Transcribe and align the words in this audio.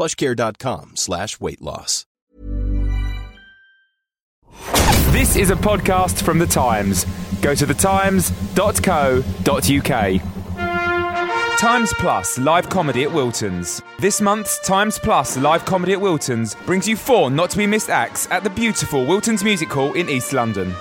plushcare.com 0.00 0.92
slash 0.94 1.38
weight 1.40 1.60
loss. 1.60 2.06
This 5.12 5.36
is 5.36 5.50
a 5.50 5.56
podcast 5.56 6.22
from 6.22 6.38
The 6.38 6.46
Times. 6.46 7.04
Go 7.42 7.54
to 7.54 7.66
thetimes.co.uk. 7.66 8.30
Times 11.58 11.92
Plus 11.98 12.38
live 12.38 12.70
comedy 12.70 13.02
at 13.02 13.12
Wilton's. 13.12 13.82
This 13.98 14.22
month's 14.22 14.58
Times 14.66 14.98
Plus 14.98 15.36
live 15.36 15.66
comedy 15.66 15.92
at 15.92 16.00
Wilton's 16.00 16.54
brings 16.54 16.88
you 16.88 16.96
four 16.96 17.30
not 17.30 17.50
to 17.50 17.58
be 17.58 17.66
missed 17.66 17.90
acts 17.90 18.26
at 18.30 18.42
the 18.42 18.48
beautiful 18.48 19.04
Wilton's 19.04 19.44
Music 19.44 19.68
Hall 19.68 19.92
in 19.92 20.08
East 20.08 20.32
London. 20.32 20.74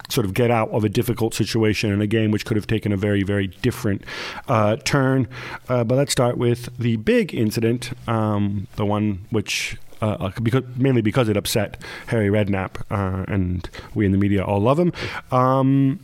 sort 0.08 0.26
of 0.28 0.36
get 0.36 0.52
out 0.52 0.70
of 0.70 0.84
a 0.84 0.90
difficult 0.90 1.34
situation 1.34 1.92
in 1.92 2.00
a 2.00 2.06
game 2.06 2.30
which 2.30 2.46
could 2.46 2.58
have 2.58 2.68
taken 2.68 2.92
a 2.92 2.98
very 2.98 3.24
very 3.24 3.48
different 3.48 4.04
uh, 4.48 4.76
turn. 4.76 5.28
Uh, 5.68 5.84
but 5.84 5.96
let's 5.96 6.12
start 6.12 6.38
with 6.38 6.70
the 6.78 6.98
big 6.98 7.34
incident, 7.34 7.92
um, 8.08 8.68
the 8.76 8.86
one 8.86 9.26
which. 9.32 9.78
Uh, 10.02 10.32
because 10.42 10.64
mainly 10.78 11.02
because 11.02 11.28
it 11.28 11.36
upset 11.36 11.76
Harry 12.08 12.30
Redknapp, 12.30 12.82
uh, 12.90 13.26
and 13.28 13.70
we 13.94 14.06
in 14.06 14.14
the 14.14 14.18
media 14.18 14.42
all 14.42 14.62
love 14.62 14.80
him. 14.80 14.94
Um, 15.30 16.00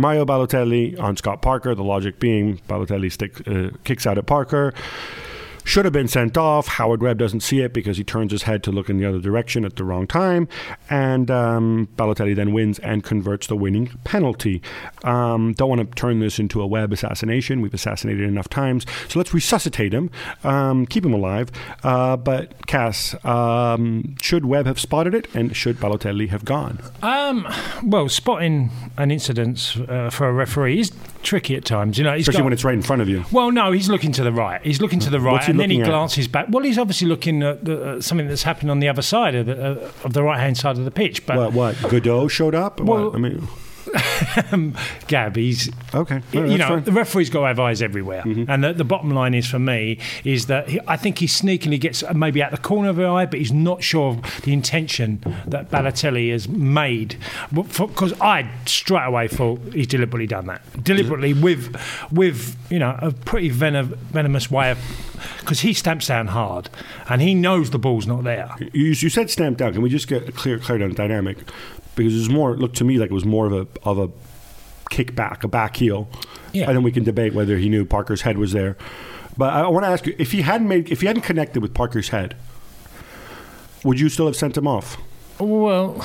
Mario 0.00 0.24
Balotelli 0.24 0.98
on 0.98 1.16
Scott 1.16 1.42
Parker. 1.42 1.74
The 1.74 1.84
logic 1.84 2.18
being 2.18 2.60
Balotelli 2.68 3.12
stick, 3.12 3.46
uh, 3.46 3.76
kicks 3.84 4.06
out 4.06 4.18
at 4.18 4.26
Parker. 4.26 4.72
Should 5.64 5.84
have 5.84 5.92
been 5.92 6.08
sent 6.08 6.36
off. 6.36 6.66
Howard 6.66 7.02
Webb 7.02 7.18
doesn't 7.18 7.40
see 7.40 7.60
it 7.60 7.72
because 7.72 7.96
he 7.96 8.04
turns 8.04 8.32
his 8.32 8.42
head 8.44 8.62
to 8.64 8.72
look 8.72 8.88
in 8.88 8.98
the 8.98 9.06
other 9.06 9.20
direction 9.20 9.64
at 9.64 9.76
the 9.76 9.84
wrong 9.84 10.06
time. 10.06 10.48
And 10.88 11.30
um, 11.30 11.88
Balotelli 11.96 12.34
then 12.34 12.52
wins 12.52 12.78
and 12.80 13.04
converts 13.04 13.46
the 13.46 13.56
winning 13.56 13.88
penalty. 14.04 14.62
Um, 15.04 15.52
don't 15.52 15.68
want 15.68 15.88
to 15.88 15.94
turn 15.94 16.20
this 16.20 16.38
into 16.38 16.60
a 16.60 16.66
Webb 16.66 16.92
assassination. 16.92 17.60
We've 17.60 17.74
assassinated 17.74 18.28
enough 18.28 18.48
times. 18.48 18.86
So 19.08 19.18
let's 19.18 19.32
resuscitate 19.32 19.92
him, 19.92 20.10
um, 20.44 20.86
keep 20.86 21.04
him 21.04 21.12
alive. 21.12 21.50
Uh, 21.82 22.16
but 22.16 22.66
Cass, 22.66 23.14
um, 23.24 24.16
should 24.20 24.44
Webb 24.44 24.66
have 24.66 24.80
spotted 24.80 25.14
it 25.14 25.32
and 25.34 25.54
should 25.54 25.76
Balotelli 25.76 26.28
have 26.30 26.44
gone? 26.44 26.80
Um, 27.02 27.46
well, 27.82 28.08
spotting 28.08 28.70
an 28.96 29.10
incident 29.10 29.76
uh, 29.88 30.10
for 30.10 30.28
a 30.28 30.32
referee 30.32 30.80
is 30.80 30.92
tricky 31.22 31.54
at 31.56 31.64
times. 31.64 31.98
You 31.98 32.04
know, 32.04 32.14
Especially 32.14 32.38
got- 32.38 32.44
when 32.44 32.52
it's 32.52 32.64
right 32.64 32.74
in 32.74 32.82
front 32.82 33.02
of 33.02 33.08
you. 33.08 33.24
Well, 33.32 33.50
no, 33.50 33.72
he's 33.72 33.88
looking 33.88 34.12
to 34.12 34.22
the 34.22 34.32
right. 34.32 34.60
He's 34.62 34.80
looking 34.80 35.00
to 35.00 35.10
the 35.10 35.20
right, 35.20 35.46
and 35.48 35.58
then 35.60 35.70
he 35.70 35.80
at? 35.80 35.86
glances 35.86 36.28
back. 36.28 36.46
Well, 36.48 36.64
he's 36.64 36.78
obviously 36.78 37.08
looking 37.08 37.42
at 37.42 37.64
the, 37.64 37.82
uh, 37.96 38.00
something 38.00 38.28
that's 38.28 38.42
happened 38.44 38.70
on 38.70 38.80
the 38.80 38.88
other 38.88 39.02
side 39.02 39.34
of 39.34 39.46
the, 39.46 39.62
uh, 39.86 39.90
of 40.04 40.12
the 40.12 40.22
right 40.22 40.38
hand 40.40 40.56
side 40.56 40.78
of 40.78 40.84
the 40.84 40.90
pitch. 40.90 41.26
But 41.26 41.36
What? 41.36 41.52
What? 41.82 41.90
Godot 41.90 42.28
showed 42.28 42.54
up? 42.54 42.80
Well- 42.80 43.06
what? 43.10 43.14
I 43.14 43.18
mean, 43.18 43.46
Um, 44.52 44.74
Gab, 45.08 45.36
he's 45.36 45.70
okay. 45.94 46.22
you 46.32 46.58
know, 46.58 46.68
fine. 46.68 46.84
the 46.84 46.92
referee's 46.92 47.30
got 47.30 47.40
to 47.40 47.46
have 47.48 47.58
eyes 47.58 47.82
everywhere. 47.82 48.22
Mm-hmm. 48.22 48.50
And 48.50 48.64
the, 48.64 48.72
the 48.72 48.84
bottom 48.84 49.10
line 49.10 49.34
is 49.34 49.46
for 49.46 49.58
me 49.58 49.98
is 50.24 50.46
that 50.46 50.68
he, 50.68 50.80
I 50.86 50.96
think 50.96 51.18
he 51.18 51.26
sneakily 51.26 51.80
gets 51.80 52.02
uh, 52.02 52.12
maybe 52.14 52.42
out 52.42 52.50
the 52.50 52.58
corner 52.58 52.90
of 52.90 52.96
the 52.96 53.06
eye, 53.06 53.26
but 53.26 53.38
he's 53.38 53.52
not 53.52 53.82
sure 53.82 54.10
of 54.10 54.42
the 54.42 54.52
intention 54.52 55.20
that 55.46 55.70
Balotelli 55.70 56.30
has 56.30 56.48
made. 56.48 57.16
Because 57.52 58.18
I 58.20 58.50
straight 58.66 59.06
away 59.06 59.28
thought 59.28 59.60
he's 59.72 59.86
deliberately 59.86 60.26
done 60.26 60.46
that, 60.46 60.62
deliberately 60.82 61.34
with 61.34 61.76
with 62.10 62.56
you 62.70 62.78
know 62.78 62.98
a 63.00 63.12
pretty 63.12 63.48
venom, 63.48 63.96
venomous 64.10 64.50
way 64.50 64.70
of. 64.70 64.78
Because 65.40 65.60
he 65.60 65.74
stamps 65.74 66.06
down 66.06 66.28
hard, 66.28 66.70
and 67.08 67.20
he 67.20 67.34
knows 67.34 67.70
the 67.70 67.78
ball's 67.78 68.06
not 68.06 68.24
there. 68.24 68.54
You, 68.72 68.86
you 68.86 69.10
said 69.10 69.28
stamp 69.28 69.58
down. 69.58 69.74
Can 69.74 69.82
we 69.82 69.90
just 69.90 70.08
get 70.08 70.26
a 70.28 70.32
clear 70.32 70.58
clarity 70.58 70.84
on 70.84 70.94
dynamic? 70.94 71.36
Because 72.04 72.16
it 72.16 72.18
was 72.18 72.30
more. 72.30 72.52
It 72.52 72.58
looked 72.58 72.76
to 72.76 72.84
me 72.84 72.98
like 72.98 73.10
it 73.10 73.14
was 73.14 73.24
more 73.24 73.46
of 73.46 73.52
a 73.52 73.66
of 73.88 73.98
a 73.98 74.08
kickback, 74.90 75.44
a 75.44 75.48
back 75.48 75.76
heel. 75.76 76.08
Yeah. 76.52 76.66
And 76.66 76.76
then 76.76 76.82
we 76.82 76.92
can 76.92 77.04
debate 77.04 77.34
whether 77.34 77.56
he 77.56 77.68
knew 77.68 77.84
Parker's 77.84 78.22
head 78.22 78.38
was 78.38 78.52
there. 78.52 78.76
But 79.36 79.52
I, 79.52 79.60
I 79.60 79.68
want 79.68 79.84
to 79.84 79.88
ask 79.88 80.06
you 80.06 80.14
if 80.18 80.32
he 80.32 80.42
hadn't 80.42 80.68
made 80.68 80.90
if 80.90 81.00
he 81.00 81.06
hadn't 81.06 81.22
connected 81.22 81.62
with 81.62 81.74
Parker's 81.74 82.08
head, 82.08 82.36
would 83.84 84.00
you 84.00 84.08
still 84.08 84.26
have 84.26 84.36
sent 84.36 84.56
him 84.56 84.66
off? 84.66 84.96
Well, 85.38 86.04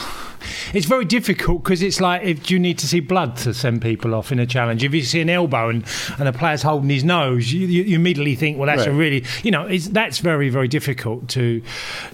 it's 0.77 0.85
very 0.87 1.05
difficult 1.05 1.63
because 1.63 1.81
it's 1.81 2.01
like 2.01 2.23
if 2.23 2.49
you 2.51 2.59
need 2.59 2.77
to 2.79 2.87
see 2.87 2.99
blood 2.99 3.37
to 3.37 3.53
send 3.53 3.81
people 3.81 4.13
off 4.15 4.31
in 4.31 4.39
a 4.39 4.45
challenge. 4.45 4.83
If 4.83 4.93
you 4.93 5.03
see 5.03 5.21
an 5.21 5.29
elbow 5.29 5.69
and, 5.69 5.85
and 6.19 6.27
a 6.27 6.33
player's 6.33 6.61
holding 6.61 6.89
his 6.89 7.03
nose, 7.03 7.51
you, 7.51 7.67
you, 7.67 7.83
you 7.83 7.95
immediately 7.95 8.35
think, 8.35 8.57
well, 8.57 8.67
that's 8.67 8.85
a 8.87 8.91
really, 8.91 9.23
you 9.43 9.51
know, 9.51 9.65
it's, 9.65 9.87
that's 9.89 10.19
very, 10.19 10.49
very 10.49 10.67
difficult 10.67 11.27
to 11.29 11.61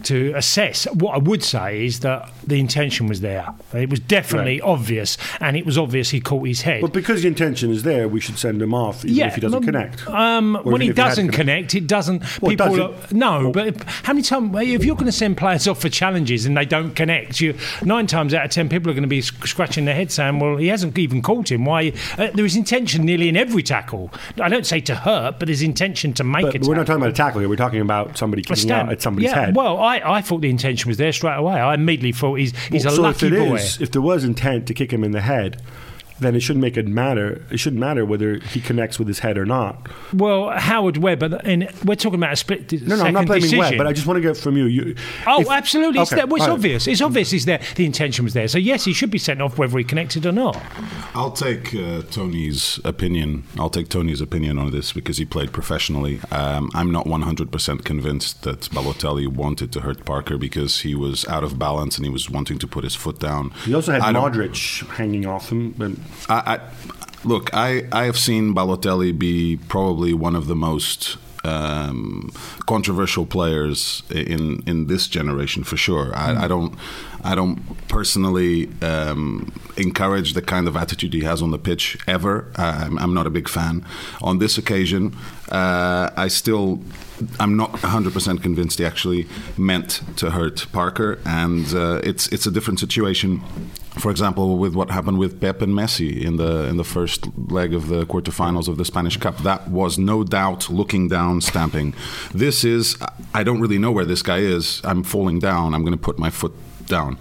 to 0.04 0.34
assess. 0.36 0.86
What 0.94 1.16
I 1.16 1.18
would 1.18 1.44
say 1.44 1.86
is 1.86 2.02
that 2.02 2.30
the 2.46 2.60
intention 2.60 3.08
was 3.08 3.22
there. 3.22 3.48
It 3.74 3.90
was 3.90 4.00
definitely 4.00 4.42
Right. 4.42 4.62
obvious, 4.70 5.18
and 5.40 5.56
it 5.56 5.66
was 5.66 5.78
obvious 5.78 6.10
he 6.10 6.20
caught 6.20 6.46
his 6.48 6.62
head. 6.62 6.82
But 6.82 6.94
because 6.94 7.22
the 7.22 7.28
intention 7.28 7.72
is 7.72 7.84
there, 7.84 8.08
we 8.08 8.20
should 8.20 8.38
send 8.38 8.62
him 8.62 8.74
off 8.74 9.06
even 9.06 9.28
if 9.28 9.36
he 9.36 9.42
doesn't 9.42 9.58
um, 9.58 9.64
connect. 9.64 10.08
Um, 10.08 10.56
when 10.64 10.82
he 10.82 10.90
if 10.90 10.96
he 10.98 11.02
doesn't 11.02 11.28
to 11.28 11.38
connect, 11.38 11.76
it 11.76 11.88
doesn't. 11.88 12.22
Well, 12.42 12.50
people 12.52 12.76
doesn't. 12.76 13.14
are- 13.14 13.16
no, 13.16 13.52
but 13.52 13.84
how 13.84 14.14
many 14.14 14.24
times 14.24 14.56
if 14.58 14.84
you're 14.84 14.96
going 14.96 15.06
to 15.06 15.12
send 15.12 15.38
players 15.38 15.68
off 15.68 15.82
for 15.82 15.90
challenges 15.90 16.46
and 16.46 16.56
they 16.58 16.66
don't 16.66 16.96
connect, 16.96 17.40
you 17.40 17.56
nine 17.84 18.08
times 18.08 18.34
out 18.34 18.46
of 18.46 18.51
ten 18.52 18.70
people 18.70 18.92
are 18.92 18.94
going 18.94 19.04
to 19.04 19.08
be 19.08 19.22
scratching 19.22 19.86
their 19.86 19.96
head 19.96 20.12
saying, 20.12 20.40
"Well, 20.40 20.58
he 20.58 20.68
hasn't 20.68 20.98
even 20.98 21.22
caught 21.22 21.52
him. 21.52 21.66
Why?" 21.66 21.94
Uh, 22.18 22.28
there 22.34 22.46
is 22.46 22.56
intention 22.56 23.06
nearly 23.06 23.30
in 23.30 23.38
every 23.38 23.64
tackle. 23.64 24.12
I 24.42 24.50
don't 24.50 24.66
say 24.66 24.80
to 24.82 24.96
hurt, 24.96 25.40
but 25.40 25.48
there's 25.48 25.62
intention 25.62 26.14
to 26.14 26.24
make 26.24 26.44
But 26.46 26.56
it. 26.56 26.64
we're 26.64 26.76
not 26.76 26.86
talking 26.88 27.02
about 27.02 27.12
a 27.12 27.14
tackle 27.14 27.40
here. 27.40 27.50
We're 27.50 27.56
talking 27.56 27.82
about 27.82 28.18
somebody 28.18 28.42
kicking 28.44 28.72
out 28.72 28.92
at 28.92 29.02
somebody's 29.02 29.32
yeah, 29.32 29.46
head. 29.46 29.56
Well, 29.56 29.80
I, 29.80 29.98
I 30.04 30.22
thought 30.22 30.42
the 30.42 30.50
intention 30.50 30.90
was 30.90 30.98
there 30.98 31.12
straight 31.12 31.38
away. 31.38 31.54
I 31.60 31.74
immediately 31.74 32.12
thought 32.12 32.36
he's 32.36 32.56
he's 32.68 32.86
a 32.86 32.92
so 32.92 33.02
lucky 33.02 33.28
if 33.28 33.34
boy. 33.34 33.56
is- 33.56 33.82
if 33.82 33.92
there 33.92 34.02
was 34.02 34.24
intent 34.24 34.68
to 34.68 34.74
kick 34.74 34.92
him 34.92 35.04
in 35.04 35.12
the 35.12 35.22
head, 35.22 35.62
then 36.22 36.36
it 36.36 36.40
shouldn't 36.42 36.62
make 36.62 36.78
it 36.78 36.88
matter. 36.88 37.44
It 37.52 37.58
shouldn't 37.60 37.80
matter 37.80 38.06
whether 38.06 38.40
he 38.40 38.62
connects 38.62 38.98
with 39.00 39.08
his 39.08 39.20
head 39.20 39.38
or 39.38 39.46
not. 39.46 39.88
Well, 40.14 40.52
Howard 40.52 40.98
Webb, 40.98 41.24
and 41.24 41.70
we're 41.84 41.96
talking 41.96 42.20
about 42.20 42.34
a 42.34 42.36
split. 42.36 42.68
De- 42.68 42.80
No, 42.80 42.96
no, 42.96 43.04
I'm 43.04 43.14
not 43.14 43.26
blaming 43.26 43.42
decision. 43.44 43.60
Webb, 43.60 43.78
but 43.78 43.88
I 43.88 43.94
just 43.94 44.08
want 44.08 44.18
to 44.18 44.22
get 44.22 44.38
from 44.38 44.56
you. 44.58 44.66
you 44.66 44.96
Oh, 45.28 45.42
if- 45.42 45.50
absolutely! 45.50 46.00
It's, 46.02 46.12
there. 46.12 46.26
Well, 46.28 46.36
it's 46.38 46.44
all 46.44 46.50
right. 46.50 46.54
obvious. 46.54 46.88
It's 46.88 47.02
obvious. 47.02 47.34
Is 47.34 47.46
there 47.46 47.60
the 47.76 47.86
intention 47.86 48.24
was 48.24 48.34
there? 48.34 48.48
So 48.48 48.58
yes, 48.58 48.86
he 48.86 48.94
should 48.94 49.12
be 49.12 49.18
sent 49.18 49.42
off 49.42 49.58
whether 49.58 49.78
he 49.78 49.84
connected 49.84 50.26
or 50.26 50.32
not. 50.32 50.62
I'll 51.14 51.32
take 51.32 51.74
uh, 51.76 52.04
Tony's 52.12 52.80
opinion. 52.86 53.44
I'll 53.60 53.70
take 53.70 53.90
Tony's 53.90 54.22
opinion 54.22 54.58
on 54.58 54.72
this 54.72 54.94
because 54.94 55.18
he 55.18 55.26
played 55.26 55.52
professionally. 55.52 56.20
Um, 56.32 56.70
I'm 56.74 56.92
not 56.92 57.06
100% 57.06 57.84
convinced 57.84 58.44
that 58.44 58.62
Balotelli 58.72 59.28
wanted 59.28 59.72
to 59.74 59.82
hurt 59.82 60.06
Parker 60.06 60.38
because 60.38 60.82
he 60.82 60.96
was 60.96 61.28
out 61.28 61.44
of 61.44 61.58
balance 61.60 61.98
and 61.98 62.06
he 62.06 62.12
was 62.12 62.30
wanting 62.30 62.58
to 62.60 62.68
put 62.68 62.84
his 62.84 62.96
foot 62.96 63.20
down. 63.20 63.52
He 63.66 63.74
also 63.74 63.92
had 63.92 64.02
I 64.02 64.12
don't- 64.12 64.32
Modric 64.34 64.88
hanging 64.96 65.26
off 65.26 65.52
him. 65.52 65.74
I, 66.30 66.56
I, 66.56 66.60
look, 67.24 67.54
I, 67.54 67.88
I 67.92 68.06
have 68.06 68.18
seen 68.18 68.54
Balotelli 68.54 69.18
be 69.18 69.58
probably 69.68 70.14
one 70.14 70.36
of 70.36 70.48
the 70.48 70.56
most 70.56 71.18
um, 71.44 72.32
controversial 72.68 73.26
players 73.26 74.04
in 74.12 74.62
in 74.68 74.88
this 74.88 75.08
generation 75.08 75.64
for 75.64 75.78
sure. 75.78 76.16
I, 76.16 76.46
I 76.46 76.48
don't 76.48 76.76
I 77.24 77.36
don't 77.36 77.60
personally 77.88 78.70
um, 78.82 79.52
encourage 79.78 80.34
the 80.34 80.42
kind 80.42 80.68
of 80.68 80.76
attitude 80.76 81.14
he 81.14 81.22
has 81.22 81.42
on 81.42 81.52
the 81.52 81.58
pitch 81.58 81.98
ever. 82.08 82.52
I'm, 82.56 82.98
I'm 83.00 83.14
not 83.14 83.28
a 83.28 83.30
big 83.30 83.50
fan. 83.50 83.86
On 84.22 84.40
this 84.40 84.58
occasion, 84.58 85.16
uh, 85.52 86.10
I 86.16 86.28
still 86.28 86.82
I'm 87.40 87.56
not 87.58 87.74
100% 87.74 88.42
convinced 88.42 88.80
he 88.80 88.86
actually 88.86 89.28
meant 89.58 90.02
to 90.18 90.32
hurt 90.32 90.68
Parker, 90.72 91.20
and 91.26 91.74
uh, 91.74 92.02
it's 92.04 92.28
it's 92.28 92.46
a 92.46 92.52
different 92.52 92.80
situation. 92.80 93.42
For 94.00 94.10
example, 94.10 94.58
with 94.58 94.74
what 94.74 94.90
happened 94.90 95.20
with 95.20 95.42
Pep 95.42 95.62
and 95.62 95.74
Messi 95.74 96.24
in 96.24 96.38
the 96.38 96.64
in 96.68 96.78
the 96.78 96.84
first 96.84 97.28
leg 97.52 97.74
of 97.74 97.88
the 97.88 98.06
quarterfinals 98.06 98.68
of 98.68 98.78
the 98.78 98.86
Spanish 98.86 99.18
Cup, 99.18 99.38
that 99.40 99.68
was 99.70 99.98
no 99.98 100.24
doubt 100.24 100.70
looking 100.70 101.10
down, 101.10 101.42
stamping. 101.42 101.94
This 102.34 102.64
is 102.64 102.98
I 103.34 103.44
don't 103.44 103.60
really 103.60 103.78
know 103.78 103.92
where 103.92 104.06
this 104.06 104.22
guy 104.22 104.38
is. 104.38 104.82
I'm 104.86 105.04
falling 105.04 105.40
down. 105.40 105.74
I'm 105.74 105.82
going 105.82 105.98
to 105.98 106.02
put 106.02 106.18
my 106.18 106.30
foot 106.30 106.54
down. 106.86 107.18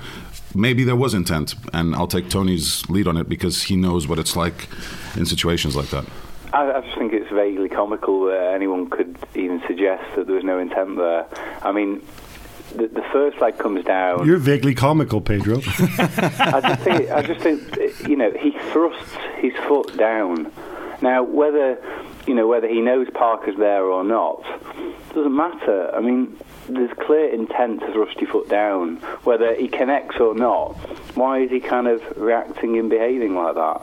Maybe 0.54 0.84
there 0.84 0.96
was 0.96 1.12
intent, 1.12 1.54
and 1.72 1.94
I'll 1.94 2.08
take 2.08 2.28
Tony's 2.28 2.88
lead 2.88 3.06
on 3.06 3.16
it 3.16 3.28
because 3.28 3.64
he 3.64 3.76
knows 3.76 4.08
what 4.08 4.18
it's 4.18 4.36
like 4.36 4.68
in 5.16 5.26
situations 5.26 5.76
like 5.76 5.90
that. 5.90 6.04
I, 6.52 6.72
I 6.72 6.80
just 6.80 6.98
think 6.98 7.12
it's 7.12 7.30
vaguely 7.30 7.68
comical 7.68 8.24
that 8.26 8.52
anyone 8.54 8.90
could 8.90 9.16
even 9.34 9.62
suggest 9.66 10.02
that 10.16 10.26
there 10.26 10.34
was 10.34 10.44
no 10.44 10.58
intent 10.58 10.96
there. 10.96 11.26
I 11.62 11.72
mean, 11.72 12.02
the, 12.80 12.88
the 12.88 13.02
first 13.12 13.40
leg 13.40 13.58
comes 13.58 13.84
down. 13.84 14.26
you're 14.26 14.38
vaguely 14.38 14.74
comical, 14.74 15.20
Pedro. 15.20 15.58
I 15.98 16.60
just 16.62 16.82
think, 16.82 17.10
I 17.10 17.22
just 17.22 17.40
think, 17.40 18.08
you 18.08 18.16
know, 18.16 18.30
he 18.32 18.52
thrusts 18.72 19.12
his 19.38 19.52
foot 19.68 19.96
down. 19.96 20.50
Now, 21.02 21.22
whether 21.22 21.78
you 22.26 22.34
know 22.34 22.46
whether 22.46 22.68
he 22.68 22.80
knows 22.80 23.08
Parker's 23.14 23.56
there 23.56 23.84
or 23.84 24.04
not 24.04 24.42
doesn't 25.14 25.34
matter. 25.34 25.90
I 25.94 26.00
mean, 26.00 26.38
there's 26.68 26.92
clear 27.00 27.28
intent 27.32 27.80
to 27.80 27.92
thrust 27.92 28.20
your 28.20 28.30
foot 28.30 28.48
down, 28.48 28.96
whether 29.24 29.54
he 29.54 29.68
connects 29.68 30.20
or 30.20 30.34
not. 30.34 30.74
Why 31.16 31.40
is 31.40 31.50
he 31.50 31.60
kind 31.60 31.88
of 31.88 32.02
reacting 32.16 32.78
and 32.78 32.88
behaving 32.88 33.34
like 33.34 33.56
that? 33.56 33.82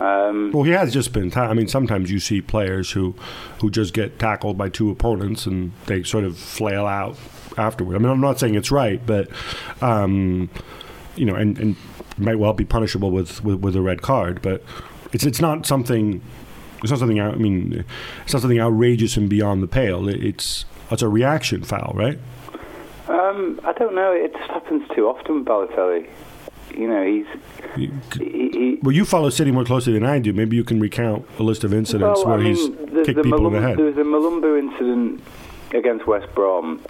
Um, 0.00 0.50
well, 0.52 0.64
he 0.64 0.72
has 0.72 0.92
just 0.92 1.12
been. 1.12 1.30
Ta- 1.30 1.48
I 1.48 1.54
mean, 1.54 1.68
sometimes 1.68 2.10
you 2.10 2.18
see 2.18 2.40
players 2.40 2.90
who 2.90 3.14
who 3.60 3.70
just 3.70 3.94
get 3.94 4.18
tackled 4.18 4.58
by 4.58 4.68
two 4.68 4.90
opponents 4.90 5.46
and 5.46 5.72
they 5.86 6.02
sort 6.02 6.24
of 6.24 6.36
flail 6.36 6.86
out 6.86 7.16
afterward. 7.56 7.96
I 7.96 7.98
mean, 7.98 8.10
I'm 8.10 8.20
not 8.20 8.40
saying 8.40 8.54
it's 8.56 8.70
right, 8.70 9.04
but 9.06 9.28
um, 9.80 10.50
you 11.16 11.24
know, 11.24 11.34
and, 11.36 11.58
and 11.58 11.76
might 12.18 12.38
well 12.38 12.52
be 12.52 12.64
punishable 12.64 13.10
with, 13.10 13.44
with 13.44 13.60
with 13.60 13.76
a 13.76 13.82
red 13.82 14.02
card. 14.02 14.42
But 14.42 14.62
it's 15.12 15.24
it's 15.24 15.40
not 15.40 15.66
something. 15.66 16.20
It's 16.82 16.90
not 16.90 16.98
something. 16.98 17.20
I 17.20 17.34
mean, 17.36 17.84
it's 18.24 18.32
not 18.32 18.42
something 18.42 18.60
outrageous 18.60 19.16
and 19.16 19.28
beyond 19.28 19.62
the 19.62 19.68
pale. 19.68 20.08
It, 20.08 20.22
it's 20.22 20.64
it's 20.90 21.02
a 21.02 21.08
reaction 21.08 21.62
foul, 21.62 21.92
right? 21.94 22.18
um, 23.08 23.60
I 23.64 23.72
don't 23.72 23.94
know. 23.94 24.12
It 24.12 24.32
just 24.32 24.50
happens 24.50 24.88
too 24.94 25.06
often 25.08 25.36
with 25.36 25.44
Balotelli. 25.44 26.08
You 26.76 26.88
know, 26.88 27.04
he's 27.04 27.26
he, 27.76 27.92
he, 28.18 28.78
Well, 28.82 28.92
you 28.92 29.04
follow 29.04 29.30
City 29.30 29.50
more 29.52 29.64
closely 29.64 29.92
than 29.92 30.04
I 30.04 30.18
do. 30.18 30.32
Maybe 30.32 30.56
you 30.56 30.64
can 30.64 30.80
recount 30.80 31.26
a 31.38 31.42
list 31.42 31.64
of 31.64 31.72
incidents 31.72 32.20
Well, 32.24 32.26
where 32.26 32.38
I 32.38 32.42
mean, 32.42 32.56
he's 32.56 32.68
the, 32.68 33.02
kicked 33.04 33.16
the 33.16 33.22
people 33.22 33.46
in 33.46 33.52
the 33.52 33.60
head. 33.60 33.78
There 33.78 33.86
was 33.86 33.96
a 33.96 34.00
Mulumbu 34.00 34.58
incident 34.58 35.22
against 35.72 36.06
West 36.06 36.32
Brom, 36.34 36.80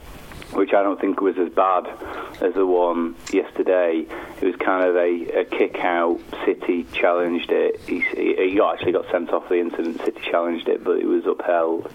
which 0.53 0.73
I 0.73 0.83
don't 0.83 1.01
think 1.01 1.21
was 1.21 1.37
as 1.39 1.51
bad 1.51 1.87
as 2.41 2.55
the 2.55 2.67
one 2.67 3.15
yesterday. 3.33 4.07
It 4.41 4.45
was 4.45 4.57
kind 4.57 4.89
of 4.89 4.97
a, 4.97 5.41
a 5.41 5.45
kick 5.45 5.77
out. 5.81 6.21
City 6.45 6.85
challenged 6.93 7.51
it. 7.51 7.81
He, 7.81 8.01
he 8.01 8.51
he 8.51 8.61
actually 8.61 8.93
got 8.93 9.11
sent 9.11 9.31
off 9.31 9.49
the 9.49 9.59
incident. 9.59 9.99
City 10.05 10.21
challenged 10.31 10.69
it, 10.69 10.83
but 10.85 10.99
it 10.99 11.07
was 11.07 11.25
upheld. 11.27 11.91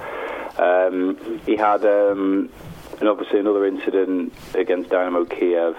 Um, 0.58 1.40
he 1.46 1.56
had 1.56 1.86
um, 1.86 2.50
and 3.00 3.08
obviously 3.08 3.40
another 3.40 3.66
incident 3.66 4.34
against 4.54 4.90
Dynamo 4.90 5.26
Kiev. 5.26 5.78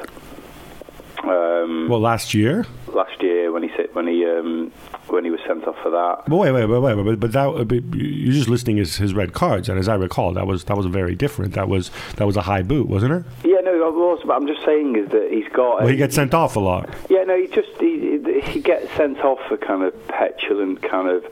Um, 1.23 1.89
well, 1.89 2.01
last 2.01 2.35
year. 2.35 2.67
last 2.93 3.21
year 3.23 3.53
when 3.53 3.63
he 3.63 3.69
when 3.93 4.07
he 4.07 4.25
um, 4.25 4.73
when 5.09 5.25
he 5.25 5.31
was 5.31 5.41
sent 5.47 5.67
off 5.67 5.77
for 5.83 5.91
that. 5.91 6.25
But 6.27 6.37
wait, 6.37 6.53
wait, 6.53 6.65
wait, 6.67 6.79
wait, 6.81 7.05
but, 7.05 7.21
but 7.21 7.33
that 7.33 7.69
but 7.69 7.95
you're 7.99 8.33
just 8.33 8.49
listing 8.49 8.77
his, 8.79 8.97
his 8.97 9.13
red 9.15 9.33
cards, 9.33 9.69
and 9.69 9.79
as 9.79 9.89
I 9.89 9.95
recall, 9.97 10.33
that 10.35 10.47
was 10.47 10.65
that 10.65 10.77
was 10.77 10.87
very 10.87 11.15
different. 11.15 11.55
That 11.55 11.69
was 11.69 11.91
that 12.17 12.27
was 12.27 12.37
a 12.37 12.43
high 12.43 12.63
boot, 12.63 12.89
wasn't 12.89 13.13
it? 13.13 13.25
Yeah, 13.45 13.61
no, 13.61 13.71
I 13.87 13.91
was, 13.91 14.21
but 14.25 14.33
I'm 14.35 14.47
just 14.47 14.65
saying 14.65 14.97
is 14.97 15.11
that 15.11 15.29
he's 15.31 15.49
got. 15.53 15.81
Well, 15.81 15.89
he 15.89 15.97
gets 15.97 16.15
sent 16.15 16.33
off 16.35 16.57
a 16.57 16.61
lot. 16.61 16.89
Yeah, 17.11 17.25
no, 17.25 17.37
he 17.37 17.49
just 17.49 17.69
he, 17.79 18.21
he 18.45 18.61
gets 18.61 18.91
sent 18.95 19.19
off 19.21 19.39
for 19.49 19.57
kind 19.57 19.83
of 19.83 20.09
petulant, 20.09 20.83
kind 20.83 21.09
of 21.09 21.25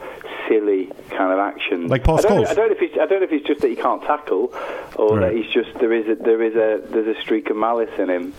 silly 0.49 0.87
kind 1.11 1.33
of 1.33 1.39
action. 1.39 1.89
Like 1.89 2.05
Paul 2.05 2.19
I 2.19 2.23
don't, 2.23 2.45
Scholes. 2.45 2.49
I 2.49 2.55
don't 2.55 2.69
know 2.69 2.75
if 2.77 2.81
he's 2.81 2.93
I 3.01 3.07
don't 3.07 3.21
know 3.21 3.25
if 3.27 3.33
it's 3.33 3.47
just 3.47 3.61
that 3.63 3.69
he 3.69 3.77
can't 3.77 4.03
tackle, 4.03 4.53
or 4.97 5.17
Right. 5.19 5.33
that 5.33 5.37
he's 5.37 5.51
just 5.53 5.73
there 5.79 5.93
is 5.93 6.07
a 6.09 6.23
there 6.23 6.43
is 6.43 6.55
a 6.55 6.87
there's 6.91 7.17
a 7.17 7.21
streak 7.23 7.49
of 7.51 7.57
malice 7.57 7.91
in 7.99 8.11
him. 8.11 8.35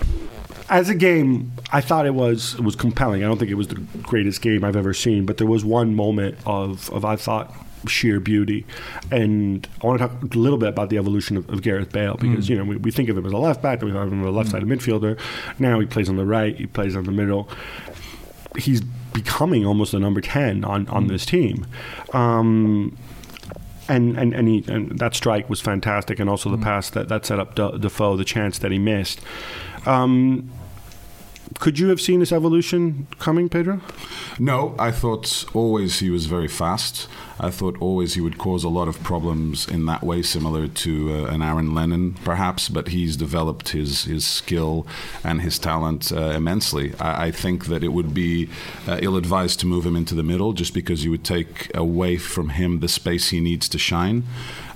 As 0.70 0.88
a 0.88 0.96
game, 0.96 1.52
I 1.72 1.82
thought 1.82 2.06
it 2.06 2.14
was 2.14 2.54
it 2.54 2.62
was 2.62 2.76
compelling. 2.76 3.24
I 3.24 3.28
don't 3.28 3.40
think 3.40 3.50
it 3.50 3.56
was 3.56 3.70
the 3.70 3.82
greatest 4.04 4.42
game 4.42 4.64
I've 4.64 4.76
ever 4.76 4.94
seen, 4.94 5.26
but 5.26 5.38
there 5.38 5.48
was 5.48 5.66
one 5.66 5.96
moment 5.96 6.38
of, 6.46 6.92
of 6.92 7.04
I 7.04 7.16
thought 7.16 7.54
sheer 7.88 8.20
beauty, 8.20 8.66
and 9.12 9.68
I 9.82 9.88
want 9.88 10.00
to 10.00 10.08
talk 10.08 10.36
a 10.36 10.38
little 10.38 10.58
bit 10.60 10.70
about 10.70 10.90
the 10.90 10.98
evolution 10.98 11.38
of, 11.38 11.50
of 11.50 11.62
Gareth 11.62 11.92
Bale 11.92 12.16
because 12.16 12.50
you 12.50 12.58
know 12.58 12.64
we, 12.64 12.78
we 12.78 12.92
think 12.92 13.10
of 13.10 13.18
him 13.18 13.26
as 13.26 13.32
a 13.32 13.38
left 13.38 13.62
back, 13.62 13.82
we 13.82 13.92
think 13.92 14.04
of 14.04 14.12
him 14.12 14.22
as 14.22 14.28
a 14.28 14.32
left 14.32 14.52
sided 14.52 14.68
midfielder. 14.68 15.20
Now 15.58 15.80
he 15.80 15.86
plays 15.86 16.10
on 16.10 16.18
the 16.18 16.26
right, 16.26 16.56
he 16.56 16.68
plays 16.68 16.96
on 16.96 17.06
the 17.06 17.12
middle. 17.12 17.50
He's 18.58 18.82
becoming 18.82 19.66
almost 19.66 19.94
a 19.94 20.00
number 20.00 20.22
ten 20.22 20.64
on 20.64 20.88
on 20.90 21.08
this 21.08 21.26
team. 21.26 21.66
Um, 22.14 22.98
and 23.88 24.18
and 24.18 24.34
and, 24.34 24.48
he, 24.48 24.64
and 24.68 25.00
that 25.00 25.16
strike 25.16 25.50
was 25.50 25.62
fantastic, 25.62 26.20
and 26.20 26.30
also 26.30 26.50
the 26.50 26.58
pass 26.58 26.90
that, 26.92 27.10
that 27.10 27.26
set 27.26 27.40
up 27.40 27.56
Defoe, 27.56 28.18
the 28.18 28.26
chance 28.26 28.60
that 28.60 28.72
he 28.72 28.78
missed. 28.78 29.20
Um, 29.86 30.52
could 31.58 31.80
you 31.80 31.90
have 31.90 32.00
seen 32.00 32.20
this 32.20 32.32
evolution 32.32 33.08
coming, 33.18 33.50
Pedro? 33.50 33.82
No, 34.38 34.76
I 34.78 34.92
thought 34.92 35.46
always 35.54 36.00
he 36.00 36.10
was 36.10 36.26
very 36.26 36.48
fast. 36.48 37.08
I 37.40 37.50
thought 37.50 37.78
always 37.80 38.14
he 38.14 38.22
would 38.22 38.38
cause 38.38 38.64
a 38.64 38.70
lot 38.70 38.88
of 38.88 39.02
problems 39.04 39.68
in 39.68 39.86
that 39.86 40.04
way, 40.04 40.22
similar 40.22 40.68
to 40.68 40.92
uh, 41.14 41.34
an 41.34 41.42
Aaron 41.42 41.74
Lennon, 41.74 42.14
perhaps. 42.24 42.70
But 42.70 42.90
he's 42.90 43.16
developed 43.18 43.70
his 43.70 44.04
his 44.04 44.26
skill 44.26 44.86
and 45.24 45.42
his 45.42 45.60
talent 45.60 46.12
uh, 46.12 46.32
immensely. 46.36 46.94
I, 47.00 47.28
I 47.28 47.32
think 47.32 47.66
that 47.68 47.84
it 47.84 47.94
would 47.94 48.14
be 48.14 48.50
uh, 48.88 49.00
ill-advised 49.02 49.60
to 49.62 49.66
move 49.66 49.86
him 49.86 49.96
into 49.96 50.16
the 50.16 50.24
middle, 50.24 50.54
just 50.54 50.74
because 50.74 51.04
you 51.04 51.12
would 51.12 51.24
take 51.24 51.72
away 51.76 52.18
from 52.18 52.50
him 52.50 52.80
the 52.80 52.88
space 52.88 53.30
he 53.30 53.40
needs 53.40 53.70
to 53.70 53.78
shine. 53.78 54.24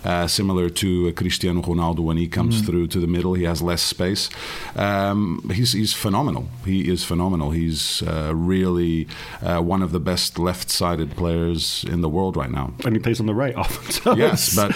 Uh, 0.04 0.28
similar 0.28 0.70
to 0.70 1.08
uh, 1.08 1.12
Cristiano 1.14 1.62
Ronaldo 1.62 2.00
when 2.00 2.18
he 2.18 2.28
comes 2.28 2.60
through 2.62 2.88
to 2.88 3.00
the 3.00 3.08
middle, 3.08 3.36
he 3.36 3.46
has 3.46 3.62
less 3.62 3.82
space. 3.82 4.30
Um, 4.76 5.50
he's, 5.54 5.72
he's 5.72 5.94
phenomenal. 5.94 6.50
He 6.66 6.92
is 6.92 7.06
phenomenal. 7.06 7.52
He's 7.52 8.04
uh, 8.04 8.34
really 8.36 9.08
uh, 9.42 9.62
one 9.62 9.82
of 9.82 9.94
the 9.94 10.02
best 10.02 10.38
left-sided 10.38 11.16
players 11.16 11.86
in 11.88 12.02
the 12.02 12.10
world 12.10 12.36
right 12.36 12.52
now. 12.54 12.74
And 12.86 12.96
he 12.96 13.00
plays 13.02 13.20
on 13.20 13.26
the 13.26 13.34
right 13.34 13.54
often. 13.64 14.18
Yes, 14.18 14.56
but 14.56 14.72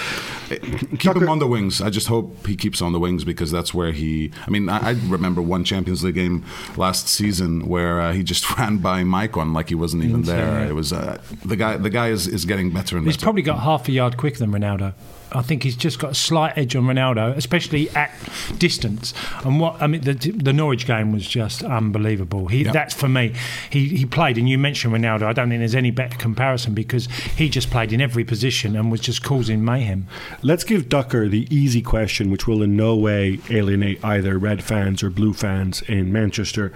keep 1.00 1.15
him 1.15 1.29
on 1.29 1.39
the 1.39 1.48
wings. 1.48 1.81
I 1.81 1.89
just 1.89 2.07
hope 2.07 2.46
he 2.46 2.55
keeps 2.55 2.81
on 2.81 2.91
the 2.91 3.00
wings 3.00 3.24
because 3.24 3.51
that's 3.51 3.74
where 3.74 3.91
he. 3.91 4.31
I 4.46 4.50
mean, 4.50 4.67
I, 4.69 4.89
I 4.89 4.91
remember 5.07 5.41
one 5.41 5.63
Champions 5.63 6.03
League 6.03 6.15
game 6.15 6.43
last 6.75 7.07
season 7.07 7.67
where 7.67 8.01
uh, 8.01 8.13
he 8.13 8.24
just 8.24 8.43
ran 8.57 8.77
by 8.79 9.03
Maicon 9.03 9.53
like 9.53 9.69
he 9.69 9.75
wasn't 9.75 10.03
even 10.03 10.24
there. 10.24 10.67
It 10.67 10.74
was 10.74 10.91
uh, 10.91 11.22
the 11.46 11.55
guy. 11.55 11.77
The 11.77 11.89
guy 11.89 12.10
is, 12.10 12.27
is 12.27 12.46
getting 12.46 12.72
better 12.72 12.98
and 12.98 13.05
He's 13.05 13.15
better. 13.15 13.25
probably 13.25 13.41
got 13.43 13.60
half 13.60 13.88
a 13.88 13.91
yard 13.91 14.17
quicker 14.17 14.39
than 14.39 14.51
Ronaldo. 14.51 14.93
I 15.31 15.41
think 15.41 15.63
he's 15.63 15.75
just 15.75 16.00
got 16.00 16.12
a 16.12 16.15
slight 16.15 16.57
edge 16.57 16.75
on 16.75 16.84
Ronaldo, 16.84 17.36
especially 17.36 17.89
at 17.91 18.12
distance. 18.57 19.13
And 19.43 19.60
what 19.60 19.81
I 19.81 19.88
mean, 19.88 20.01
the, 20.01 20.13
the 20.13 20.53
Norwich 20.53 20.86
game 20.86 21.12
was 21.12 21.27
just 21.27 21.63
unbelievable. 21.63 22.48
He, 22.48 22.67
Yep. 22.67 22.74
That's 22.74 22.93
for 22.93 23.07
me. 23.07 23.34
He 23.69 23.89
he 23.89 24.05
played, 24.05 24.38
and 24.38 24.50
you 24.50 24.57
mentioned 24.57 24.93
Ronaldo. 24.93 25.24
I 25.24 25.34
don't 25.34 25.48
think 25.50 25.60
there's 25.60 25.75
any 25.75 25.91
better 25.91 26.17
comparison 26.17 26.74
because 26.74 27.05
he 27.05 27.50
just 27.50 27.69
played 27.69 27.93
in 27.93 28.01
every 28.01 28.25
position 28.25 28.75
and 28.75 28.91
was 28.91 29.00
just 29.00 29.24
causing 29.24 29.63
mayhem. 29.63 30.07
Let's 30.41 30.63
give 30.63 30.89
Ducker 30.89 31.29
the 31.29 31.48
easy 31.55 31.81
question, 31.81 32.29
which 32.31 32.48
will 32.48 32.62
in 32.62 32.75
no 32.75 32.96
way 32.96 33.39
alienate 33.50 34.03
either 34.03 34.38
red 34.38 34.63
fans 34.63 35.01
or 35.03 35.10
blue 35.10 35.34
fans 35.34 35.81
in 35.84 36.12
Manchester. 36.12 36.74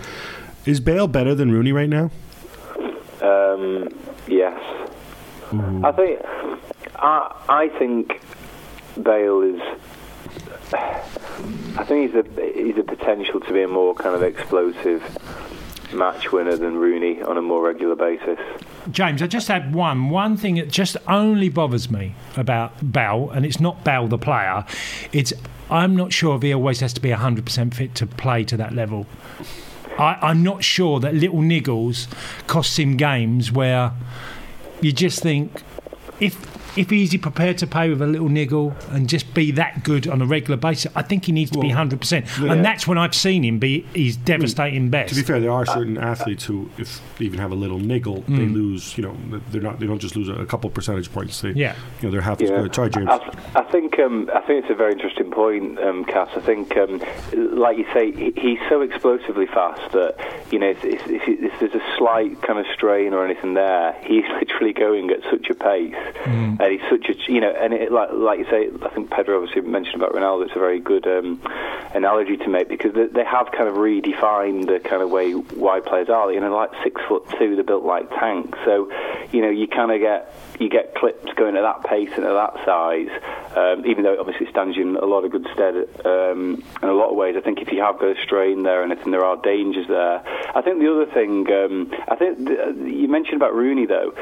Is 0.65 0.79
Bale 0.79 1.07
better 1.07 1.33
than 1.35 1.51
Rooney 1.51 1.71
right 1.71 1.89
now? 1.89 2.11
Um, 3.21 3.89
yes. 4.27 4.59
I 5.51 5.91
think 5.91 6.19
I 6.95 7.43
I 7.49 7.69
think 7.77 8.21
Bale 9.01 9.41
is. 9.41 9.61
I 10.73 11.83
think 11.85 12.11
he's 12.11 12.15
a 12.15 12.53
he's 12.53 12.77
a 12.77 12.83
potential 12.83 13.39
to 13.41 13.53
be 13.53 13.61
a 13.61 13.67
more 13.67 13.93
kind 13.95 14.15
of 14.15 14.23
explosive 14.23 15.01
match 15.93 16.31
winner 16.31 16.55
than 16.55 16.77
Rooney 16.77 17.21
on 17.21 17.37
a 17.37 17.41
more 17.41 17.61
regular 17.61 17.95
basis. 17.95 18.39
James, 18.89 19.21
I 19.21 19.27
just 19.27 19.47
had 19.47 19.73
one 19.73 20.09
one 20.09 20.37
thing 20.37 20.55
that 20.55 20.69
just 20.69 20.97
only 21.07 21.49
bothers 21.49 21.89
me 21.89 22.15
about 22.37 22.73
Bell, 22.81 23.29
and 23.31 23.45
it's 23.45 23.59
not 23.59 23.83
Bell 23.83 24.07
the 24.07 24.17
player. 24.17 24.65
It's 25.11 25.33
I'm 25.69 25.95
not 25.95 26.11
sure 26.11 26.35
if 26.35 26.41
he 26.41 26.53
always 26.53 26.81
has 26.81 26.91
to 26.93 27.01
be 27.01 27.09
100% 27.09 27.73
fit 27.73 27.95
to 27.95 28.05
play 28.05 28.43
to 28.43 28.57
that 28.57 28.73
level. 28.73 29.07
I, 29.97 30.17
I'm 30.21 30.43
not 30.43 30.63
sure 30.63 30.99
that 30.99 31.13
little 31.13 31.39
niggles 31.39 32.07
costs 32.47 32.77
him 32.77 32.97
games 32.97 33.51
where 33.51 33.93
you 34.81 34.91
just 34.91 35.21
think 35.21 35.63
if 36.19 36.35
if 36.75 36.89
he's 36.89 37.15
prepared 37.17 37.57
to 37.59 37.67
pay 37.67 37.89
with 37.89 38.01
a 38.01 38.07
little 38.07 38.29
niggle 38.29 38.75
and 38.91 39.09
just 39.09 39.33
be 39.33 39.51
that 39.51 39.83
good 39.83 40.07
on 40.07 40.21
a 40.21 40.25
regular 40.25 40.57
basis, 40.57 40.91
I 40.95 41.01
think 41.01 41.25
he 41.25 41.31
needs 41.31 41.51
to 41.51 41.59
be 41.59 41.69
100%. 41.69 42.49
And 42.49 42.63
that's 42.63 42.87
when 42.87 42.97
I've 42.97 43.15
seen 43.15 43.43
him 43.43 43.59
be 43.59 43.81
he's 43.93 44.17
devastating 44.17 44.89
best. 44.89 45.09
To 45.09 45.15
be 45.15 45.23
fair, 45.23 45.39
there 45.39 45.51
are 45.51 45.65
certain 45.65 45.97
athletes 45.97 46.45
who, 46.45 46.69
if 46.77 47.01
they 47.17 47.25
even 47.25 47.39
have 47.39 47.51
a 47.51 47.55
little 47.55 47.79
niggle, 47.79 48.21
they 48.27 48.45
lose. 48.45 48.97
You 48.97 49.03
know, 49.03 49.17
they're 49.51 49.61
not. 49.61 49.79
They 49.79 49.87
don't 49.87 49.99
just 49.99 50.15
lose 50.15 50.29
a, 50.29 50.33
a 50.33 50.45
couple 50.45 50.69
percentage 50.69 51.11
points. 51.11 51.41
They, 51.41 51.51
Yeah. 51.51 51.75
You 52.01 52.07
know, 52.07 52.11
they're 52.11 52.21
half 52.21 52.41
as 52.41 52.49
good. 52.49 52.73
Sorry, 52.73 52.89
James. 52.89 53.07
I, 53.09 53.35
I 53.55 53.63
think 53.63 53.99
um, 53.99 54.29
I 54.33 54.41
think 54.41 54.63
it's 54.63 54.71
a 54.71 54.75
very 54.75 54.93
interesting 54.93 55.31
point, 55.31 55.79
um, 55.79 56.05
Cass. 56.05 56.29
I 56.35 56.41
think, 56.41 56.75
um, 56.77 57.01
like 57.33 57.77
you 57.77 57.85
say, 57.93 58.11
he, 58.11 58.31
he's 58.37 58.59
so 58.69 58.81
explosively 58.81 59.45
fast 59.47 59.91
that 59.93 60.15
you 60.51 60.59
know 60.59 60.69
if, 60.69 60.83
if, 60.83 61.07
if, 61.07 61.27
if 61.27 61.59
there's 61.59 61.75
a 61.75 61.97
slight 61.97 62.41
kind 62.41 62.59
of 62.59 62.65
strain 62.73 63.13
or 63.13 63.25
anything 63.25 63.53
there, 63.53 63.93
he's 64.03 64.25
literally 64.39 64.73
going 64.73 65.09
at 65.11 65.21
such 65.29 65.49
a 65.49 65.55
pace, 65.55 65.95
and 66.61 66.71
he's 66.71 66.89
such 66.91 67.09
a 67.09 67.31
you 67.31 67.41
know, 67.41 67.49
and 67.49 67.73
it, 67.73 67.91
like 67.91 68.09
like 68.13 68.39
you 68.39 68.45
say, 68.45 68.69
I 68.85 68.89
think 68.89 69.09
Pedro 69.09 69.41
obviously 69.41 69.61
mentioned 69.61 69.95
about 69.95 70.13
Ronaldo. 70.13 70.45
It's 70.45 70.55
a 70.55 70.59
very 70.59 70.79
good 70.79 71.07
um, 71.07 71.41
analogy 71.95 72.37
to 72.37 72.47
make 72.49 72.69
because 72.69 72.93
they, 72.93 73.07
they 73.07 73.23
have 73.23 73.51
kind 73.51 73.67
of 73.67 73.75
redefined 73.75 74.67
the 74.67 74.79
kind 74.79 75.01
of 75.01 75.09
way 75.09 75.33
wide 75.33 75.85
players 75.85 76.09
are. 76.09 76.31
You 76.31 76.39
know, 76.39 76.55
like 76.55 76.69
six 76.83 77.01
foot 77.07 77.27
two, 77.39 77.55
they're 77.55 77.63
built 77.63 77.83
like 77.83 78.09
tanks. 78.11 78.59
So, 78.63 78.91
you 79.31 79.41
know, 79.41 79.49
you 79.49 79.67
kind 79.67 79.91
of 79.91 79.99
get 80.01 80.35
you 80.59 80.69
get 80.69 80.93
clips 80.93 81.33
going 81.33 81.57
at 81.57 81.61
that 81.61 81.83
pace 81.83 82.11
and 82.15 82.25
at 82.25 82.33
that 82.33 82.63
size. 82.63 83.09
Um, 83.55 83.85
even 83.85 84.03
though 84.03 84.13
it 84.13 84.19
obviously 84.19 84.47
stands 84.51 84.77
you 84.77 84.87
in 84.87 84.95
a 84.95 85.05
lot 85.05 85.25
of 85.25 85.31
good 85.31 85.47
stead 85.53 85.75
um, 86.05 86.63
in 86.83 86.89
a 86.89 86.93
lot 86.93 87.09
of 87.09 87.17
ways. 87.17 87.35
I 87.35 87.41
think 87.41 87.59
if 87.59 87.71
you 87.71 87.81
have 87.81 87.99
got 87.99 88.15
a 88.15 88.21
strain 88.21 88.61
there 88.63 88.83
and 88.83 88.93
if 88.93 89.03
there 89.03 89.25
are 89.25 89.35
dangers 89.35 89.87
there. 89.87 90.23
I 90.55 90.61
think 90.61 90.79
the 90.79 90.91
other 90.93 91.07
thing, 91.07 91.51
um, 91.51 91.91
I 92.07 92.15
think 92.15 92.37
the, 92.37 92.75
you 92.87 93.07
mentioned 93.07 93.37
about 93.37 93.55
Rooney 93.55 93.87
though. 93.87 94.13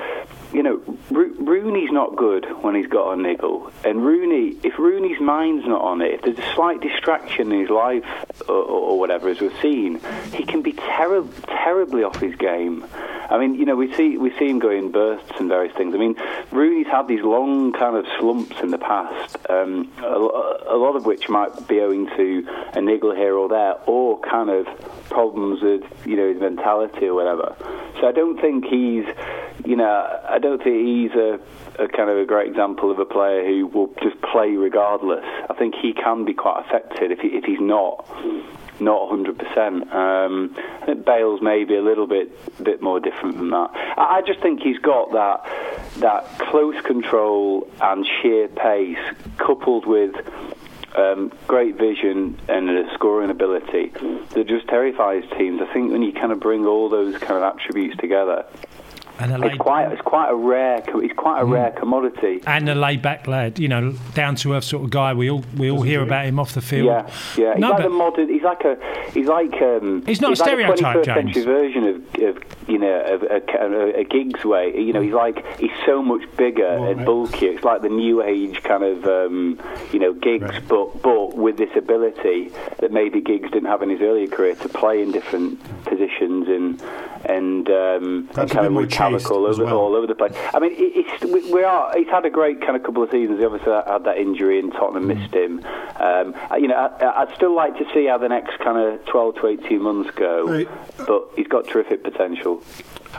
You 0.52 0.64
know, 0.64 0.82
Ro- 1.12 1.36
Rooney's 1.40 1.92
not 1.92 2.16
good 2.16 2.46
when 2.64 2.74
he's 2.74 2.88
got 2.88 3.14
a 3.14 3.22
niggle, 3.22 3.72
and 3.86 4.04
Rooney, 4.04 4.58
if 4.64 4.80
Rooney's 4.80 5.20
mind's 5.22 5.66
not 5.68 5.82
on 5.82 6.02
it, 6.02 6.14
if 6.16 6.22
there's 6.24 6.40
a 6.40 6.56
slight 6.56 6.82
distraction 6.82 7.52
in 7.52 7.62
his 7.62 7.70
life 7.70 8.04
or, 8.48 8.56
or 8.56 9.00
whatever, 9.00 9.30
as 9.30 9.40
we've 9.40 9.56
seen, 9.62 10.00
he 10.34 10.44
can 10.46 10.64
be 10.64 10.74
terri- 10.74 11.30
terribly 11.46 12.04
off 12.04 12.20
his 12.20 12.36
game. 12.36 12.84
I 13.30 13.38
mean, 13.38 13.54
you 13.54 13.66
know, 13.66 13.76
we 13.76 13.94
see 13.94 14.18
we 14.18 14.32
see 14.40 14.50
him 14.50 14.58
go 14.58 14.72
in 14.72 14.92
bursts 14.92 15.34
and 15.40 15.50
various 15.50 15.76
things. 15.76 15.94
I 15.94 16.00
mean, 16.00 16.16
Rooney's 16.52 16.88
had 16.88 17.08
these 17.08 17.22
long 17.22 17.72
kind 17.72 17.96
of 17.96 18.08
slumps 18.20 18.56
in 18.64 18.72
the 18.72 18.80
past, 18.80 19.38
um, 19.52 19.92
a, 20.00 20.74
a 20.74 20.78
lot 20.78 20.96
of 20.96 21.06
which 21.06 21.30
might 21.30 21.68
be 21.68 21.80
owing 21.80 22.08
to 22.18 22.48
a 22.74 22.82
niggle 22.82 23.14
here 23.14 23.36
or 23.36 23.48
there, 23.48 23.76
or 23.86 24.20
kind 24.22 24.50
of 24.50 24.66
problems 25.12 25.62
with 25.62 25.84
you 26.08 26.16
know 26.16 26.28
his 26.28 26.42
mentality 26.42 27.06
or 27.06 27.14
whatever. 27.14 27.56
So 28.02 28.08
I 28.08 28.12
don't 28.14 28.40
think 28.42 28.66
he's, 28.66 29.06
you 29.66 29.76
know, 29.76 30.20
I 30.28 30.39
don't 30.40 30.64
think 30.64 30.86
he's 30.86 31.12
a, 31.12 31.40
a 31.80 31.88
kind 31.88 32.10
of 32.10 32.18
a 32.18 32.26
great 32.26 32.48
example 32.50 32.92
of 32.92 33.00
a 33.00 33.06
player 33.06 33.46
who 33.46 33.68
will 33.68 33.94
just 34.02 34.22
play 34.22 34.50
regardless. 34.52 35.26
I 35.50 35.54
think 35.54 35.76
he 35.76 35.94
can 35.94 36.26
be 36.26 36.34
quite 36.34 36.66
affected 36.66 37.12
if 37.12 37.20
he, 37.20 37.30
if 37.30 37.44
he's 37.44 37.62
not 37.62 38.08
not 38.82 39.10
100%. 39.10 39.94
Um, 39.94 40.56
I 40.82 40.86
think 40.86 41.06
Bale's 41.06 41.42
maybe 41.42 41.76
a 41.76 41.82
little 41.82 42.08
bit 42.08 42.32
bit 42.64 42.82
more 42.82 43.00
different 43.00 43.38
than 43.38 43.50
that. 43.50 43.72
I, 43.74 44.18
I 44.18 44.22
just 44.26 44.40
think 44.42 44.62
he's 44.62 44.80
got 44.80 45.12
that 45.12 45.46
that 46.00 46.40
close 46.50 46.80
control 46.84 47.70
and 47.82 48.08
sheer 48.22 48.48
pace, 48.48 48.98
coupled 49.38 49.86
with 49.86 50.16
um, 50.96 51.32
great 51.48 51.78
vision 51.78 52.40
and 52.48 52.70
a 52.70 52.94
scoring 52.94 53.30
ability 53.30 53.92
that 54.32 54.48
just 54.48 54.68
terrifies 54.68 55.24
teams. 55.38 55.62
I 55.62 55.72
think 55.74 55.92
when 55.92 56.02
you 56.02 56.14
kind 56.14 56.32
of 56.32 56.40
bring 56.40 56.66
all 56.66 56.90
those 56.90 57.18
kind 57.18 57.34
of 57.34 57.44
attributes 57.44 57.98
together, 57.98 58.46
and 59.20 59.32
a 59.32 59.36
it's 59.36 59.44
laid, 59.44 59.60
quite 59.60 59.92
it's 59.92 60.02
quite 60.02 60.30
a 60.30 60.36
rare 60.36 60.84
it's 60.88 61.14
quite 61.14 61.42
a 61.42 61.46
rare 61.46 61.72
commodity. 61.72 62.42
and 62.48 62.70
a 62.70 62.76
laid 62.76 63.02
back 63.02 63.28
lad, 63.28 63.60
you 63.60 63.68
know, 63.68 63.94
down 64.14 64.36
to 64.36 64.54
earth 64.54 64.64
sort 64.64 64.84
of 64.84 64.90
guy. 64.90 65.14
We 65.14 65.30
all 65.30 65.44
we 65.58 65.70
all 65.70 65.82
hear 65.82 66.02
about 66.02 66.26
him 66.26 66.40
off 66.40 66.54
the 66.54 66.62
field. 66.62 66.88
Yeah, 66.88 67.10
yeah. 67.38 67.54
He's 67.54 67.62
No, 67.62 67.72
like 67.72 67.84
the 67.84 67.90
modern. 67.90 68.30
He's 68.30 68.44
like 68.44 68.64
a. 68.64 68.78
He's 69.14 69.28
like. 69.28 69.54
Um, 69.62 70.06
He's 70.06 70.22
not 70.22 70.40
a 70.40 70.44
like 70.44 70.80
a 70.80 70.84
21st 70.84 71.06
James. 71.06 71.34
century 71.34 71.44
version 71.44 71.84
of, 71.84 72.24
of 72.24 72.44
you 72.68 72.78
know, 72.78 73.02
of 73.02 73.24
a, 73.24 73.42
a, 73.60 74.00
a 74.02 74.04
Giggs 74.04 74.46
way. 74.46 74.74
You 74.80 74.94
know, 74.94 75.02
he's 75.02 75.14
like 75.14 75.46
he's 75.60 75.72
so 75.86 76.02
much 76.02 76.24
bigger 76.38 76.68
and 76.68 77.06
bulkier. 77.06 77.52
It's 77.52 77.64
like 77.64 77.82
the 77.82 77.90
new 77.90 78.24
age 78.24 78.64
kind 78.64 78.84
of 78.84 79.06
um, 79.06 79.60
you 79.92 80.00
know 80.00 80.14
Giggs, 80.14 80.56
but 80.68 81.02
but 81.02 81.36
with 81.36 81.58
this 81.58 81.76
ability 81.76 82.52
that 82.80 82.92
maybe 82.92 83.22
Giggs 83.22 83.52
didn't 83.52 83.70
have 83.70 83.82
in 83.82 83.90
his 83.90 84.02
earlier 84.02 84.28
career 84.28 84.56
to 84.56 84.70
play 84.70 85.02
in 85.02 85.12
different 85.12 85.60
positions 85.86 86.48
and 86.48 86.82
and, 87.26 87.70
um, 87.70 87.74
and 87.74 88.30
Perhaps 88.34 88.52
a 88.52 88.56
kind 88.56 88.68
of 88.68 88.74
more 88.74 88.86
havoc 89.14 89.32
all 89.32 89.48
as 89.48 89.60
over 89.60 89.66
well. 89.66 89.78
all 89.78 89.96
over 89.96 90.08
the 90.08 90.16
place. 90.16 90.34
I 90.54 90.60
mean, 90.60 90.72
it's 90.76 91.50
we, 91.52 91.64
are. 91.64 91.92
He's 91.98 92.08
had 92.08 92.26
a 92.26 92.30
great 92.30 92.62
kind 92.62 92.76
of 92.76 92.84
couple 92.84 93.04
of 93.04 93.12
seasons. 93.12 93.40
He 93.40 93.46
obviously 93.46 93.72
had 93.74 94.04
that 94.06 94.18
injury, 94.18 94.60
and 94.60 94.72
Tottenham 94.72 95.04
Mm. 95.08 95.18
missed 95.20 95.34
him. 95.34 95.66
Um, 96.00 96.36
you 96.60 96.68
know, 96.68 96.76
I, 96.76 97.22
I'd 97.24 97.36
still 97.36 97.56
like 97.56 97.78
to 97.78 97.86
see 97.94 98.06
how 98.06 98.18
the 98.18 98.30
next 98.30 98.58
kind 98.60 98.78
of 98.78 99.04
12 99.06 99.36
to 99.36 99.48
18 99.48 99.82
months 99.82 100.12
go, 100.12 100.48
Right. 100.48 100.68
but 101.06 101.30
he's 101.36 101.48
got 101.48 101.68
terrific 101.68 102.04
potential. 102.04 102.62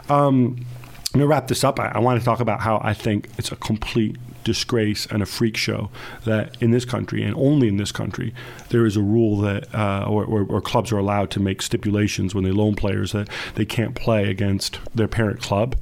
I'm 0.08 0.54
going 0.54 1.20
to 1.20 1.26
wrap 1.26 1.48
this 1.48 1.64
up. 1.64 1.80
I, 1.80 1.88
I 1.88 1.98
want 1.98 2.18
to 2.20 2.24
talk 2.24 2.40
about 2.40 2.60
how 2.60 2.80
I 2.82 2.94
think 2.94 3.28
it's 3.38 3.50
a 3.52 3.56
complete 3.56 4.16
disgrace 4.44 5.06
and 5.06 5.22
a 5.22 5.26
freak 5.26 5.56
show 5.56 5.90
that 6.24 6.60
in 6.62 6.70
this 6.70 6.84
country 6.84 7.22
and 7.22 7.34
only 7.36 7.68
in 7.68 7.76
this 7.76 7.92
country 7.92 8.34
there 8.70 8.86
is 8.86 8.96
a 8.96 9.02
rule 9.02 9.38
that 9.38 9.72
uh, 9.74 10.04
or, 10.08 10.24
or, 10.24 10.44
or 10.44 10.60
clubs 10.60 10.92
are 10.92 10.98
allowed 10.98 11.30
to 11.30 11.40
make 11.40 11.62
stipulations 11.62 12.34
when 12.34 12.44
they 12.44 12.50
loan 12.50 12.74
players 12.74 13.12
that 13.12 13.28
they 13.54 13.64
can't 13.64 13.94
play 13.94 14.30
against 14.30 14.78
their 14.94 15.08
parent 15.08 15.40
club. 15.40 15.76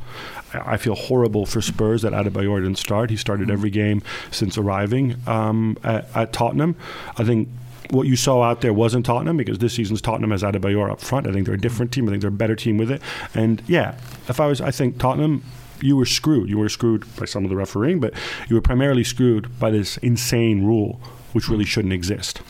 I 0.55 0.79
feel 0.79 0.95
horrible 0.95 1.45
for 1.45 1.61
Spurs 1.61 2.03
that 2.03 2.13
Adebayor 2.13 2.63
didn't 2.63 2.79
start. 2.79 3.11
He 3.11 3.17
started 3.17 3.51
every 3.51 3.71
game 3.71 4.03
since 4.31 4.57
arriving 4.57 5.17
um, 5.27 5.77
at, 5.85 6.09
at 6.17 6.33
Tottenham. 6.33 6.75
I 7.19 7.25
think 7.25 7.49
what 7.91 8.07
you 8.07 8.17
saw 8.17 8.43
out 8.43 8.61
there 8.61 8.73
wasn't 8.73 9.07
Tottenham 9.07 9.37
because 9.37 9.59
this 9.59 9.75
season's 9.75 10.01
Tottenham 10.01 10.31
has 10.31 10.43
Adebayor 10.43 10.91
up 10.91 11.01
front. 11.01 11.27
I 11.27 11.33
think 11.33 11.47
they're 11.47 11.55
a 11.55 11.61
different 11.61 11.93
team. 11.93 12.09
I 12.09 12.11
think 12.11 12.23
they're 12.23 12.29
a 12.29 12.33
better 12.33 12.57
team 12.57 12.79
with 12.79 12.91
it. 12.91 13.03
And 13.35 13.63
yeah, 13.67 13.99
if 14.29 14.41
I 14.41 14.47
was, 14.47 14.61
I 14.61 14.71
think 14.71 14.99
Tottenham, 14.99 15.45
you 15.83 15.97
were 15.97 16.07
screwed. 16.07 16.49
You 16.49 16.59
were 16.59 16.69
screwed 16.69 17.05
by 17.17 17.25
some 17.25 17.45
of 17.45 17.51
the 17.51 17.57
refereeing, 17.57 18.01
but 18.01 18.15
you 18.49 18.57
were 18.57 18.63
primarily 18.63 19.05
screwed 19.05 19.59
by 19.59 19.71
this 19.71 19.97
insane 19.99 20.65
rule. 20.65 21.01
Which 21.35 21.47
really 21.51 21.67
shouldn't 21.67 21.93
exist. 21.93 22.41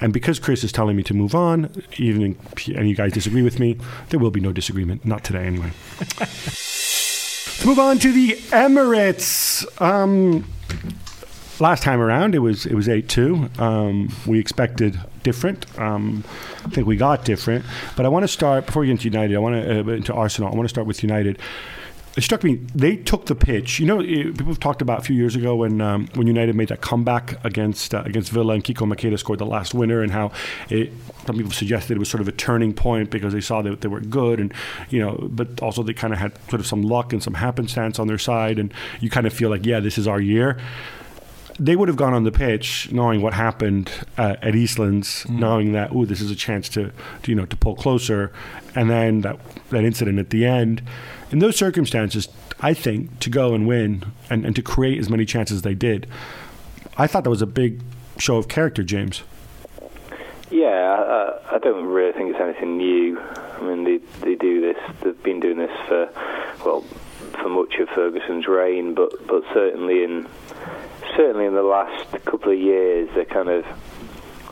And 0.00 0.12
because 0.12 0.40
Chris 0.40 0.64
is 0.64 0.72
telling 0.72 0.96
me 0.96 1.04
to 1.04 1.14
move 1.14 1.36
on, 1.36 1.70
even 1.98 2.36
if 2.52 2.66
you 2.66 2.94
guys 2.96 3.12
disagree 3.12 3.42
with 3.42 3.60
me, 3.60 3.78
there 4.08 4.18
will 4.18 4.32
be 4.32 4.40
no 4.40 4.52
disagreement. 4.52 5.04
Not 5.04 5.22
today, 5.22 5.46
anyway. 5.46 5.70
Let's 7.54 7.64
move 7.64 7.78
on 7.78 8.00
to 8.00 8.10
the 8.10 8.32
Emirates. 8.50 9.64
Um, 9.80 10.44
last 11.60 11.82
time 11.82 12.00
around, 12.00 12.34
it 12.34 12.40
was 12.40 12.66
it 12.66 12.74
was 12.74 12.88
eight 12.88 13.08
two. 13.08 13.48
Um, 13.58 14.12
we 14.26 14.38
expected 14.38 14.98
different. 15.22 15.66
Um, 15.78 16.24
I 16.64 16.68
think 16.70 16.86
we 16.86 16.96
got 16.96 17.24
different. 17.24 17.64
But 17.96 18.06
I 18.06 18.08
want 18.08 18.24
to 18.24 18.28
start 18.28 18.66
before 18.66 18.80
we 18.80 18.86
get 18.88 18.92
into 18.92 19.04
United. 19.04 19.36
I 19.36 19.38
want 19.38 19.54
to 19.54 19.80
uh, 19.80 19.92
into 19.92 20.12
Arsenal. 20.12 20.52
I 20.52 20.54
want 20.54 20.64
to 20.64 20.68
start 20.68 20.86
with 20.86 21.02
United. 21.02 21.38
It 22.16 22.22
struck 22.22 22.44
me 22.44 22.56
they 22.74 22.96
took 22.96 23.26
the 23.26 23.34
pitch. 23.34 23.80
You 23.80 23.86
know, 23.86 24.00
eh, 24.00 24.24
people 24.24 24.46
have 24.46 24.60
talked 24.60 24.80
about 24.80 25.00
a 25.00 25.02
few 25.02 25.16
years 25.16 25.34
ago 25.34 25.56
when 25.56 25.80
um, 25.80 26.06
when 26.14 26.28
United 26.28 26.54
made 26.54 26.68
that 26.68 26.80
comeback 26.80 27.44
against 27.44 27.92
uh, 27.92 28.02
against 28.06 28.30
Villa 28.30 28.54
and 28.54 28.62
Kiko 28.62 28.86
Macheda 28.86 29.18
scored 29.18 29.40
the 29.40 29.46
last 29.46 29.74
winner, 29.74 30.00
and 30.00 30.12
how 30.12 30.30
it, 30.70 30.92
some 31.26 31.36
people 31.36 31.50
suggested 31.50 31.96
it 31.96 31.98
was 31.98 32.08
sort 32.08 32.20
of 32.20 32.28
a 32.28 32.32
turning 32.32 32.72
point 32.72 33.10
because 33.10 33.32
they 33.32 33.40
saw 33.40 33.62
that 33.62 33.80
they 33.80 33.88
were 33.88 34.00
good, 34.00 34.38
and 34.38 34.54
you 34.90 35.00
know, 35.00 35.28
but 35.30 35.60
also 35.60 35.82
they 35.82 35.92
kind 35.92 36.12
of 36.12 36.20
had 36.20 36.32
sort 36.48 36.60
of 36.60 36.66
some 36.66 36.82
luck 36.82 37.12
and 37.12 37.22
some 37.22 37.34
happenstance 37.34 37.98
on 37.98 38.06
their 38.06 38.18
side, 38.18 38.60
and 38.60 38.72
you 39.00 39.10
kind 39.10 39.26
of 39.26 39.32
feel 39.32 39.50
like, 39.50 39.66
yeah, 39.66 39.80
this 39.80 39.98
is 39.98 40.06
our 40.06 40.20
year 40.20 40.58
they 41.58 41.76
would 41.76 41.88
have 41.88 41.96
gone 41.96 42.12
on 42.12 42.24
the 42.24 42.32
pitch 42.32 42.90
knowing 42.90 43.22
what 43.22 43.32
happened 43.32 43.90
uh, 44.18 44.36
at 44.42 44.54
Eastlands, 44.54 45.28
knowing 45.28 45.72
that 45.72 45.90
oh, 45.92 46.04
this 46.04 46.20
is 46.20 46.30
a 46.30 46.34
chance 46.34 46.68
to, 46.68 46.90
to 47.22 47.30
you 47.30 47.34
know 47.34 47.46
to 47.46 47.56
pull 47.56 47.76
closer, 47.76 48.32
and 48.74 48.90
then 48.90 49.20
that 49.20 49.38
that 49.70 49.84
incident 49.84 50.18
at 50.18 50.30
the 50.30 50.44
end. 50.44 50.82
In 51.34 51.40
those 51.40 51.56
circumstances, 51.56 52.28
I 52.60 52.74
think 52.74 53.18
to 53.18 53.28
go 53.28 53.54
and 53.54 53.66
win 53.66 54.04
and, 54.30 54.46
and 54.46 54.54
to 54.54 54.62
create 54.62 55.00
as 55.00 55.10
many 55.10 55.24
chances 55.24 55.56
as 55.56 55.62
they 55.62 55.74
did, 55.74 56.06
I 56.96 57.08
thought 57.08 57.24
that 57.24 57.30
was 57.30 57.42
a 57.42 57.46
big 57.46 57.82
show 58.18 58.36
of 58.36 58.46
character, 58.46 58.84
James. 58.84 59.24
Yeah, 60.52 60.68
I, 60.70 61.56
I 61.56 61.58
don't 61.58 61.86
really 61.86 62.12
think 62.12 62.30
it's 62.30 62.40
anything 62.40 62.76
new. 62.76 63.18
I 63.20 63.60
mean, 63.62 63.82
they 63.82 63.96
they 64.20 64.36
do 64.36 64.60
this. 64.60 64.76
They've 65.02 65.20
been 65.24 65.40
doing 65.40 65.58
this 65.58 65.76
for 65.88 66.08
well 66.64 66.82
for 67.32 67.48
much 67.48 67.74
of 67.80 67.88
Ferguson's 67.88 68.46
reign, 68.46 68.94
but 68.94 69.26
but 69.26 69.42
certainly 69.52 70.04
in 70.04 70.28
certainly 71.16 71.46
in 71.46 71.54
the 71.54 71.64
last 71.64 72.12
couple 72.26 72.52
of 72.52 72.58
years, 72.60 73.08
they're 73.16 73.24
kind 73.24 73.48
of 73.48 73.66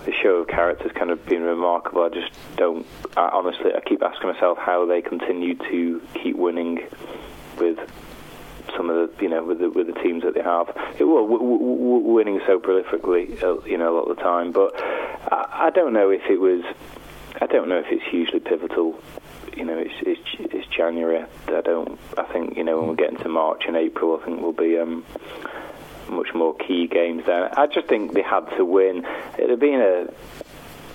the 0.05 0.13
show 0.13 0.37
of 0.37 0.49
character 0.49 0.85
has 0.85 0.93
kind 0.93 1.11
of 1.11 1.25
been 1.27 1.43
remarkable. 1.43 2.03
I 2.03 2.09
just 2.09 2.33
don't. 2.57 2.87
I, 3.17 3.29
honestly, 3.33 3.73
I 3.75 3.81
keep 3.81 4.03
asking 4.03 4.31
myself 4.33 4.59
how 4.59 4.87
they 4.87 5.03
continue 5.03 5.55
to 5.55 6.03
keep 6.23 6.37
winning 6.37 6.81
with 7.59 7.79
some 8.77 8.89
of 8.91 8.97
the 9.17 9.23
you 9.23 9.29
know 9.29 9.45
with 9.45 9.59
the 9.59 9.71
with 9.71 9.87
the 9.87 10.01
teams 10.01 10.23
that 10.23 10.35
they 10.35 10.43
have. 10.43 10.69
It, 10.99 11.05
well, 11.05 11.27
w- 11.27 11.39
w- 11.39 12.13
winning 12.13 12.41
so 12.47 12.59
prolifically, 12.59 13.43
uh, 13.43 13.65
you 13.67 13.79
know, 13.79 13.93
a 13.93 13.95
lot 13.97 14.11
of 14.11 14.17
the 14.17 14.23
time. 14.23 14.53
But 14.53 14.75
I, 14.81 15.67
I 15.67 15.71
don't 15.71 15.93
know 15.93 16.11
if 16.11 16.23
it 16.29 16.41
was. 16.41 16.63
I 17.41 17.47
don't 17.47 17.69
know 17.69 17.79
if 17.79 17.87
it's 17.91 18.05
hugely 18.11 18.41
pivotal. 18.41 18.99
You 19.57 19.65
know, 19.65 19.79
it's 19.79 19.95
it's, 20.03 20.55
it's 20.55 20.67
January. 20.69 21.25
I 21.49 21.61
don't. 21.61 21.99
I 22.17 22.25
think 22.25 22.57
you 22.57 22.65
know 22.65 22.81
when 22.81 22.91
we 22.91 22.97
get 22.97 23.11
into 23.11 23.29
March 23.29 23.65
and 23.67 23.77
April, 23.77 24.19
I 24.21 24.25
think 24.25 24.41
we'll 24.41 24.53
be. 24.53 24.79
Um, 24.79 25.05
much 26.09 26.35
more 26.35 26.55
key 26.55 26.87
games 26.87 27.25
then. 27.27 27.51
I 27.57 27.67
just 27.67 27.89
think 27.89 28.13
they 28.13 28.23
had 28.23 28.47
to 28.57 28.65
win. 28.65 29.07
It'd 29.39 29.51
have 29.51 29.61
been 29.61 29.81
a 29.81 30.13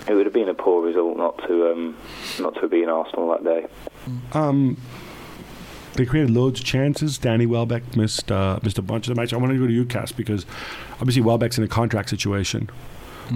it 0.10 0.14
would 0.14 0.26
have 0.26 0.34
been 0.34 0.50
a 0.50 0.54
poor 0.54 0.86
result 0.86 1.18
not 1.18 1.38
to 1.48 1.72
um, 1.72 1.98
not 2.40 2.56
to 2.56 2.68
be 2.68 2.84
in 2.84 2.90
Arsenal 2.90 3.30
that 3.32 3.44
day. 3.44 3.66
Um, 4.34 4.78
they 5.96 6.06
created 6.06 6.32
loads 6.32 6.60
of 6.60 6.66
chances. 6.66 7.18
Danny 7.18 7.46
Welbeck 7.46 7.96
missed 7.96 8.32
uh, 8.32 8.60
missed 8.64 8.78
a 8.78 8.82
bunch 8.82 9.08
of 9.08 9.16
the 9.16 9.22
match. 9.22 9.34
I 9.34 9.38
want 9.38 9.52
to 9.52 9.60
go 9.60 9.68
to 9.68 9.74
you, 9.74 9.86
Cass, 9.86 10.12
because 10.12 10.46
obviously 10.94 11.22
Welbeck's 11.22 11.58
in 11.58 11.64
a 11.64 11.68
contract 11.68 12.10
situation. 12.10 12.70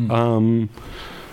Um, 0.10 0.70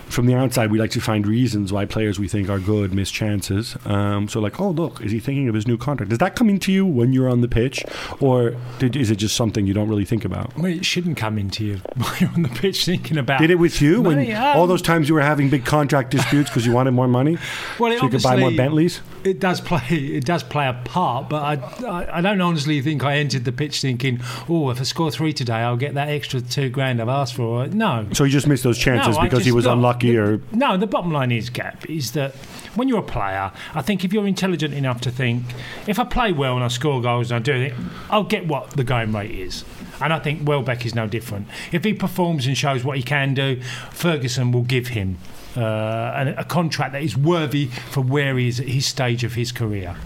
from 0.09 0.27
the 0.27 0.35
outside, 0.35 0.71
we 0.71 0.79
like 0.79 0.91
to 0.93 1.01
find 1.01 1.27
reasons 1.27 1.73
why 1.73 1.85
players 1.85 2.19
we 2.19 2.29
think 2.29 2.49
are 2.49 2.59
good 2.59 2.95
miss 2.95 3.11
chances. 3.11 3.77
Um, 3.85 4.29
so, 4.29 4.41
like, 4.41 4.61
oh 4.61 4.71
look, 4.71 5.01
is 5.01 5.13
he 5.13 5.21
thinking 5.21 5.49
of 5.49 5.55
his 5.55 5.67
new 5.67 5.77
contract? 5.77 6.11
Does 6.11 6.19
that 6.19 6.35
come 6.37 6.49
into 6.49 6.73
you 6.73 6.87
when 6.87 7.13
you're 7.13 7.29
on 7.29 7.41
the 7.41 7.49
pitch, 7.49 7.85
or 8.21 8.55
did, 8.79 8.97
is 8.97 9.11
it 9.11 9.17
just 9.17 9.37
something 9.37 9.67
you 9.67 9.75
don't 9.75 9.89
really 9.89 10.05
think 10.05 10.25
about? 10.25 10.57
Well, 10.57 10.67
it 10.67 10.85
shouldn't 10.85 11.17
come 11.17 11.39
into 11.39 11.65
you 11.65 11.77
while 11.97 12.15
you're 12.19 12.31
on 12.31 12.43
the 12.43 12.49
pitch 12.49 12.85
thinking 12.85 13.19
about. 13.19 13.41
Did 13.41 13.51
it 13.51 13.59
with 13.59 13.81
you 13.83 14.01
when 14.01 14.17
Money, 14.17 14.33
um, 14.33 14.57
all 14.57 14.67
those 14.67 14.83
times 14.83 15.09
you 15.09 15.15
were 15.15 15.21
having 15.21 15.51
big 15.51 15.65
contract 15.65 16.11
disputes 16.11 16.49
because 16.51 16.65
you 16.67 16.73
wanted 16.73 16.93
more 16.93 17.09
money, 17.09 17.37
Well, 17.79 17.93
it 17.93 17.99
so 17.99 18.05
you 18.05 18.11
could 18.11 18.23
buy 18.23 18.37
more 18.37 18.51
Bentleys? 18.53 19.01
It 19.25 19.41
does 19.41 19.61
play. 19.61 19.83
It 19.91 20.25
does 20.25 20.43
play 20.43 20.69
a 20.69 20.73
part, 20.85 21.29
but 21.29 21.43
I, 21.43 21.87
I, 21.87 22.19
I 22.19 22.21
don't 22.21 22.41
honestly 22.41 22.81
think 22.81 23.05
I 23.05 23.19
entered 23.19 23.45
the 23.45 23.53
pitch 23.53 23.81
thinking, 23.83 24.21
"Oh, 24.49 24.71
if 24.71 24.81
I 24.81 24.85
score 24.85 25.11
three 25.11 25.33
today, 25.33 25.55
I'll 25.55 25.77
get 25.77 25.95
that 25.95 26.09
extra 26.09 26.41
two 26.41 26.71
grand 26.71 27.03
I've 27.03 27.09
asked 27.09 27.35
for." 27.35 27.67
No, 27.67 28.07
So 28.13 28.25
he 28.25 28.31
just 28.31 28.47
missed 28.47 28.63
those 28.63 28.79
chances 28.79 29.17
No, 29.17 29.23
because 29.25 29.45
he 29.45 29.51
was 29.53 29.65
got- 29.65 29.73
unlucky, 29.75 29.98
or 30.05 30.41
No, 30.53 30.77
the 30.77 30.87
bottom 30.87 31.13
line 31.13 31.33
is, 31.33 31.51
Gap, 31.51 31.89
is 31.89 32.13
that 32.13 32.35
when 32.75 32.89
you're 32.89 33.01
a 33.01 33.03
player, 33.03 33.53
I 33.75 33.83
think 33.83 34.05
if 34.05 34.13
you're 34.13 34.27
intelligent 34.27 34.75
enough 34.75 35.01
to 35.03 35.11
think, 35.11 35.45
if 35.87 35.99
I 35.99 36.05
play 36.05 36.33
well 36.33 36.55
and 36.55 36.65
I 36.65 36.69
score 36.69 37.01
goals 37.01 37.31
and 37.31 37.37
I 37.37 37.43
do 37.43 37.55
it, 37.55 37.75
I'll 38.11 38.25
get 38.25 38.47
what 38.47 38.71
the 38.71 38.85
going 38.85 39.13
rate 39.13 39.31
is. 39.31 39.65
And 40.01 40.13
I 40.13 40.19
think 40.21 40.47
Welbeck 40.47 40.87
is 40.87 40.95
no 40.95 41.09
different. 41.09 41.49
If 41.73 41.85
he 41.85 41.93
performs 41.93 42.47
and 42.47 42.57
shows 42.57 42.85
what 42.85 42.97
he 42.97 43.03
can 43.03 43.35
do, 43.35 43.61
Ferguson 43.91 44.53
will 44.53 44.63
give 44.63 44.89
him 44.89 45.19
uh, 45.57 45.61
a, 45.61 46.35
a 46.39 46.45
contract 46.45 46.93
that 46.93 47.03
is 47.03 47.17
worthy 47.17 47.67
for 47.67 48.01
where 48.01 48.39
he 48.39 48.49
is 48.49 48.61
at 48.61 48.69
his 48.69 48.87
stage 48.87 49.25
of 49.25 49.35
his 49.35 49.51
career. 49.51 49.97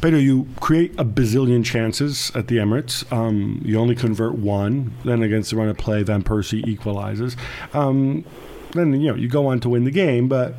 Better 0.00 0.18
you 0.18 0.48
create 0.60 0.98
a 0.98 1.04
bazillion 1.04 1.62
chances 1.62 2.32
at 2.34 2.48
the 2.48 2.56
Emirates. 2.56 3.10
Um, 3.12 3.60
you 3.62 3.78
only 3.78 3.94
convert 3.94 4.34
one. 4.34 4.94
Then 5.04 5.22
against 5.22 5.50
the 5.50 5.56
run 5.56 5.68
of 5.68 5.76
play, 5.76 6.02
Van 6.02 6.22
Persie 6.22 6.66
equalizes. 6.66 7.36
Um, 7.74 8.24
then 8.72 9.00
you 9.00 9.08
know 9.08 9.16
you 9.16 9.28
go 9.28 9.46
on 9.46 9.60
to 9.60 9.68
win 9.68 9.84
the 9.84 9.90
game. 9.90 10.28
But 10.28 10.54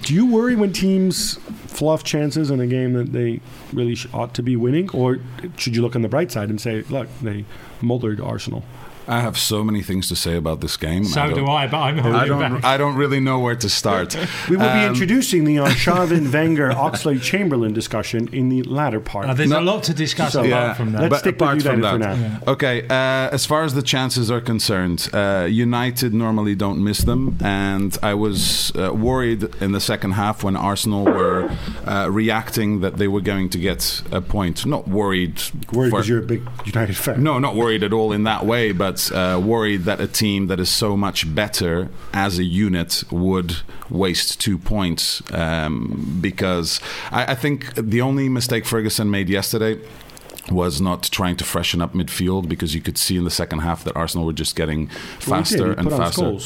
do 0.00 0.14
you 0.14 0.26
worry 0.26 0.56
when 0.56 0.72
teams 0.72 1.34
fluff 1.66 2.02
chances 2.02 2.50
in 2.50 2.60
a 2.60 2.66
game 2.66 2.94
that 2.94 3.12
they 3.12 3.40
really 3.72 3.96
ought 4.12 4.34
to 4.34 4.42
be 4.42 4.56
winning, 4.56 4.90
or 4.90 5.18
should 5.56 5.76
you 5.76 5.82
look 5.82 5.94
on 5.94 6.02
the 6.02 6.08
bright 6.08 6.32
side 6.32 6.50
and 6.50 6.60
say, 6.60 6.82
look, 6.82 7.08
they 7.20 7.44
mullered 7.80 8.24
Arsenal? 8.24 8.64
I 9.08 9.20
have 9.20 9.38
so 9.38 9.64
many 9.64 9.82
things 9.82 10.08
to 10.08 10.16
say 10.16 10.36
about 10.36 10.60
this 10.60 10.76
game. 10.76 11.04
So 11.04 11.28
do 11.28 11.34
don't- 11.36 11.48
I, 11.48 11.66
but 11.66 11.78
I'm 11.78 11.98
holding 11.98 12.20
I 12.20 12.26
don't. 12.26 12.38
back. 12.60 12.64
I 12.64 12.76
don't 12.76 12.94
really 12.96 13.20
know 13.20 13.38
where 13.38 13.56
to 13.56 13.68
start. 13.68 14.16
We 14.48 14.56
will 14.56 14.64
be 14.64 14.84
Um, 14.84 14.90
introducing 14.90 15.44
the 15.44 15.56
Arshavin 15.66 16.30
Wenger 16.32 16.70
Oxlade 16.70 17.22
Chamberlain 17.22 17.72
discussion 17.72 18.28
in 18.32 18.48
the 18.50 18.62
latter 18.64 19.00
part. 19.00 19.28
Uh, 19.28 19.34
there's 19.34 19.48
No. 19.50 19.60
a 19.60 19.62
lot 19.62 19.82
to 19.84 19.94
discuss 19.94 20.32
So- 20.34 20.40
apart 20.40 20.50
Yeah, 20.50 20.74
from 20.74 20.92
that. 20.92 21.00
Let's 21.02 21.10
but 21.10 21.18
stick 21.20 21.34
with 21.36 21.42
apart 21.42 21.62
from 21.62 21.76
United 21.76 21.92
for 21.92 21.98
that, 21.98 22.18
now. 22.46 22.52
Okay, 22.52 22.82
uh, 22.88 23.34
as 23.34 23.46
far 23.46 23.64
as 23.64 23.74
the 23.74 23.82
chances 23.82 24.30
are 24.30 24.40
concerned, 24.40 25.08
uh, 25.14 25.46
United 25.48 26.12
normally 26.12 26.54
don't 26.54 26.82
miss 26.84 26.98
them, 26.98 27.36
and 27.40 27.96
I 28.02 28.14
was 28.14 28.72
uh, 28.76 28.92
worried 28.92 29.48
in 29.60 29.72
the 29.72 29.80
second 29.80 30.12
half 30.12 30.44
when 30.44 30.54
Arsenal 30.56 31.04
were 31.04 31.50
uh, 31.86 32.08
reacting 32.10 32.80
that 32.80 32.96
they 32.98 33.08
were 33.08 33.22
going 33.22 33.48
to 33.50 33.58
get 33.58 34.02
a 34.12 34.20
point. 34.20 34.66
Not 34.66 34.86
worried. 34.86 35.40
Worried 35.72 35.90
because 35.90 36.08
you're 36.08 36.18
a 36.18 36.22
big 36.34 36.42
United 36.66 36.96
fan. 36.96 37.22
no, 37.22 37.38
not 37.38 37.54
worried 37.56 37.82
at 37.82 37.92
all 37.92 38.12
in 38.12 38.24
that 38.24 38.44
way, 38.44 38.72
but 38.72 38.97
uh, 39.10 39.40
worried 39.42 39.82
that 39.84 40.00
a 40.00 40.06
team 40.06 40.46
that 40.48 40.60
is 40.60 40.70
so 40.70 40.96
much 40.96 41.32
better 41.34 41.88
as 42.12 42.38
a 42.38 42.44
unit 42.44 43.04
would 43.10 43.56
waste 43.90 44.40
two 44.40 44.58
points. 44.58 45.22
Um, 45.32 46.18
because 46.20 46.80
I, 47.10 47.32
I 47.32 47.34
think 47.34 47.74
the 47.74 48.00
only 48.00 48.28
mistake 48.28 48.64
Ferguson 48.64 49.10
made 49.10 49.28
yesterday 49.28 49.80
was 50.50 50.80
not 50.80 51.02
trying 51.04 51.36
to 51.36 51.44
freshen 51.44 51.82
up 51.82 51.92
midfield 51.92 52.48
because 52.48 52.74
you 52.74 52.80
could 52.80 52.98
see 52.98 53.16
in 53.16 53.24
the 53.24 53.30
second 53.30 53.60
half 53.60 53.84
that 53.84 53.94
Arsenal 53.96 54.26
were 54.26 54.32
just 54.32 54.56
getting 54.56 54.86
Well, 54.86 55.40
faster 55.40 55.72
He 55.72 55.78
and 55.78 55.90
faster. 55.90 56.38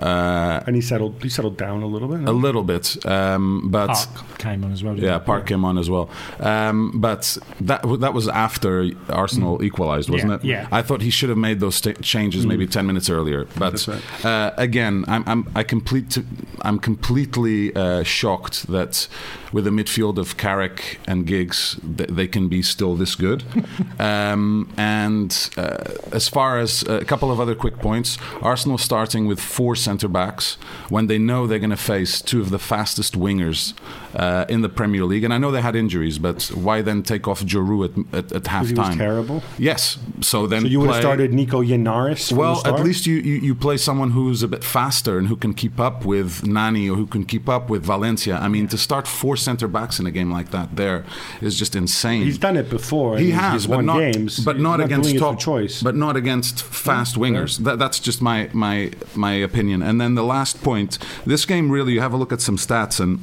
Scholes. 0.00 0.60
Uh, 0.60 0.64
and 0.66 0.76
he 0.76 0.82
settled. 0.82 1.22
He 1.22 1.28
settled 1.28 1.56
down 1.56 1.82
a 1.82 1.86
little 1.86 2.08
bit. 2.08 2.28
a 2.28 2.32
little 2.32 2.62
bit, 2.62 3.04
um, 3.06 3.70
but 3.70 3.88
Park 3.88 4.38
came 4.38 4.64
on 4.64 4.72
as 4.72 4.82
well. 4.82 4.94
didn't 4.94 5.08
yeah. 5.08 5.18
Park 5.18 5.46
came 5.46 5.64
on 5.64 5.78
as 5.78 5.88
well. 5.90 6.08
Um, 6.40 6.92
but 7.00 7.38
that 7.60 7.82
that 8.00 8.14
was 8.14 8.28
after 8.28 8.90
Arsenal 9.08 9.62
equalized, 9.62 10.10
wasn't 10.10 10.44
Yeah, 10.44 10.62
it? 10.62 10.62
yeah. 10.62 10.68
I 10.78 10.82
thought 10.82 11.02
he 11.02 11.10
should 11.10 11.28
have 11.28 11.38
made 11.38 11.60
those 11.60 11.74
sta 11.76 11.92
changes 12.02 12.46
maybe 12.46 12.66
ten 12.66 12.86
minutes 12.86 13.10
earlier. 13.10 13.46
But 13.58 13.86
right. 13.88 14.24
uh, 14.24 14.52
again, 14.56 15.04
I'm 15.08 15.24
I'm 15.26 15.50
I 15.54 15.62
complete 15.62 16.18
I'm 16.62 16.78
completely 16.78 17.74
uh, 17.74 18.02
shocked 18.02 18.66
that 18.68 19.08
with 19.52 19.66
a 19.66 19.70
midfield 19.70 20.18
of 20.18 20.36
Carrick 20.36 21.00
and 21.06 21.26
Giggs, 21.26 21.80
th- 21.96 22.10
they 22.10 22.28
can 22.28 22.48
be 22.48 22.60
still 22.62 22.94
this 22.96 23.14
good. 23.14 23.42
um, 23.98 24.68
and 24.76 25.50
uh, 25.56 25.78
as 26.12 26.28
far 26.28 26.58
as 26.58 26.82
a 26.82 27.04
couple 27.04 27.30
of 27.30 27.40
other 27.40 27.54
quick 27.54 27.78
points, 27.78 28.18
Arsenal 28.42 28.76
starting 28.78 29.26
with 29.26 29.40
four 29.40 29.74
centre 29.88 30.06
backs 30.06 30.58
when 30.90 31.06
they 31.06 31.16
know 31.16 31.46
they're 31.46 31.58
going 31.58 31.70
to 31.70 31.76
face 31.94 32.20
two 32.20 32.42
of 32.42 32.50
the 32.50 32.58
fastest 32.58 33.18
wingers 33.18 33.72
uh, 34.14 34.44
in 34.48 34.62
the 34.62 34.68
Premier 34.68 35.04
League. 35.04 35.24
And 35.24 35.32
I 35.32 35.38
know 35.38 35.50
they 35.50 35.60
had 35.60 35.76
injuries, 35.76 36.18
but 36.18 36.42
why 36.54 36.82
then 36.82 37.02
take 37.02 37.28
off 37.28 37.42
Djourou 37.42 37.84
at, 37.84 38.14
at, 38.18 38.32
at 38.32 38.42
Because 38.44 38.68
he 38.70 38.74
was 38.74 38.88
halftime? 38.88 38.96
terrible. 38.96 39.42
Yes. 39.58 39.98
So 40.20 40.46
then 40.46 40.62
So 40.62 40.68
you 40.68 40.80
would 40.80 40.90
have 40.90 41.00
started 41.00 41.32
Nico 41.32 41.62
Yennaris. 41.62 42.32
well, 42.32 42.62
at 42.66 42.82
least 42.82 43.06
you, 43.06 43.16
you, 43.16 43.34
you 43.36 43.54
play 43.54 43.76
someone 43.76 44.10
who's 44.12 44.42
a 44.42 44.48
bit 44.48 44.64
faster 44.64 45.18
and 45.18 45.28
who 45.28 45.36
can 45.36 45.54
keep 45.54 45.78
up 45.78 46.04
with 46.04 46.46
Nani 46.46 46.88
or 46.88 46.96
who 46.96 47.06
can 47.06 47.24
keep 47.24 47.48
up 47.48 47.68
with 47.70 47.84
Valencia. 47.84 48.36
I 48.36 48.48
mean, 48.48 48.68
to 48.68 48.78
start 48.78 49.06
four 49.06 49.36
centre 49.36 49.68
backs 49.68 49.98
in 50.00 50.06
a 50.06 50.10
game 50.10 50.30
like 50.30 50.50
that 50.50 50.76
there 50.76 51.04
is 51.40 51.58
just 51.58 51.74
insane. 51.76 52.24
he's 52.24 52.38
done 52.38 52.56
it 52.56 52.70
before. 52.70 53.18
He 53.18 53.30
has, 53.32 53.66
but 53.66 53.76
won 53.76 53.86
not, 53.86 53.98
games, 53.98 54.40
but 54.44 54.56
He's 54.56 54.62
not, 54.62 54.80
against 54.80 55.04
doing 55.10 55.16
it 55.16 55.18
for 55.18 55.32
top 55.32 55.38
choice. 55.40 55.82
but 55.82 55.94
not 55.94 56.16
against 56.16 56.62
fast 56.62 57.16
wingers. 57.16 57.58
That, 57.58 57.78
that's 57.78 57.98
just 58.00 58.20
my 58.22 58.48
my 58.52 58.90
my 59.14 59.32
opinion. 59.32 59.82
And 59.82 60.00
then 60.00 60.14
the 60.14 60.24
last 60.24 60.62
point: 60.62 60.98
this 61.26 61.44
game 61.44 61.70
really, 61.70 61.92
you 61.92 62.00
have 62.00 62.12
a 62.12 62.16
look 62.16 62.32
at 62.32 62.40
some 62.40 62.56
stats 62.56 63.00
and. 63.00 63.20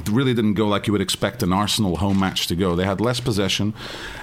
It 0.00 0.08
really 0.08 0.34
didn't 0.34 0.54
go 0.54 0.66
like 0.66 0.86
you 0.86 0.92
would 0.92 1.02
expect 1.02 1.42
an 1.42 1.52
Arsenal 1.52 1.96
home 1.96 2.18
match 2.20 2.46
to 2.48 2.56
go. 2.56 2.74
They 2.76 2.84
had 2.84 3.00
less 3.00 3.20
possession, 3.20 3.74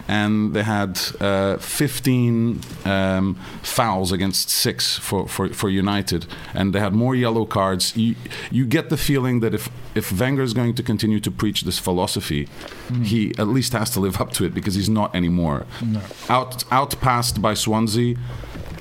and 0.07 0.53
they 0.53 0.63
had 0.63 0.99
uh, 1.19 1.57
15 1.57 2.61
um, 2.85 3.35
fouls 3.61 4.11
against 4.11 4.49
six 4.49 4.97
for, 4.97 5.27
for, 5.27 5.49
for 5.49 5.69
United, 5.69 6.25
and 6.53 6.73
they 6.73 6.79
had 6.79 6.93
more 6.93 7.15
yellow 7.15 7.45
cards. 7.45 7.95
You, 7.95 8.15
you 8.51 8.65
get 8.65 8.89
the 8.89 8.97
feeling 8.97 9.39
that 9.41 9.53
if 9.53 9.69
if 9.95 10.11
Wenger 10.11 10.43
is 10.43 10.53
going 10.53 10.75
to 10.75 10.83
continue 10.83 11.21
to 11.21 11.31
preach 11.31 11.61
this 11.61 11.79
philosophy, 11.79 12.49
he 13.03 13.33
at 13.38 13.47
least 13.47 13.71
has 13.71 13.89
to 13.91 14.01
live 14.01 14.19
up 14.19 14.31
to 14.33 14.43
it 14.43 14.53
because 14.53 14.75
he's 14.75 14.89
not 14.89 15.15
anymore. 15.15 15.65
Out 16.29 16.65
outpassed 16.69 17.41
by 17.41 17.53
Swansea, 17.53 18.15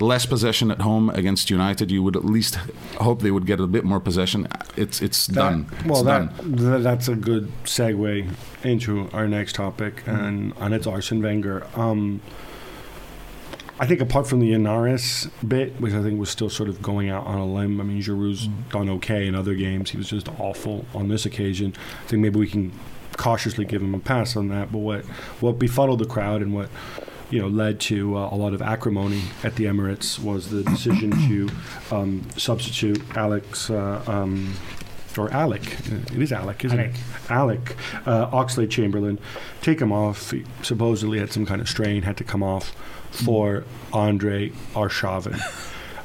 less 0.00 0.26
possession 0.26 0.70
at 0.70 0.80
home 0.80 1.10
against 1.10 1.50
United. 1.50 1.90
You 1.90 2.02
would 2.02 2.16
at 2.16 2.24
least 2.24 2.56
hope 3.00 3.22
they 3.22 3.30
would 3.30 3.46
get 3.46 3.60
a 3.60 3.66
bit 3.66 3.84
more 3.84 4.00
possession. 4.00 4.48
It's 4.76 5.00
it's 5.02 5.26
done. 5.26 5.66
Well, 5.86 5.98
it's 6.00 6.06
that, 6.06 6.36
done. 6.36 6.56
th- 6.56 6.82
that's 6.82 7.08
a 7.08 7.14
good 7.14 7.50
segue 7.64 8.30
into 8.62 9.08
our 9.12 9.28
next 9.28 9.54
topic, 9.54 9.96
Mm-hmm. 10.04 10.24
and 10.24 10.52
and 10.60 10.74
it's 10.74 10.86
Arsene 10.86 11.22
Wenger. 11.22 11.66
Um, 11.74 12.20
I 13.78 13.86
think 13.86 14.00
apart 14.00 14.28
from 14.28 14.38
the 14.38 14.52
Yennaris 14.52 15.30
bit, 15.46 15.80
which 15.80 15.92
I 15.94 16.02
think 16.02 16.18
was 16.20 16.30
still 16.30 16.48
sort 16.48 16.68
of 16.68 16.80
going 16.80 17.10
out 17.10 17.26
on 17.26 17.38
a 17.38 17.46
limb. 17.46 17.80
I 17.80 17.84
mean, 17.84 18.00
Djourou's 18.00 18.46
Mm-hmm. 18.46 18.70
done 18.70 18.88
okay 18.90 19.26
in 19.26 19.34
other 19.34 19.54
games. 19.54 19.90
He 19.90 19.96
was 19.98 20.08
just 20.08 20.28
awful 20.38 20.84
on 20.94 21.08
this 21.08 21.26
occasion. 21.26 21.74
I 22.04 22.06
think 22.08 22.22
maybe 22.22 22.38
we 22.38 22.46
can 22.48 22.72
cautiously 23.16 23.64
give 23.64 23.80
him 23.82 23.94
a 23.94 23.98
pass 23.98 24.36
on 24.36 24.48
that. 24.48 24.70
But 24.72 24.78
what 24.78 25.04
what 25.40 25.58
befuddled 25.58 25.98
the 25.98 26.04
crowd 26.06 26.40
and 26.42 26.54
what 26.54 26.68
you 27.34 27.42
know 27.42 27.48
led 27.48 27.80
to 27.80 28.16
uh, 28.16 28.28
a 28.30 28.36
lot 28.36 28.54
of 28.54 28.62
acrimony 28.62 29.22
at 29.42 29.56
the 29.56 29.64
Emirates 29.64 30.20
was 30.20 30.50
the 30.50 30.62
decision 30.62 31.10
to 31.26 31.50
um, 31.90 32.22
substitute 32.36 33.02
Alex. 33.16 33.70
Uh, 33.70 34.02
um, 34.06 34.54
or 35.16 35.30
Alec. 35.30 35.62
It 36.12 36.20
is 36.20 36.32
Alec, 36.32 36.64
isn't 36.64 36.76
Alec. 36.76 36.94
it? 36.94 37.30
Alec 37.30 37.76
uh, 38.04 38.30
Oxlade 38.32 38.68
Chamberlain. 38.68 39.20
Take 39.62 39.80
him 39.80 39.92
off. 39.92 40.32
He 40.32 40.44
supposedly 40.62 41.20
had 41.20 41.30
some 41.30 41.46
kind 41.46 41.60
of 41.60 41.68
strain, 41.68 42.02
had 42.02 42.16
to 42.16 42.24
come 42.24 42.42
off 42.42 42.74
for 43.12 43.62
Andre 43.92 44.50
Arshavin. 44.74 45.40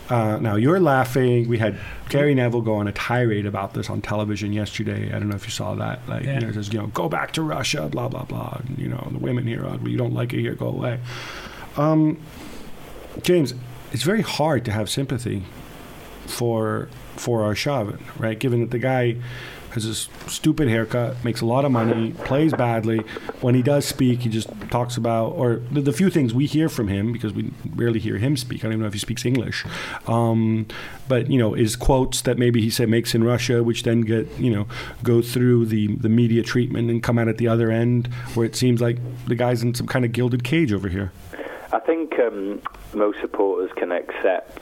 Uh, 0.09 0.37
now 0.41 0.55
you're 0.55 0.79
laughing. 0.79 1.47
We 1.47 1.59
had 1.59 1.77
Gary 2.09 2.33
Neville 2.33 2.61
go 2.61 2.75
on 2.75 2.87
a 2.87 2.91
tirade 2.91 3.45
about 3.45 3.73
this 3.75 3.89
on 3.89 4.01
television 4.01 4.51
yesterday. 4.53 5.07
I 5.13 5.19
don't 5.19 5.29
know 5.29 5.35
if 5.35 5.45
you 5.45 5.51
saw 5.51 5.75
that. 5.75 5.99
Like, 6.09 6.23
Yeah. 6.23 6.39
you 6.39 6.47
know, 6.47 6.51
says, 6.51 6.73
you 6.73 6.79
know, 6.79 6.87
go 6.87 7.07
back 7.09 7.31
to 7.33 7.41
Russia, 7.43 7.87
blah 7.91 8.07
blah 8.07 8.23
blah. 8.23 8.59
And, 8.67 8.77
you 8.79 8.87
know, 8.87 9.07
the 9.11 9.19
women 9.19 9.45
here, 9.45 9.65
ugly. 9.65 9.91
You 9.91 9.97
don't 9.97 10.13
like 10.13 10.33
it 10.33 10.39
here, 10.39 10.55
go 10.55 10.67
away. 10.67 10.99
Um, 11.77 12.17
James, 13.21 13.53
it's 13.91 14.03
very 14.03 14.21
hard 14.21 14.65
to 14.65 14.71
have 14.71 14.89
sympathy 14.89 15.43
for 16.25 16.89
for 17.15 17.43
our 17.43 17.53
Arshavin, 17.53 17.99
right? 18.17 18.39
Given 18.39 18.61
that 18.61 18.71
the 18.71 18.79
guy 18.79 19.15
has 19.71 19.85
this 19.85 20.09
stupid 20.27 20.67
haircut, 20.67 21.23
makes 21.23 21.41
a 21.41 21.45
lot 21.45 21.65
of 21.65 21.71
money, 21.71 22.11
plays 22.25 22.53
badly. 22.53 22.99
When 23.41 23.55
he 23.55 23.61
does 23.61 23.85
speak, 23.85 24.21
he 24.21 24.29
just 24.29 24.49
talks 24.69 24.97
about, 24.97 25.29
or 25.29 25.61
the, 25.71 25.81
the 25.81 25.93
few 25.93 26.09
things 26.09 26.33
we 26.33 26.45
hear 26.45 26.69
from 26.69 26.87
him, 26.87 27.11
because 27.11 27.33
we 27.33 27.51
rarely 27.75 27.99
hear 27.99 28.17
him 28.17 28.37
speak. 28.37 28.61
I 28.61 28.63
don't 28.63 28.73
even 28.73 28.81
know 28.81 28.87
if 28.87 28.93
he 28.93 28.99
speaks 28.99 29.25
English. 29.25 29.65
Um, 30.07 30.67
but 31.07 31.29
you 31.29 31.37
know, 31.37 31.53
is 31.53 31.75
quotes 31.75 32.21
that 32.21 32.37
maybe 32.37 32.61
he 32.61 32.69
said 32.69 32.89
makes 32.89 33.13
in 33.15 33.23
Russia, 33.23 33.63
which 33.63 33.83
then 33.83 34.01
get 34.01 34.27
you 34.39 34.53
know 34.53 34.67
go 35.03 35.21
through 35.21 35.65
the 35.65 35.95
the 35.95 36.09
media 36.09 36.43
treatment 36.43 36.89
and 36.89 37.01
come 37.03 37.17
out 37.17 37.27
at 37.27 37.37
the 37.37 37.47
other 37.47 37.71
end, 37.71 38.07
where 38.33 38.45
it 38.45 38.55
seems 38.55 38.81
like 38.81 38.97
the 39.27 39.35
guy's 39.35 39.63
in 39.63 39.73
some 39.73 39.87
kind 39.87 40.05
of 40.05 40.11
gilded 40.11 40.43
cage 40.43 40.71
over 40.71 40.87
here. 40.87 41.11
I 41.71 41.79
think 41.79 42.17
um, 42.19 42.61
most 42.93 43.19
supporters 43.19 43.69
can 43.75 43.91
accept, 43.91 44.59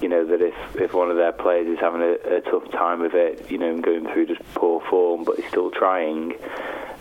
you 0.00 0.08
know, 0.08 0.24
that 0.26 0.40
if, 0.40 0.54
if 0.76 0.94
one 0.94 1.10
of 1.10 1.16
their 1.16 1.32
players 1.32 1.66
is 1.66 1.78
having 1.80 2.02
a, 2.02 2.36
a 2.36 2.40
tough 2.42 2.70
time 2.70 3.02
of 3.02 3.14
it, 3.14 3.50
you 3.50 3.58
know, 3.58 3.70
and 3.70 3.82
going 3.82 4.04
through 4.12 4.26
just 4.26 4.42
poor 4.54 4.80
form, 4.88 5.24
but 5.24 5.36
he's 5.36 5.48
still 5.48 5.70
trying, 5.70 6.34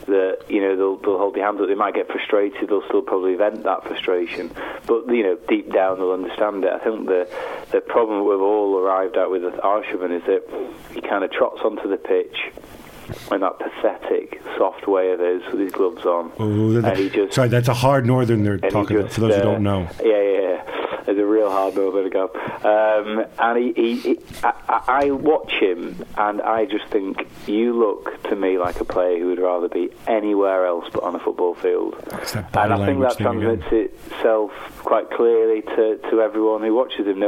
that 0.08 0.40
you 0.50 0.62
know 0.62 0.76
they'll 0.78 0.96
they'll 0.98 1.18
hold 1.18 1.36
their 1.36 1.44
hands 1.46 1.60
up. 1.62 1.68
They 1.68 1.76
might 1.76 1.94
get 1.94 2.08
frustrated. 2.08 2.70
They'll 2.70 2.86
still 2.88 3.02
probably 3.02 3.36
vent 3.36 3.64
that 3.64 3.84
frustration, 3.84 4.52
but 4.88 5.06
you 5.10 5.22
know, 5.24 5.38
deep 5.50 5.72
down 5.74 5.98
they'll 6.00 6.12
understand 6.14 6.64
it. 6.64 6.72
I 6.72 6.80
think 6.80 7.08
the 7.08 7.28
the 7.72 7.82
problem 7.82 8.22
we've 8.26 8.40
all 8.42 8.78
arrived 8.78 9.18
at 9.18 9.30
with 9.30 9.44
Arshavin 9.44 10.12
is 10.16 10.24
that 10.26 10.44
he 10.94 11.02
kind 11.02 11.24
of 11.26 11.32
trots 11.32 11.62
onto 11.62 11.90
the 11.90 11.98
pitch. 11.98 12.38
In 13.32 13.40
that 13.40 13.58
pathetic, 13.58 14.42
soft 14.58 14.86
way 14.86 15.12
of 15.14 15.22
his, 15.22 15.42
with 15.50 15.62
his 15.62 15.72
gloves 15.72 16.04
on, 16.06 16.30
Oh, 16.40 16.74
that- 16.74 16.90
and 16.92 16.98
he 16.98 17.10
just 17.10 17.34
sorry, 17.36 17.48
that's 17.48 17.70
a 17.70 17.74
hard 17.74 18.06
northern 18.06 18.44
they're 18.44 18.58
talking 18.58 18.98
about. 18.98 19.14
For 19.14 19.22
those 19.22 19.36
who 19.36 19.40
uh, 19.40 19.44
don't 19.44 19.64
know. 19.64 19.88
Yeah, 20.04 20.22
yeah, 20.22 20.42
yeah. 20.42 20.97
There's 21.16 21.20
a 21.20 21.26
real 21.26 21.50
hard 21.50 21.76
northerner 21.76 22.10
go. 22.10 22.30
Um, 22.64 23.26
and 23.40 23.58
he, 23.58 23.74
he, 23.74 23.96
he 23.96 24.20
I, 24.44 24.84
I 24.88 25.12
watch 25.12 25.54
him, 25.54 26.04
and 26.18 26.42
I 26.42 26.66
just 26.66 26.86
think 26.88 27.26
you 27.48 27.80
look 27.80 28.22
to 28.24 28.36
me 28.36 28.58
like 28.58 28.82
a 28.82 28.86
player 28.86 29.18
who 29.18 29.28
would 29.28 29.40
rather 29.40 29.70
be 29.70 29.90
anywhere 30.06 30.66
else 30.66 30.86
but 30.92 31.04
on 31.04 31.16
a 31.16 31.20
football 31.20 31.56
field. 31.56 31.96
It's 32.12 32.34
that 32.34 32.52
body 32.52 32.74
And 32.74 32.84
I 32.84 32.86
think 32.86 33.02
that 33.02 33.18
transmits 33.18 33.66
itself 33.72 34.52
quite 34.80 35.10
clearly 35.12 35.62
to, 35.62 35.98
to 36.10 36.22
everyone 36.22 36.62
who 36.62 36.76
watches 36.76 37.08
him, 37.08 37.20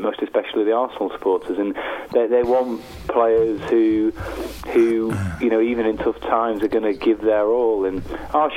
most 0.00 0.22
especially 0.22 0.64
the 0.64 0.72
Arsenal 0.72 1.10
supporters. 1.10 1.58
And 1.58 1.76
they, 2.14 2.28
they 2.28 2.42
want 2.42 2.80
players 3.08 3.60
who, 3.68 4.10
who 4.72 5.14
you 5.42 5.50
know, 5.50 5.60
even 5.60 5.84
in 5.84 5.98
tough 5.98 6.18
times, 6.20 6.62
are 6.62 6.68
going 6.68 6.84
to 6.84 6.94
give 6.94 7.20
their 7.20 7.46
all. 7.46 7.84
And 7.84 8.02
Arsh 8.32 8.56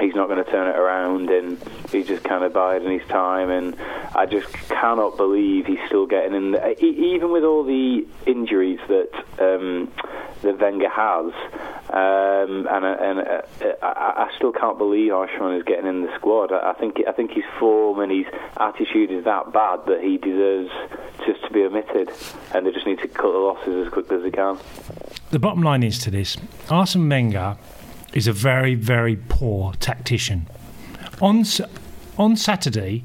He's 0.00 0.14
not 0.14 0.28
going 0.28 0.44
to 0.44 0.50
turn 0.50 0.68
it 0.68 0.76
around, 0.76 1.30
and 1.30 1.58
he's 1.90 2.06
just 2.06 2.24
kind 2.24 2.42
of 2.42 2.52
biding 2.52 2.90
his 2.98 3.06
time. 3.08 3.48
And 3.48 3.76
I 4.14 4.26
just 4.26 4.52
cannot 4.52 5.16
believe 5.16 5.66
he's 5.66 5.78
still 5.86 6.06
getting 6.06 6.34
in. 6.34 6.52
The, 6.52 6.84
even 6.84 7.30
with 7.30 7.44
all 7.44 7.62
the 7.62 8.06
injuries 8.26 8.80
that 8.88 9.10
um, 9.38 9.92
that 10.42 10.58
Wenger 10.58 10.88
has, 10.88 11.32
um, 11.90 12.66
and 12.68 12.84
and 12.84 13.18
uh, 13.20 13.42
I, 13.82 14.26
I 14.28 14.30
still 14.36 14.52
can't 14.52 14.78
believe 14.78 15.12
Arshon 15.12 15.58
is 15.58 15.64
getting 15.64 15.86
in 15.86 16.02
the 16.02 16.14
squad. 16.16 16.52
I, 16.52 16.70
I 16.70 16.74
think 16.74 16.96
I 17.06 17.12
think 17.12 17.30
his 17.30 17.44
form 17.58 18.00
and 18.00 18.10
his 18.10 18.26
attitude 18.56 19.12
is 19.12 19.24
that 19.24 19.52
bad 19.52 19.86
that 19.86 20.00
he 20.02 20.18
deserves 20.18 20.70
just 21.24 21.42
to 21.44 21.52
be 21.52 21.62
omitted, 21.62 22.10
and 22.52 22.66
they 22.66 22.72
just 22.72 22.86
need 22.86 22.98
to 22.98 23.08
cut 23.08 23.32
the 23.32 23.38
losses 23.38 23.86
as 23.86 23.92
quickly 23.92 24.16
as 24.16 24.22
they 24.24 24.30
can. 24.30 24.58
The 25.30 25.38
bottom 25.38 25.62
line 25.62 25.82
is 25.82 25.98
to 26.00 26.10
this 26.10 26.36
Arsene 26.68 27.08
Wenger 27.08 27.56
is 28.14 28.26
a 28.26 28.32
very, 28.32 28.74
very 28.74 29.16
poor 29.28 29.74
tactician. 29.74 30.46
On, 31.20 31.44
on 32.16 32.36
Saturday, 32.36 33.04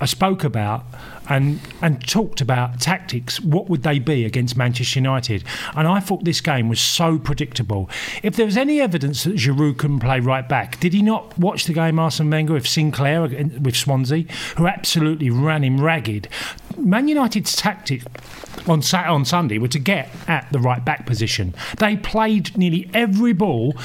I 0.00 0.06
spoke 0.06 0.44
about 0.44 0.84
and 1.28 1.60
and 1.80 2.06
talked 2.06 2.40
about 2.40 2.80
tactics. 2.80 3.40
What 3.40 3.70
would 3.70 3.82
they 3.82 3.98
be 3.98 4.24
against 4.24 4.56
Manchester 4.56 4.98
United? 4.98 5.44
And 5.74 5.88
I 5.88 6.00
thought 6.00 6.24
this 6.24 6.40
game 6.40 6.68
was 6.68 6.80
so 6.80 7.18
predictable. 7.18 7.88
If 8.22 8.36
there 8.36 8.46
was 8.46 8.56
any 8.56 8.80
evidence 8.80 9.24
that 9.24 9.36
Djourou 9.36 9.76
couldn't 9.76 10.00
play 10.00 10.20
right 10.20 10.48
back, 10.48 10.78
did 10.80 10.92
he 10.92 11.02
not 11.02 11.38
watch 11.38 11.64
the 11.64 11.72
game 11.72 11.98
Arsene 11.98 12.30
Wenger 12.30 12.54
with 12.54 12.66
Sinclair 12.66 13.22
with 13.22 13.76
Swansea, 13.76 14.24
who 14.56 14.66
absolutely 14.66 15.30
ran 15.30 15.64
him 15.64 15.80
ragged? 15.80 16.28
Man 16.76 17.08
United's 17.08 17.54
tactic 17.56 18.02
on 18.66 18.82
Sat 18.82 19.06
on 19.06 19.24
Sunday 19.24 19.58
were 19.58 19.68
to 19.68 19.78
get 19.78 20.08
at 20.26 20.48
the 20.52 20.58
right 20.58 20.84
back 20.84 21.06
position. 21.06 21.54
They 21.78 21.96
played 21.96 22.56
nearly 22.56 22.88
every 22.94 23.32
ball 23.32 23.76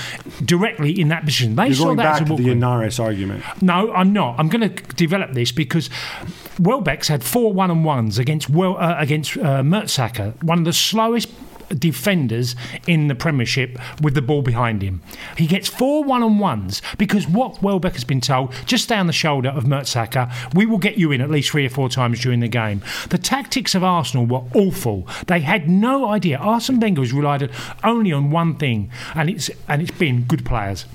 directly 0.44 1.00
in 1.00 1.10
that 1.10 1.26
position. 1.26 1.56
They 1.56 1.68
You're 1.68 1.76
saw 1.76 1.84
going 1.86 1.98
that 1.98 2.04
back 2.04 2.22
as 2.22 2.30
a 2.32 2.36
to 2.36 2.44
the 2.44 2.50
Yennaris 2.50 3.00
argument. 3.00 3.44
no, 3.62 3.92
I'm 3.94 4.14
not. 4.14 4.40
I'm 4.40 4.48
going 4.50 4.70
to 4.74 4.84
develop 4.96 5.34
this 5.34 5.52
because 5.52 5.90
Welbeck's 6.60 7.08
had 7.08 7.24
four 7.24 7.54
one 7.54 7.72
and 7.72 7.84
ones 7.84 8.20
against 8.20 8.50
well 8.50 8.78
uh, 8.78 8.96
against 9.00 9.38
uh, 9.38 9.62
Mertesacker, 9.62 10.42
one 10.44 10.60
of 10.60 10.66
the 10.66 10.74
slowest 10.74 11.30
defenders 11.78 12.56
in 12.88 13.08
the 13.08 13.16
Premiership 13.16 13.78
with 14.02 14.14
the 14.14 14.22
ball 14.22 14.42
behind 14.42 14.82
him. 14.82 15.02
He 15.38 15.48
gets 15.48 15.68
four 15.68 16.04
one 16.04 16.24
on 16.24 16.40
ones 16.40 16.82
because 16.98 17.28
what 17.28 17.62
Welbeck 17.62 17.94
has 17.94 18.04
been 18.04 18.22
told, 18.22 18.54
just 18.66 18.86
stay 18.86 18.96
on 18.96 19.08
the 19.08 19.14
shoulder 19.14 19.50
of 19.50 19.66
Mertesacker, 19.66 20.32
we 20.54 20.66
will 20.66 20.78
get 20.78 20.98
you 20.98 21.12
in 21.12 21.22
at 21.22 21.30
least 21.30 21.52
three 21.52 21.66
or 21.66 21.70
four 21.70 21.90
times 21.90 22.20
during 22.20 22.40
the 22.40 22.48
game. 22.48 22.82
The 23.10 23.18
tactics 23.18 23.76
of 23.76 23.84
Arsenal 23.84 24.26
were 24.26 24.44
awful. 24.54 25.08
They 25.28 25.42
had 25.42 25.70
no 25.70 26.10
idea. 26.10 26.38
Arsene 26.38 26.80
Wenger 26.80 27.02
has 27.02 27.14
relied 27.14 27.50
only 27.84 28.12
on 28.12 28.32
one 28.32 28.56
thing, 28.56 28.92
and 29.16 29.30
it's 29.30 29.50
and 29.68 29.82
it's 29.82 29.92
been 29.92 30.24
good 30.24 30.46
players 30.46 30.86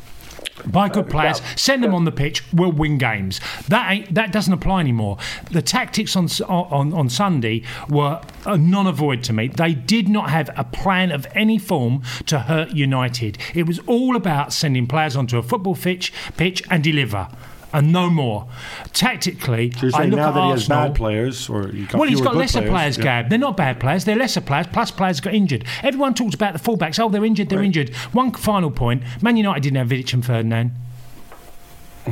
buy 0.67 0.89
good 0.89 1.09
players, 1.09 1.41
send 1.57 1.83
them 1.83 1.95
on 1.95 2.05
the 2.05 2.13
pitch, 2.13 2.43
we'll 2.53 2.73
win 2.73 2.99
games. 2.99 3.41
That 3.69 3.91
ain't, 3.91 4.15
that 4.15 4.33
doesn't 4.33 4.53
apply 4.53 4.81
anymore. 4.81 5.19
The 5.51 5.63
tactics 5.63 6.17
on 6.17 6.29
on, 6.49 6.93
on 6.93 7.09
Sunday 7.09 7.63
were 7.89 8.21
a 8.47 8.57
non-avoid 8.57 9.23
to 9.25 9.33
me. 9.33 9.49
They 9.49 9.75
did 9.75 10.09
not 10.09 10.31
have 10.31 10.51
a 10.57 10.65
plan 10.65 11.13
of 11.13 11.27
any 11.35 11.59
form 11.59 12.03
to 12.27 12.41
hurt 12.41 12.71
United. 12.71 13.39
It 13.55 13.67
was 13.67 13.81
all 13.87 14.17
about 14.17 14.53
sending 14.53 14.87
players 14.87 15.17
onto 15.17 15.39
a 15.39 15.43
football 15.43 15.77
pitch, 15.77 16.13
pitch 16.37 16.63
and 16.71 16.83
deliver. 16.83 17.29
And 17.75 17.93
no 17.93 18.09
more. 18.09 18.47
Tactically, 18.93 19.73
So 19.73 19.91
I 19.95 20.05
look 20.05 20.17
now 20.17 20.29
at 20.29 20.35
that 20.35 20.45
he 20.45 20.51
has 20.51 20.69
bad 20.69 20.95
players, 20.95 21.49
or 21.49 21.69
he 21.69 21.87
Well, 21.93 22.09
he's 22.09 22.21
got 22.21 22.37
lesser 22.37 22.63
players, 22.63 22.97
yeah. 22.97 23.03
Gab. 23.03 23.31
They're 23.31 23.39
not 23.39 23.57
bad 23.57 23.81
players. 23.81 24.05
They're 24.05 24.17
lesser 24.17 24.41
players. 24.41 24.69
Plus, 24.69 24.93
players 24.93 25.21
got 25.21 25.35
injured. 25.35 25.65
Everyone 25.83 26.15
talks 26.15 26.35
about 26.37 26.53
the 26.53 26.61
fullbacks. 26.61 27.01
Oh, 27.01 27.09
they're 27.09 27.25
injured. 27.25 27.49
They're 27.49 27.63
injured. 27.63 27.93
One 28.13 28.33
final 28.33 28.71
point: 28.71 29.03
Man 29.21 29.37
United 29.37 29.63
didn't 29.63 29.77
have 29.79 29.89
Vidic 29.89 30.15
and 30.15 30.25
Ferdinand. 30.25 30.71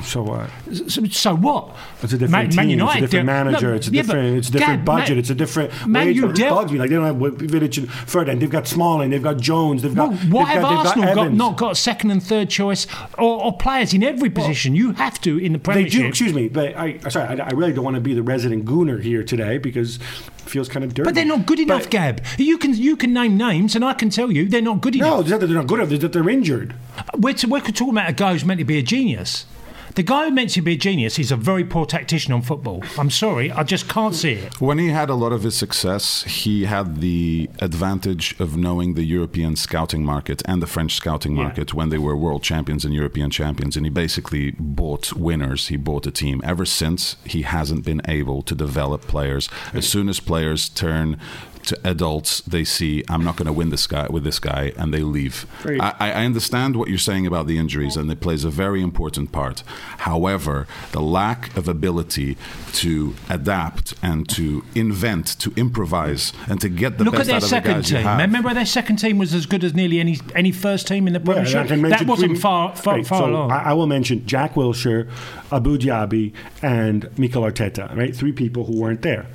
So 0.00 0.22
what? 0.22 0.48
So, 0.88 1.04
so 1.04 1.36
what? 1.36 1.76
It's 2.02 2.14
a 2.14 2.18
different 2.18 2.52
team. 2.52 2.80
it's 2.80 2.94
a 2.96 3.00
different 3.00 3.26
manager. 3.26 3.70
No, 3.70 3.74
it's 3.76 3.88
a 3.88 3.90
yeah, 3.90 4.02
different. 4.02 4.38
It's 4.38 4.48
a 4.48 4.52
different 4.52 4.84
budget. 4.86 5.10
Man- 5.10 5.18
it's 5.18 5.30
a 5.30 5.34
different. 5.34 5.86
Man, 5.86 6.06
wage. 6.06 6.16
you 6.16 6.26
bugs 6.28 6.72
me. 6.72 6.78
Like 6.78 6.88
they 6.88 6.96
don't 6.96 7.04
have 7.04 7.16
Vidic 7.16 7.76
and 7.76 7.92
Ferdinand. 7.92 8.40
They've 8.40 8.50
got 8.50 8.66
Smalling. 8.66 9.10
They've 9.10 9.22
got 9.22 9.36
Jones. 9.36 9.82
They've 9.82 9.94
got. 9.94 10.08
Well, 10.08 10.18
why 10.30 10.44
they've 10.54 10.54
have 10.54 10.62
got, 10.62 10.86
Arsenal 10.86 11.04
got, 11.08 11.14
got, 11.14 11.32
not 11.34 11.56
got 11.58 11.76
second 11.76 12.10
and 12.10 12.22
third 12.22 12.48
choice 12.48 12.86
or, 13.18 13.44
or 13.44 13.56
players 13.56 13.92
in 13.92 14.02
every 14.02 14.30
position? 14.30 14.74
you 14.74 14.92
have 14.92 15.20
to 15.22 15.36
in 15.36 15.52
the 15.52 15.58
They 15.58 15.62
Premiership. 15.64 16.00
do. 16.00 16.06
Excuse 16.08 16.32
me, 16.32 16.48
but 16.48 16.74
I 16.74 16.98
sorry. 17.10 17.38
I, 17.40 17.48
I 17.48 17.50
really 17.50 17.74
don't 17.74 17.84
want 17.84 17.96
to 17.96 18.00
be 18.00 18.14
the 18.14 18.22
resident 18.22 18.64
gooner 18.64 19.02
here 19.02 19.22
today 19.22 19.58
because 19.58 19.96
it 19.96 20.02
feels 20.46 20.70
kind 20.70 20.84
of 20.86 20.94
dirty. 20.94 21.06
but 21.06 21.14
they're 21.14 21.26
not 21.26 21.44
good 21.44 21.60
enough, 21.60 21.82
But- 21.82 21.90
Gab. 21.90 22.24
You 22.38 22.56
can 22.56 22.72
you 22.74 22.96
can 22.96 23.12
name 23.12 23.36
names, 23.36 23.74
and 23.76 23.84
I 23.84 23.92
can 23.92 24.08
tell 24.08 24.32
you 24.32 24.48
they're 24.48 24.62
not 24.62 24.80
good 24.80 24.94
enough. 24.96 25.06
No, 25.06 25.14
enough. 25.16 25.20
it's 25.24 25.30
not 25.32 25.40
that 25.40 25.46
they're 25.48 25.56
not 25.56 25.66
good 25.66 25.80
enough. 25.80 26.00
That 26.00 26.12
they're 26.14 26.30
injured. 26.30 26.74
We're, 27.16 27.34
t- 27.34 27.46
we're 27.46 27.60
talking 27.60 27.90
about 27.90 28.08
a 28.08 28.12
guy 28.12 28.32
who's 28.32 28.44
meant 28.44 28.58
to 28.58 28.64
be 28.64 28.78
a 28.78 28.82
genius. 28.82 29.46
The 29.94 30.02
guy 30.02 30.24
who 30.24 30.30
meant 30.30 30.48
to 30.50 30.62
be 30.62 30.72
a 30.72 30.76
genius 30.76 31.18
is 31.18 31.30
a 31.30 31.36
very 31.36 31.64
poor 31.64 31.84
tactician 31.84 32.32
on 32.32 32.40
football. 32.40 32.82
I'm 32.98 33.10
sorry, 33.10 33.52
I 33.52 33.62
just 33.62 33.88
can't 33.90 34.14
see 34.14 34.32
it. 34.32 34.58
When 34.58 34.78
he 34.78 34.88
had 34.88 35.10
a 35.10 35.14
lot 35.14 35.32
of 35.32 35.42
his 35.42 35.54
success, 35.54 36.22
he 36.24 36.64
had 36.64 37.02
the 37.02 37.50
advantage 37.60 38.34
of 38.40 38.56
knowing 38.56 38.94
the 38.94 39.04
European 39.04 39.54
scouting 39.54 40.02
market 40.02 40.40
and 40.46 40.62
the 40.62 40.66
French 40.66 40.94
scouting 40.94 41.36
Yeah. 41.36 41.42
market 41.42 41.74
when 41.74 41.90
they 41.90 41.98
were 41.98 42.16
world 42.16 42.42
champions 42.42 42.86
and 42.86 42.94
European 42.94 43.28
champions. 43.30 43.76
And 43.76 43.84
he 43.84 43.90
basically 43.90 44.52
bought 44.58 45.12
winners. 45.12 45.68
He 45.68 45.76
bought 45.76 46.06
a 46.06 46.10
team. 46.10 46.40
Ever 46.42 46.64
since, 46.64 47.16
he 47.24 47.42
hasn't 47.42 47.84
been 47.84 48.00
able 48.08 48.40
to 48.42 48.54
develop 48.54 49.02
players. 49.02 49.50
As 49.74 49.86
soon 49.86 50.08
as 50.08 50.20
players 50.20 50.70
turn 50.70 51.18
to 51.64 51.78
adults, 51.84 52.40
they 52.42 52.64
see 52.64 53.04
I'm 53.08 53.24
not 53.24 53.36
going 53.36 53.46
to 53.46 53.52
win 53.52 53.70
this 53.70 53.86
guy 53.86 54.06
with 54.08 54.24
this 54.24 54.38
guy, 54.38 54.72
and 54.76 54.92
they 54.92 55.02
leave. 55.02 55.46
I, 55.64 55.94
I 55.98 56.24
understand 56.24 56.76
what 56.76 56.88
you're 56.88 56.98
saying 56.98 57.26
about 57.26 57.46
the 57.46 57.58
injuries, 57.58 57.96
and 57.96 58.10
it 58.10 58.20
plays 58.20 58.44
a 58.44 58.50
very 58.50 58.82
important 58.82 59.32
part. 59.32 59.62
However, 59.98 60.66
the 60.92 61.00
lack 61.00 61.56
of 61.56 61.68
ability 61.68 62.36
to 62.74 63.14
adapt 63.28 63.94
and 64.02 64.28
to 64.30 64.64
invent, 64.74 65.38
to 65.40 65.52
improvise, 65.56 66.32
and 66.48 66.60
to 66.60 66.68
get 66.68 66.98
the 66.98 67.04
Look 67.04 67.14
at 67.14 67.18
best 67.18 67.28
their 67.28 67.36
out 67.36 67.42
of 67.42 67.48
the 67.48 67.48
second 67.48 67.72
guys 67.72 67.90
you 67.90 67.98
team. 67.98 68.06
Remember 68.18 68.54
their 68.54 68.66
second 68.66 68.96
team 68.96 69.18
was 69.18 69.34
as 69.34 69.46
good 69.46 69.64
as 69.64 69.74
nearly 69.74 70.00
any 70.00 70.18
any 70.34 70.52
first 70.52 70.86
team 70.88 71.06
in 71.06 71.12
the 71.12 71.20
Well, 71.20 71.36
Premiership. 71.36 71.70
I 71.70 71.88
that 71.90 72.06
wasn't 72.06 72.32
three- 72.32 72.40
far 72.40 72.74
far, 72.76 72.94
right, 72.96 73.06
far 73.06 73.20
so 73.20 73.26
along. 73.26 73.50
I, 73.52 73.70
I 73.70 73.72
will 73.72 73.86
mention 73.86 74.26
Jack 74.26 74.54
Wilshere, 74.54 75.08
Abou 75.50 75.78
Diaby, 75.78 76.32
and 76.62 77.08
Mikel 77.18 77.42
Arteta. 77.42 77.94
Right, 77.96 78.14
three 78.14 78.32
people 78.32 78.64
who 78.64 78.80
weren't 78.80 79.02
there. 79.02 79.26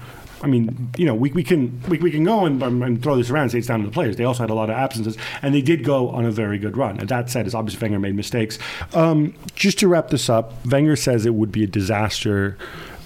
I 0.42 0.48
mean, 0.48 0.92
you 0.98 1.06
know, 1.06 1.16
we, 1.16 1.32
we 1.32 1.44
can 1.44 1.82
we, 1.90 1.98
we 1.98 2.12
can 2.12 2.24
go 2.24 2.46
and, 2.46 2.62
um, 2.62 2.84
and 2.84 3.02
throw 3.02 3.16
this 3.16 3.30
around 3.30 3.44
and 3.44 3.52
say 3.52 3.58
it's 3.58 3.68
down 3.68 3.80
to 3.82 3.88
the 3.88 3.92
players. 3.92 4.18
They 4.18 4.24
also 4.24 4.44
had 4.44 4.50
a 4.50 4.54
lot 4.54 4.70
of 4.70 4.76
absences, 4.76 5.18
and 5.42 5.54
they 5.54 5.62
did 5.62 5.84
go 5.84 6.10
on 6.10 6.26
a 6.26 6.32
very 6.32 6.58
good 6.58 6.78
run. 6.78 7.00
And 7.00 7.10
that 7.10 7.30
said, 7.30 7.46
it's 7.46 7.56
obviously 7.56 7.82
Wenger 7.82 8.00
made 8.00 8.16
mistakes. 8.16 8.60
Um, 8.94 9.34
just 9.56 9.80
to 9.80 9.88
wrap 9.88 10.10
this 10.10 10.30
up, 10.30 10.54
Wenger 10.66 10.96
says 10.96 11.26
it 11.26 11.34
would 11.34 11.52
be 11.52 11.64
a 11.64 11.68
disaster 11.68 12.58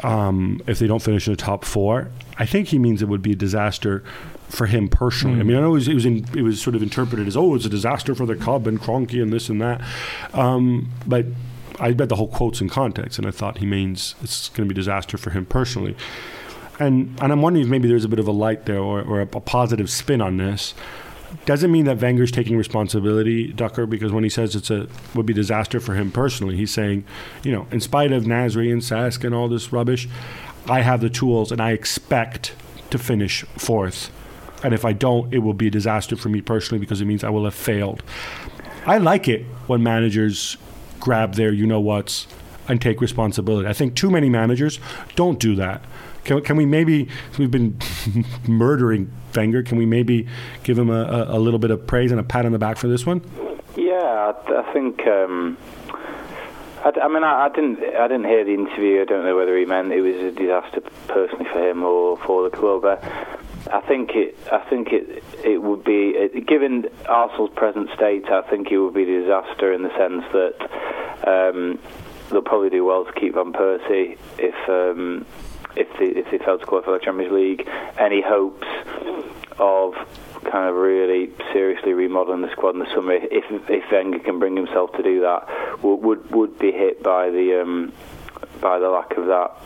um, 0.04 0.62
if 0.68 0.80
they 0.80 0.88
don't 0.88 1.02
finish 1.02 1.28
in 1.28 1.34
the 1.34 1.38
top 1.38 1.64
four. 1.64 2.10
I 2.38 2.46
think 2.46 2.70
he 2.70 2.80
means 2.80 3.02
it 3.02 3.08
would 3.08 3.22
be 3.22 3.34
a 3.34 3.36
disaster 3.36 4.04
for 4.50 4.66
him 4.66 4.90
personally. 4.90 5.40
I 5.40 5.44
mean, 5.44 5.56
I 5.56 5.62
know 5.62 5.70
it 5.70 5.74
was 5.74 5.88
it 5.88 5.94
was, 5.94 6.06
in, 6.06 6.26
it 6.36 6.42
was 6.42 6.62
sort 6.62 6.76
of 6.76 6.84
interpreted 6.84 7.28
as 7.28 7.38
oh, 7.38 7.56
it's 7.56 7.66
a 7.66 7.70
disaster 7.70 8.14
for 8.14 8.26
the 8.26 8.36
club 8.36 8.68
and 8.68 8.80
Kroenke 8.80 9.22
and 9.22 9.32
this 9.32 9.48
and 9.50 9.62
that, 9.62 9.82
um, 10.34 10.90
but. 11.08 11.26
I 11.80 11.90
read 11.90 12.10
the 12.10 12.16
whole 12.16 12.28
quotes 12.28 12.62
in 12.62 12.70
context, 12.70 13.18
and 13.18 13.26
I 13.26 13.32
thought 13.32 13.58
he 13.58 13.66
means 13.66 14.14
it's 14.22 14.50
going 14.50 14.70
to 14.70 14.72
be 14.72 14.78
a 14.78 14.82
disaster 14.84 15.18
for 15.18 15.32
him 15.32 15.48
personally. 15.48 15.96
And 16.82 17.16
and 17.22 17.32
I'm 17.32 17.42
wondering 17.44 17.66
if 17.66 17.70
maybe 17.70 17.88
there's 17.88 18.06
a 18.06 18.10
bit 18.10 18.18
of 18.18 18.28
a 18.28 18.32
light 18.32 18.66
there 18.66 18.80
or, 18.80 19.02
or 19.02 19.22
a, 19.22 19.24
a 19.24 19.40
positive 19.40 19.90
spin 19.90 20.20
on 20.20 20.38
this. 20.38 20.74
Doesn't 21.46 21.72
mean 21.72 21.86
that 21.86 22.02
Wenger's 22.02 22.32
taking 22.32 22.58
responsibility, 22.58 23.54
Ducker, 23.54 23.86
because 23.86 24.12
when 24.12 24.24
he 24.24 24.30
says 24.30 24.56
it's 24.56 24.72
a 24.72 24.88
would 25.14 25.28
be 25.28 25.34
disaster 25.34 25.80
for 25.80 25.94
him 25.94 26.12
personally, 26.12 26.58
he's 26.58 26.72
saying, 26.72 27.06
you 27.44 27.52
know, 27.52 27.68
in 27.72 27.80
spite 27.80 28.12
of 28.12 28.24
Nasri 28.24 28.72
and 28.72 28.82
Cesc 28.82 29.24
and 29.24 29.34
all 29.34 29.48
this 29.48 29.72
rubbish, 29.72 30.10
I 30.68 30.82
have 30.82 31.02
the 31.02 31.10
tools 31.10 31.52
and 31.52 31.62
I 31.62 31.72
expect 31.72 32.56
to 32.90 32.98
finish 32.98 33.44
fourth. 33.58 34.12
And 34.64 34.74
if 34.74 34.84
I 34.84 34.94
don't, 34.94 35.34
it 35.34 35.40
will 35.40 35.54
be 35.54 35.68
a 35.68 35.72
disaster 35.72 36.16
for 36.16 36.30
me 36.30 36.42
personally 36.42 36.80
because 36.80 37.00
it 37.00 37.06
means 37.06 37.24
I 37.24 37.30
will 37.30 37.46
have 37.46 37.56
failed. 37.56 38.04
I 38.86 38.98
like 38.98 39.28
it 39.28 39.44
when 39.68 39.84
managers 39.84 40.58
grab 41.00 41.36
their 41.36 41.52
you 41.52 41.68
know 41.68 41.80
what's 41.80 42.28
and 42.68 42.82
take 42.82 43.02
responsibility. 43.02 43.68
I 43.68 43.74
think 43.74 43.96
too 43.96 44.10
many 44.10 44.30
managers 44.30 44.80
don't 45.16 45.40
do 45.40 45.56
that. 45.56 45.84
Can, 46.24 46.42
can 46.42 46.56
we 46.56 46.66
maybe, 46.66 47.10
we've 47.38 47.52
been 47.52 47.78
murdering 48.48 49.12
Wenger, 49.36 49.64
can 49.64 49.78
we 49.78 49.86
maybe 49.86 50.28
give 50.64 50.78
him 50.78 50.90
a, 50.90 51.04
a, 51.04 51.38
a 51.38 51.40
little 51.40 51.60
bit 51.60 51.72
of 51.72 51.88
praise 51.88 52.12
and 52.12 52.20
a 52.20 52.24
pat 52.24 52.46
on 52.46 52.52
the 52.52 52.60
back 52.60 52.78
for 52.78 52.88
this 52.88 53.06
one? 53.06 53.22
Yeah, 53.76 54.34
I, 54.48 54.62
I 54.62 54.74
think. 54.74 55.08
Um, 55.08 55.58
I, 56.84 56.92
I 57.02 57.08
mean, 57.08 57.24
I, 57.24 57.46
I 57.46 57.50
didn't. 57.50 57.80
I 57.96 58.08
didn't 58.08 58.26
hear 58.26 58.44
the 58.44 58.54
interview. 58.54 59.02
I 59.02 59.06
don't 59.06 59.24
know 59.24 59.36
whether 59.36 59.58
he 59.58 59.66
meant 59.66 59.92
it 59.92 60.02
was 60.02 60.16
a 60.16 60.32
disaster 60.32 60.82
personally 61.08 61.46
for 61.46 61.70
him 61.70 61.84
or 61.84 62.18
for 62.18 62.50
the 62.50 62.56
club. 62.56 62.86
I, 62.86 62.98
I 63.72 63.82
think 63.82 64.12
it. 64.16 64.38
I 64.52 64.60
think 64.70 64.90
it. 64.92 65.24
It 65.44 65.62
would 65.62 65.84
be 65.84 66.14
given 66.46 66.88
Arsenal's 67.08 67.52
present 67.52 67.90
state. 67.96 68.26
I 68.30 68.42
think 68.42 68.72
it 68.72 68.78
would 68.78 68.94
be 68.94 69.04
a 69.04 69.22
disaster 69.22 69.72
in 69.72 69.84
the 69.84 69.96
sense 69.98 70.24
that 70.34 71.28
um, 71.28 71.80
they'll 72.30 72.42
probably 72.42 72.70
do 72.70 72.84
well 72.84 73.06
to 73.06 73.12
keep 73.14 73.36
Van 73.36 73.54
Persie 73.54 74.18
if 74.38 74.70
um, 74.70 75.26
if 75.76 75.88
they 76.00 76.20
if 76.20 76.32
they 76.32 76.38
fail 76.38 76.58
to 76.58 76.66
qualify 76.66 76.86
for 76.86 77.00
the 77.00 77.06
Champions 77.06 77.32
League. 77.34 77.68
Any 77.98 78.22
hopes 78.22 78.68
of 79.60 79.94
kind 80.44 80.70
of 80.70 80.76
really 80.76 81.32
seriously 81.54 81.94
remodeling 81.94 82.42
the 82.42 82.52
squad 82.52 82.72
in 82.72 82.80
the 82.80 82.94
summer, 82.94 83.14
if 83.14 83.46
if 83.70 83.92
Wenger 83.92 84.20
can 84.20 84.40
bring 84.40 84.56
himself 84.56 84.92
to 84.94 85.04
do 85.04 85.22
that, 85.22 85.84
would 85.84 85.96
would, 85.98 86.32
would 86.32 86.60
be 86.60 86.72
hit 86.72 87.04
by 87.04 87.30
the 87.30 87.62
um, 87.62 87.94
by 88.60 88.80
the 88.80 88.90
lack 88.90 89.18
of 89.18 89.28
that 89.28 89.58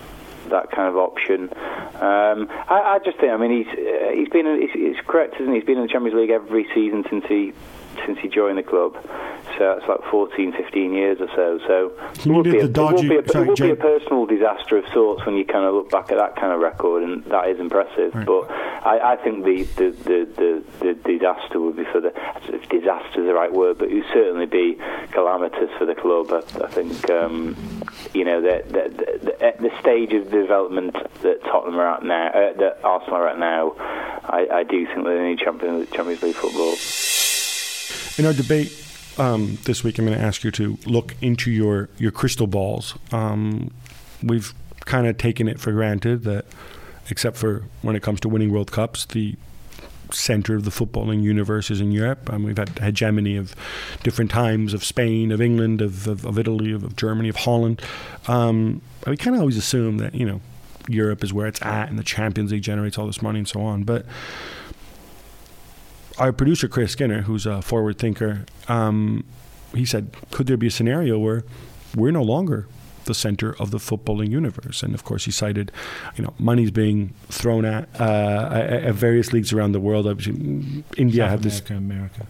that 0.50 0.72
kind 0.72 0.90
of 0.90 0.98
option. 0.98 1.50
Um, 1.96 2.50
I, 2.70 2.96
I 2.96 3.00
just 3.04 3.18
think, 3.18 3.32
I 3.32 3.38
mean, 3.38 3.64
he's 3.64 3.74
uh, 3.74 4.12
he's 4.14 4.30
been 4.30 4.46
he's, 4.60 4.72
he's 4.72 5.06
correct, 5.08 5.36
isn't 5.36 5.48
he? 5.48 5.60
He's 5.60 5.66
been 5.66 5.78
in 5.78 5.84
the 5.84 5.92
Champions 5.92 6.20
League 6.20 6.30
every 6.30 6.68
season 6.74 7.04
since 7.10 7.26
he 7.28 7.54
since 8.06 8.20
he 8.20 8.28
joined 8.28 8.58
the 8.58 8.64
club. 8.64 8.96
So 9.58 9.76
that's 9.78 9.88
like 9.88 10.04
14, 10.12 10.52
15 10.54 10.94
years 10.94 11.18
or 11.22 11.28
so. 11.36 11.60
So 11.68 11.92
it 12.16 12.26
would, 12.26 12.44
be 12.44 12.60
a, 12.60 12.68
dodgy- 12.68 13.08
it 13.08 13.16
would, 13.16 13.24
be 13.26 13.30
a, 13.30 13.32
sorry, 13.32 13.46
it 13.46 13.50
would 13.50 13.58
be 13.58 13.70
a 13.72 13.76
personal 13.76 14.26
disaster 14.26 14.78
of 14.78 14.86
sorts 14.94 15.26
when 15.26 15.36
you 15.36 15.46
kind 15.46 15.66
of 15.66 15.74
look 15.76 15.90
back 15.92 16.12
at 16.12 16.18
that 16.18 16.36
kind 16.36 16.52
of 16.52 16.60
record, 16.60 17.04
and 17.04 17.24
that 17.26 17.48
is 17.50 17.60
impressive. 17.60 18.12
But 18.26 18.50
I, 18.52 19.14
I 19.14 19.16
think 19.18 19.46
the, 19.46 19.64
the, 19.64 19.92
the, 19.92 20.28
the, 20.36 20.64
the 20.80 20.94
disaster 21.18 21.60
would 21.60 21.76
be 21.78 21.86
for 21.86 22.02
the 22.02 22.12
if 22.48 22.68
disaster 22.70 23.22
is 23.22 23.28
the 23.28 23.34
right 23.34 23.52
word, 23.54 23.78
but 23.78 23.90
it 23.90 23.96
would 23.96 24.14
certainly 24.14 24.46
be 24.46 24.78
calamitous 25.12 25.70
for 25.78 25.86
the 25.86 25.96
club. 25.96 26.32
I, 26.32 26.66
I 26.66 26.68
think 26.72 27.10
um, 27.10 27.56
you 28.14 28.26
know 28.26 28.42
the, 28.42 28.64
the, 28.68 29.20
the, 29.26 29.44
at 29.46 29.62
the 29.62 29.72
stage 29.80 30.12
of 30.14 30.30
development 30.32 30.96
that 31.22 31.42
Tottenham 31.44 31.80
are 31.80 31.96
at 31.96 32.04
now, 32.04 32.28
uh, 32.28 32.54
that 32.58 32.80
Arsenal 32.84 33.16
are 33.16 33.30
at 33.30 33.40
now. 33.40 33.74
I, 34.28 34.48
I 34.52 34.64
do 34.64 34.86
think 34.88 35.06
they 35.06 35.20
need 35.22 35.40
Champions 35.40 36.22
League 36.24 36.36
football. 36.36 36.76
In 38.18 38.26
our 38.26 38.32
debate 38.32 38.72
um, 39.18 39.58
this 39.66 39.84
week, 39.84 40.00
I'm 40.00 40.06
going 40.06 40.18
to 40.18 40.24
ask 40.24 40.46
you 40.46 40.52
to 40.52 40.78
look 40.86 41.16
into 41.22 41.52
your, 41.52 41.90
your 41.98 42.12
crystal 42.12 42.48
balls. 42.48 42.98
Um, 43.12 43.72
we've 44.24 44.54
kind 44.86 45.06
of 45.06 45.18
taken 45.18 45.50
it 45.50 45.60
for 45.60 45.74
granted 45.74 46.24
that, 46.24 46.46
except 47.10 47.36
for 47.36 47.64
when 47.82 47.94
it 47.98 48.04
comes 48.04 48.22
to 48.22 48.30
winning 48.30 48.54
World 48.54 48.72
Cups, 48.72 49.04
the 49.04 49.36
center 50.12 50.56
of 50.56 50.64
the 50.64 50.72
footballing 50.72 51.24
universe 51.24 51.70
is 51.70 51.82
in 51.82 51.92
Europe. 51.92 52.32
Um, 52.32 52.44
we've 52.44 52.58
had 52.58 52.80
hegemony 52.80 53.36
of 53.36 53.54
different 54.04 54.32
times 54.32 54.74
of 54.74 54.86
Spain, 54.86 55.34
of 55.34 55.42
England, 55.42 55.82
of, 55.82 56.08
of, 56.08 56.26
of 56.26 56.40
Italy, 56.40 56.72
of, 56.72 56.86
of 56.86 56.96
Germany, 56.96 57.28
of 57.28 57.36
Holland. 57.36 57.82
Um, 58.28 58.82
we 59.06 59.18
kind 59.18 59.36
of 59.36 59.42
always 59.42 59.58
assume 59.58 59.98
that, 59.98 60.16
you 60.16 60.26
know, 60.26 60.40
Europe 60.88 61.22
is 61.22 61.34
where 61.34 61.48
it's 61.48 61.62
at 61.64 61.90
and 61.90 62.00
the 62.00 62.04
Champions 62.04 62.54
League 62.54 62.64
generates 62.64 62.98
all 62.98 63.08
this 63.08 63.22
money 63.22 63.40
and 63.40 63.48
so 63.48 63.60
on. 63.62 63.84
But 63.84 64.06
our 66.18 66.32
producer 66.32 66.68
Chris 66.68 66.92
Skinner, 66.92 67.22
who's 67.22 67.46
a 67.46 67.62
forward 67.62 67.98
thinker, 67.98 68.46
um, 68.68 69.24
he 69.74 69.86
said, 69.86 70.10
"Could 70.32 70.48
there 70.48 70.58
be 70.58 70.68
a 70.68 70.72
scenario 70.72 71.20
where 71.20 71.44
we're 71.96 72.12
no 72.12 72.24
longer 72.24 72.68
the 73.06 73.14
center 73.14 73.56
of 73.60 73.72
the 73.72 73.78
footballing 73.78 74.30
universe?" 74.30 74.84
And 74.84 74.94
of 74.94 75.04
course, 75.04 75.26
he 75.26 75.32
cited, 75.32 75.72
you 76.16 76.24
know, 76.24 76.34
money's 76.40 76.72
being 76.72 77.14
thrown 77.30 77.66
at 77.66 77.90
uh, 78.00 78.50
at 78.54 78.94
various 78.96 79.34
leagues 79.34 79.52
around 79.52 79.74
the 79.74 79.80
world. 79.80 80.08
Obviously, 80.08 80.84
India 80.98 81.24
South 81.24 81.32
have 81.32 81.42
this 81.42 81.60
America, 81.70 81.78
America. 81.78 82.28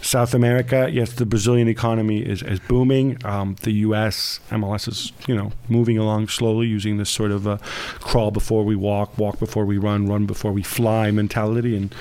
South 0.00 0.32
America, 0.32 0.88
yes, 0.90 1.12
the 1.12 1.26
Brazilian 1.26 1.68
economy 1.68 2.20
is, 2.20 2.42
is 2.42 2.60
booming. 2.60 3.18
Um, 3.26 3.56
the 3.62 3.72
U.S. 3.72 4.40
MLS 4.50 4.88
is, 4.88 5.12
you 5.26 5.34
know, 5.34 5.52
moving 5.68 5.98
along 5.98 6.28
slowly, 6.28 6.66
using 6.66 6.98
this 6.98 7.10
sort 7.10 7.30
of 7.30 7.46
uh, 7.46 7.58
crawl 8.00 8.30
before 8.30 8.64
we 8.64 8.76
walk, 8.76 9.18
walk 9.18 9.38
before 9.38 9.64
we 9.64 9.76
run, 9.76 10.06
run 10.06 10.24
before 10.24 10.52
we 10.52 10.62
fly 10.62 11.10
mentality. 11.10 11.76
And 11.76 11.94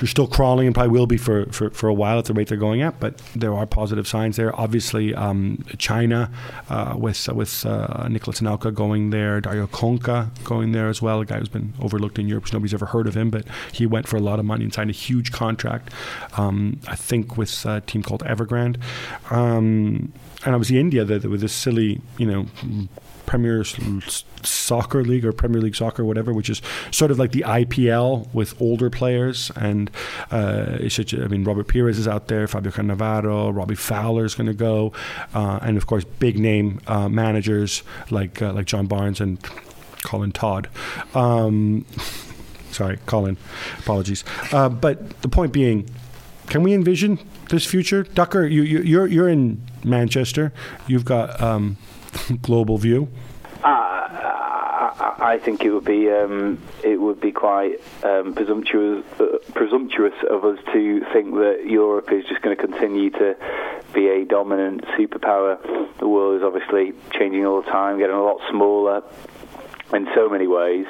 you're 0.00 0.08
still 0.08 0.26
crawling 0.26 0.66
and 0.66 0.74
probably 0.74 0.92
will 0.92 1.06
be 1.06 1.16
for, 1.16 1.46
for, 1.46 1.70
for 1.70 1.88
a 1.88 1.94
while 1.94 2.18
at 2.18 2.26
the 2.26 2.32
rate 2.32 2.48
they're 2.48 2.58
going 2.58 2.82
at, 2.82 3.00
but 3.00 3.18
there 3.34 3.52
are 3.52 3.66
positive 3.66 4.06
signs 4.06 4.36
there. 4.36 4.58
Obviously, 4.58 5.14
um, 5.14 5.64
China 5.78 6.30
uh, 6.68 6.94
with 6.96 7.28
with 7.28 7.66
uh, 7.66 8.04
Anelka 8.04 8.72
going 8.72 9.10
there, 9.10 9.40
Dario 9.40 9.66
Conca 9.66 10.30
going 10.44 10.72
there 10.72 10.88
as 10.88 11.02
well, 11.02 11.20
a 11.20 11.24
guy 11.26 11.38
who's 11.38 11.48
been 11.48 11.74
overlooked 11.80 12.18
in 12.18 12.28
Europe, 12.28 12.44
because 12.44 12.52
nobody's 12.52 12.74
ever 12.74 12.86
heard 12.86 13.06
of 13.06 13.16
him, 13.16 13.30
but 13.30 13.44
he 13.72 13.86
went 13.86 14.06
for 14.06 14.16
a 14.16 14.20
lot 14.20 14.38
of 14.38 14.44
money 14.44 14.64
and 14.64 14.72
signed 14.72 14.90
a 14.90 14.92
huge 14.92 15.32
contract, 15.32 15.92
um, 16.36 16.80
I 16.86 16.94
think 16.94 17.36
with 17.36 17.64
a 17.66 17.80
team 17.80 18.02
called 18.02 18.22
Evergrande. 18.22 18.76
Um, 19.30 20.12
and 20.44 20.54
obviously 20.54 20.78
India, 20.78 21.04
the, 21.04 21.18
the, 21.18 21.28
with 21.28 21.40
this 21.40 21.52
silly, 21.52 22.00
you 22.16 22.26
know, 22.26 22.46
Premier 23.28 23.62
Soccer 24.42 25.04
League 25.04 25.26
or 25.26 25.34
Premier 25.34 25.60
League 25.60 25.76
Soccer, 25.76 26.02
whatever, 26.02 26.32
which 26.32 26.48
is 26.48 26.62
sort 26.90 27.10
of 27.10 27.18
like 27.18 27.32
the 27.32 27.42
IPL 27.42 28.32
with 28.32 28.58
older 28.58 28.88
players. 28.88 29.52
And 29.54 29.90
uh, 30.30 30.78
I 30.80 31.28
mean, 31.28 31.44
Robert 31.44 31.68
Pires 31.68 31.98
is 31.98 32.08
out 32.08 32.28
there, 32.28 32.48
Fabio 32.48 32.72
Cannavaro, 32.72 33.54
Robbie 33.54 33.74
Fowler 33.74 34.24
is 34.24 34.34
going 34.34 34.46
to 34.46 34.54
go, 34.54 34.94
uh, 35.34 35.58
and 35.60 35.76
of 35.76 35.86
course, 35.86 36.04
big 36.04 36.38
name 36.38 36.80
uh, 36.86 37.10
managers 37.10 37.82
like 38.10 38.40
uh, 38.40 38.54
like 38.54 38.64
John 38.64 38.86
Barnes 38.86 39.20
and 39.20 39.38
Colin 40.04 40.32
Todd. 40.32 40.70
Um, 41.14 41.84
sorry, 42.70 42.98
Colin. 43.04 43.36
Apologies. 43.80 44.24
Uh, 44.52 44.70
but 44.70 45.20
the 45.20 45.28
point 45.28 45.52
being, 45.52 45.86
can 46.46 46.62
we 46.62 46.72
envision 46.72 47.18
this 47.50 47.66
future? 47.66 48.04
Ducker, 48.04 48.46
you, 48.46 48.62
you, 48.62 48.80
you're 48.80 49.06
you're 49.06 49.28
in 49.28 49.60
Manchester. 49.84 50.50
You've 50.86 51.04
got 51.04 51.38
um, 51.42 51.76
global 52.42 52.78
view. 52.78 53.08
Uh, 53.62 53.98
I 55.20 55.38
think 55.42 55.64
it 55.64 55.70
would 55.70 55.84
be 55.84 56.10
um, 56.10 56.58
it 56.84 57.00
would 57.00 57.20
be 57.20 57.32
quite 57.32 57.80
um, 58.04 58.34
presumptuous 58.34 59.04
uh, 59.18 59.38
presumptuous 59.52 60.14
of 60.30 60.44
us 60.44 60.58
to 60.72 61.00
think 61.12 61.34
that 61.34 61.64
Europe 61.66 62.12
is 62.12 62.24
just 62.26 62.40
going 62.42 62.56
to 62.56 62.62
continue 62.66 63.10
to 63.10 63.36
be 63.92 64.08
a 64.08 64.24
dominant 64.24 64.84
superpower. 64.96 65.58
The 65.98 66.06
world 66.06 66.36
is 66.36 66.42
obviously 66.44 66.92
changing 67.12 67.44
all 67.44 67.62
the 67.62 67.70
time, 67.70 67.98
getting 67.98 68.14
a 68.14 68.22
lot 68.22 68.40
smaller 68.48 69.02
in 69.92 70.08
so 70.14 70.28
many 70.28 70.46
ways. 70.46 70.86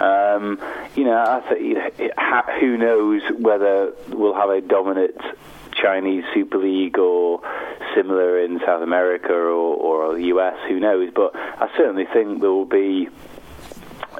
Um, 0.00 0.60
you 0.96 1.04
know, 1.04 1.16
I 1.16 1.42
th- 1.48 1.62
you 1.62 1.74
know, 1.74 1.90
ha- 2.16 2.58
who 2.60 2.76
knows 2.76 3.22
whether 3.38 3.92
we'll 4.08 4.34
have 4.34 4.50
a 4.50 4.60
dominant 4.60 5.20
Chinese 5.80 6.24
Super 6.34 6.58
League 6.58 6.98
or 6.98 7.40
similar 7.94 8.38
in 8.38 8.60
South 8.64 8.82
America 8.82 9.32
or, 9.32 9.76
or 9.76 10.14
the 10.14 10.26
US, 10.26 10.56
who 10.68 10.80
knows? 10.80 11.10
But 11.14 11.34
I 11.34 11.68
certainly 11.76 12.06
think 12.12 12.40
there 12.40 12.50
will 12.50 12.64
be 12.64 13.08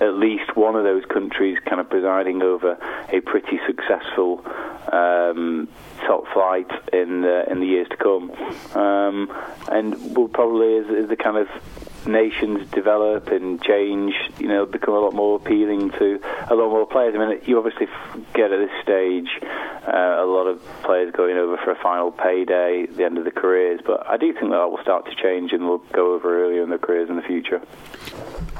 at 0.00 0.14
least 0.14 0.56
one 0.56 0.76
of 0.76 0.84
those 0.84 1.04
countries 1.04 1.58
kind 1.66 1.80
of 1.80 1.90
presiding 1.90 2.42
over 2.42 2.78
a 3.12 3.20
pretty 3.20 3.58
successful 3.66 4.44
um, 4.92 5.68
top 6.06 6.24
flight 6.32 6.70
in 6.92 7.22
the, 7.22 7.50
in 7.50 7.60
the 7.60 7.66
years 7.66 7.88
to 7.90 7.96
come, 7.96 8.30
um, 8.74 9.32
and 9.70 10.16
will 10.16 10.28
probably 10.28 10.78
as, 10.78 10.86
as 11.04 11.08
the 11.08 11.16
kind 11.16 11.36
of 11.36 11.48
nations 12.08 12.68
develop 12.70 13.28
and 13.28 13.62
change, 13.62 14.14
you 14.38 14.48
know, 14.48 14.66
become 14.66 14.94
a 14.94 14.98
lot 14.98 15.14
more 15.14 15.36
appealing 15.36 15.90
to 15.92 16.20
a 16.48 16.54
lot 16.54 16.70
more 16.70 16.86
players. 16.86 17.14
I 17.14 17.18
mean, 17.18 17.40
you 17.44 17.58
obviously 17.58 17.86
get 18.34 18.50
at 18.50 18.58
this 18.58 18.82
stage 18.82 19.28
uh, 19.86 20.16
a 20.18 20.26
lot 20.26 20.46
of 20.46 20.60
players 20.82 21.12
going 21.12 21.36
over 21.36 21.56
for 21.58 21.70
a 21.70 21.76
final 21.76 22.10
payday 22.10 22.84
at 22.84 22.96
the 22.96 23.04
end 23.04 23.18
of 23.18 23.24
the 23.24 23.30
careers, 23.30 23.80
but 23.84 24.06
I 24.06 24.16
do 24.16 24.32
think 24.32 24.50
that 24.50 24.70
will 24.70 24.82
start 24.82 25.06
to 25.06 25.14
change 25.14 25.52
and 25.52 25.68
will 25.68 25.82
go 25.92 26.14
over 26.14 26.44
earlier 26.44 26.62
in 26.62 26.70
their 26.70 26.78
careers 26.78 27.08
in 27.08 27.16
the 27.16 27.22
future. 27.22 27.60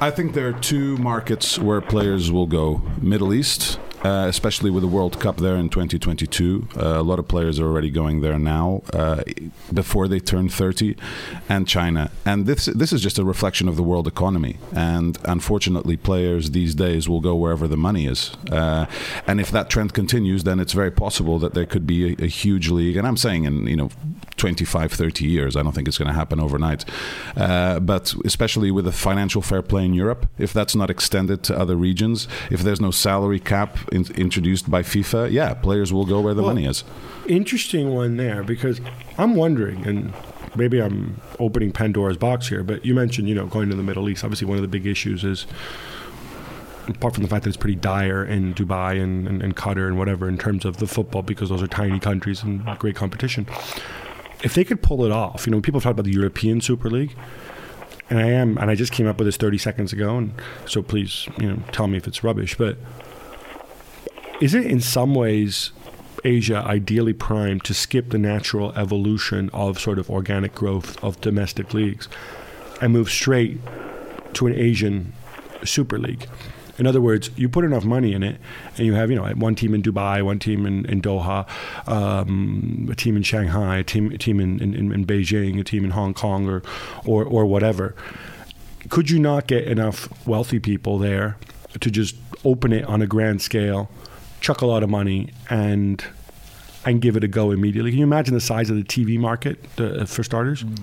I 0.00 0.10
think 0.10 0.34
there 0.34 0.48
are 0.48 0.52
two 0.52 0.96
markets 0.98 1.58
where 1.58 1.80
players 1.80 2.30
will 2.30 2.46
go 2.46 2.82
Middle 3.00 3.34
East 3.34 3.80
uh, 4.04 4.26
especially 4.28 4.70
with 4.70 4.82
the 4.82 4.88
World 4.88 5.18
Cup 5.20 5.38
there 5.38 5.56
in 5.56 5.68
2022. 5.68 6.68
Uh, 6.76 7.00
a 7.00 7.02
lot 7.02 7.18
of 7.18 7.28
players 7.28 7.58
are 7.58 7.66
already 7.66 7.90
going 7.90 8.20
there 8.20 8.38
now 8.38 8.82
uh, 8.92 9.22
before 9.72 10.08
they 10.08 10.20
turn 10.20 10.48
30, 10.48 10.96
and 11.48 11.66
China. 11.66 12.10
And 12.24 12.46
this 12.46 12.66
this 12.66 12.92
is 12.92 13.00
just 13.00 13.18
a 13.18 13.24
reflection 13.24 13.68
of 13.68 13.76
the 13.76 13.82
world 13.82 14.06
economy. 14.06 14.56
And 14.72 15.18
unfortunately, 15.24 15.96
players 15.96 16.50
these 16.50 16.74
days 16.74 17.08
will 17.08 17.20
go 17.20 17.34
wherever 17.34 17.66
the 17.66 17.76
money 17.76 18.06
is. 18.06 18.32
Uh, 18.50 18.86
and 19.26 19.40
if 19.40 19.50
that 19.50 19.70
trend 19.70 19.94
continues, 19.94 20.44
then 20.44 20.60
it's 20.60 20.72
very 20.72 20.90
possible 20.90 21.38
that 21.38 21.54
there 21.54 21.66
could 21.66 21.86
be 21.86 22.12
a, 22.12 22.24
a 22.24 22.28
huge 22.28 22.70
league. 22.70 22.96
And 22.96 23.06
I'm 23.06 23.16
saying 23.16 23.44
in 23.44 23.66
you 23.66 23.76
know 23.76 23.90
25, 24.38 24.92
30 24.92 25.26
years. 25.26 25.56
I 25.56 25.62
don't 25.62 25.72
think 25.72 25.88
it's 25.88 25.98
going 25.98 26.08
to 26.08 26.14
happen 26.14 26.40
overnight. 26.40 26.84
Uh, 27.36 27.80
but 27.80 28.14
especially 28.24 28.70
with 28.70 28.84
the 28.84 28.92
financial 28.92 29.42
fair 29.42 29.62
play 29.62 29.84
in 29.84 29.94
Europe, 29.94 30.26
if 30.38 30.52
that's 30.52 30.74
not 30.74 30.90
extended 30.90 31.42
to 31.44 31.58
other 31.58 31.76
regions, 31.76 32.28
if 32.50 32.62
there's 32.62 32.80
no 32.80 32.90
salary 32.90 33.40
cap 33.40 33.76
in, 33.92 34.06
introduced 34.14 34.70
by 34.70 34.82
FIFA, 34.82 35.30
yeah, 35.30 35.54
players 35.54 35.92
will 35.92 36.06
go 36.06 36.20
where 36.20 36.34
the 36.34 36.42
well, 36.42 36.54
money 36.54 36.66
is. 36.66 36.84
Interesting 37.26 37.94
one 37.94 38.16
there 38.16 38.42
because 38.42 38.80
I'm 39.18 39.34
wondering, 39.34 39.86
and 39.86 40.12
maybe 40.54 40.80
I'm 40.80 41.20
opening 41.38 41.72
Pandora's 41.72 42.16
box 42.16 42.48
here, 42.48 42.62
but 42.62 42.84
you 42.84 42.94
mentioned, 42.94 43.28
you 43.28 43.34
know, 43.34 43.46
going 43.46 43.68
to 43.70 43.76
the 43.76 43.82
Middle 43.82 44.08
East. 44.08 44.24
Obviously, 44.24 44.46
one 44.46 44.56
of 44.56 44.62
the 44.62 44.68
big 44.68 44.86
issues 44.86 45.24
is 45.24 45.46
apart 46.88 47.14
from 47.14 47.22
the 47.22 47.28
fact 47.28 47.44
that 47.44 47.50
it's 47.50 47.56
pretty 47.56 47.76
dire 47.76 48.24
in 48.24 48.54
Dubai 48.54 49.02
and, 49.02 49.28
and, 49.28 49.42
and, 49.42 49.54
Qatar 49.54 49.86
and 49.86 49.98
whatever 49.98 50.26
in 50.26 50.38
terms 50.38 50.64
of 50.64 50.78
the 50.78 50.86
football 50.86 51.22
because 51.22 51.50
those 51.50 51.62
are 51.62 51.66
tiny 51.66 52.00
countries 52.00 52.42
and 52.42 52.64
great 52.78 52.96
competition 52.96 53.46
if 54.42 54.54
they 54.54 54.64
could 54.64 54.82
pull 54.82 55.04
it 55.04 55.12
off, 55.12 55.46
you 55.46 55.50
know, 55.50 55.60
people 55.60 55.80
talk 55.80 55.92
about 55.92 56.04
the 56.04 56.12
European 56.12 56.60
Super 56.60 56.90
League, 56.90 57.14
and 58.10 58.18
I 58.18 58.28
am, 58.28 58.56
and 58.58 58.70
I 58.70 58.74
just 58.74 58.92
came 58.92 59.06
up 59.06 59.18
with 59.18 59.26
this 59.26 59.36
30 59.36 59.58
seconds 59.58 59.92
ago, 59.92 60.16
and 60.16 60.32
so 60.66 60.82
please, 60.82 61.28
you 61.38 61.48
know, 61.48 61.62
tell 61.72 61.88
me 61.88 61.98
if 61.98 62.06
it's 62.06 62.24
rubbish, 62.24 62.56
but 62.56 62.78
is 64.40 64.54
it 64.54 64.66
in 64.66 64.80
some 64.80 65.14
ways 65.14 65.72
Asia 66.24 66.62
ideally 66.66 67.12
primed 67.12 67.64
to 67.64 67.74
skip 67.74 68.10
the 68.10 68.18
natural 68.18 68.72
evolution 68.74 69.50
of 69.52 69.78
sort 69.78 69.98
of 69.98 70.10
organic 70.10 70.54
growth 70.54 71.02
of 71.02 71.20
domestic 71.20 71.74
leagues 71.74 72.08
and 72.80 72.92
move 72.92 73.10
straight 73.10 73.60
to 74.34 74.46
an 74.46 74.54
Asian 74.54 75.12
Super 75.64 75.98
League? 75.98 76.28
In 76.78 76.86
other 76.86 77.00
words, 77.00 77.30
you 77.36 77.48
put 77.48 77.64
enough 77.64 77.84
money 77.84 78.12
in 78.12 78.22
it, 78.22 78.40
and 78.76 78.86
you 78.86 78.94
have 78.94 79.10
you 79.10 79.16
know 79.16 79.26
one 79.34 79.54
team 79.54 79.74
in 79.74 79.82
Dubai, 79.82 80.22
one 80.22 80.38
team 80.38 80.64
in, 80.64 80.86
in 80.86 81.02
Doha, 81.02 81.46
um, 81.88 82.88
a 82.90 82.94
team 82.94 83.16
in 83.16 83.22
Shanghai, 83.22 83.78
a 83.78 83.84
team 83.84 84.12
a 84.12 84.18
team 84.18 84.38
in, 84.40 84.60
in, 84.60 84.74
in 84.74 85.04
Beijing, 85.04 85.58
a 85.60 85.64
team 85.64 85.84
in 85.84 85.90
Hong 85.90 86.14
Kong, 86.14 86.48
or 86.48 86.62
or 87.04 87.24
or 87.24 87.46
whatever. 87.46 87.94
Could 88.88 89.10
you 89.10 89.18
not 89.18 89.48
get 89.48 89.64
enough 89.64 90.08
wealthy 90.26 90.60
people 90.60 90.98
there 90.98 91.36
to 91.80 91.90
just 91.90 92.16
open 92.44 92.72
it 92.72 92.84
on 92.84 93.02
a 93.02 93.06
grand 93.06 93.42
scale, 93.42 93.90
chuck 94.40 94.60
a 94.60 94.66
lot 94.66 94.82
of 94.82 94.88
money, 94.88 95.32
and 95.50 96.04
and 96.84 97.02
give 97.02 97.16
it 97.16 97.24
a 97.24 97.28
go 97.28 97.50
immediately? 97.50 97.90
Can 97.90 97.98
you 97.98 98.06
imagine 98.06 98.34
the 98.34 98.40
size 98.40 98.70
of 98.70 98.76
the 98.76 98.84
TV 98.84 99.18
market 99.18 99.58
uh, 99.80 100.04
for 100.04 100.22
starters? 100.22 100.62
Mm. 100.62 100.78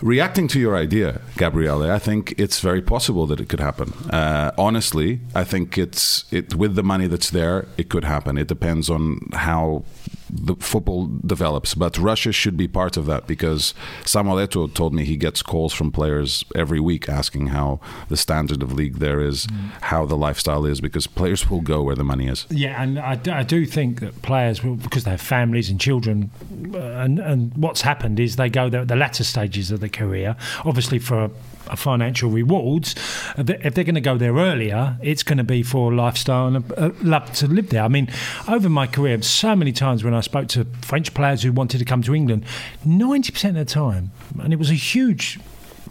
Reacting 0.00 0.46
to 0.48 0.60
your 0.60 0.76
idea, 0.76 1.20
Gabriele, 1.36 1.90
I 1.90 1.98
think 1.98 2.34
it's 2.38 2.60
very 2.60 2.80
possible 2.80 3.26
that 3.26 3.40
it 3.40 3.48
could 3.48 3.58
happen. 3.58 3.92
Uh, 4.10 4.52
honestly, 4.56 5.20
I 5.34 5.42
think 5.42 5.76
it's 5.76 6.24
it 6.30 6.54
with 6.54 6.76
the 6.76 6.84
money 6.84 7.08
that's 7.08 7.30
there, 7.30 7.66
it 7.76 7.88
could 7.88 8.04
happen. 8.04 8.38
It 8.38 8.46
depends 8.46 8.88
on 8.88 9.28
how 9.32 9.82
the 10.30 10.54
football 10.56 11.10
develops. 11.24 11.74
But 11.74 11.98
Russia 11.98 12.32
should 12.32 12.56
be 12.56 12.68
part 12.68 12.96
of 12.96 13.06
that 13.06 13.26
because 13.26 13.74
Samuel 14.04 14.36
Eto'o 14.36 14.72
told 14.72 14.94
me 14.94 15.04
he 15.04 15.16
gets 15.16 15.42
calls 15.42 15.72
from 15.72 15.90
players 15.90 16.44
every 16.54 16.80
week 16.80 17.08
asking 17.08 17.48
how 17.48 17.80
the 18.08 18.16
standard 18.16 18.62
of 18.62 18.72
league 18.72 18.98
there 18.98 19.20
is, 19.20 19.46
mm. 19.46 19.70
how 19.82 20.04
the 20.04 20.16
lifestyle 20.16 20.64
is, 20.64 20.80
because 20.80 21.06
players 21.06 21.48
will 21.50 21.60
go 21.60 21.82
where 21.82 21.96
the 21.96 22.04
money 22.04 22.28
is. 22.28 22.46
Yeah, 22.50 22.80
and 22.82 22.98
I, 22.98 23.18
I 23.30 23.42
do 23.42 23.66
think 23.66 24.00
that 24.00 24.22
players 24.22 24.62
will, 24.62 24.76
because 24.76 25.04
they 25.04 25.10
have 25.12 25.20
families 25.20 25.70
and 25.70 25.80
children, 25.80 26.30
uh, 26.74 26.78
and, 26.78 27.18
and 27.18 27.56
what's 27.56 27.82
happened 27.82 28.20
is 28.20 28.36
they 28.36 28.48
go 28.48 28.66
at 28.66 28.88
the 28.88 28.96
latter 28.96 29.24
stages 29.24 29.70
of 29.70 29.80
the 29.80 29.88
career, 29.88 30.36
obviously 30.64 30.98
for 30.98 31.30
financial 31.76 32.30
rewards. 32.30 32.94
Uh, 33.36 33.44
if 33.46 33.74
they're 33.74 33.84
going 33.84 33.94
to 33.94 34.00
go 34.00 34.16
there 34.16 34.34
earlier, 34.34 34.98
it's 35.02 35.22
going 35.22 35.38
to 35.38 35.44
be 35.44 35.62
for 35.62 35.92
lifestyle 35.92 36.46
and 36.46 36.70
a, 36.72 36.86
a 36.86 36.88
love 37.02 37.32
to 37.34 37.46
live 37.46 37.70
there. 37.70 37.82
I 37.82 37.88
mean, 37.88 38.08
over 38.48 38.68
my 38.68 38.86
career, 38.86 39.20
so 39.22 39.54
many 39.56 39.72
times 39.72 40.04
when 40.04 40.14
I 40.14 40.20
spoke 40.20 40.48
to 40.48 40.64
French 40.82 41.14
players 41.14 41.42
who 41.42 41.52
wanted 41.52 41.78
to 41.78 41.84
come 41.84 42.02
to 42.02 42.14
England, 42.14 42.44
90% 42.86 43.48
of 43.50 43.54
the 43.54 43.64
time, 43.64 44.12
and 44.40 44.52
it 44.52 44.58
was 44.58 44.70
a 44.70 44.74
huge 44.74 45.38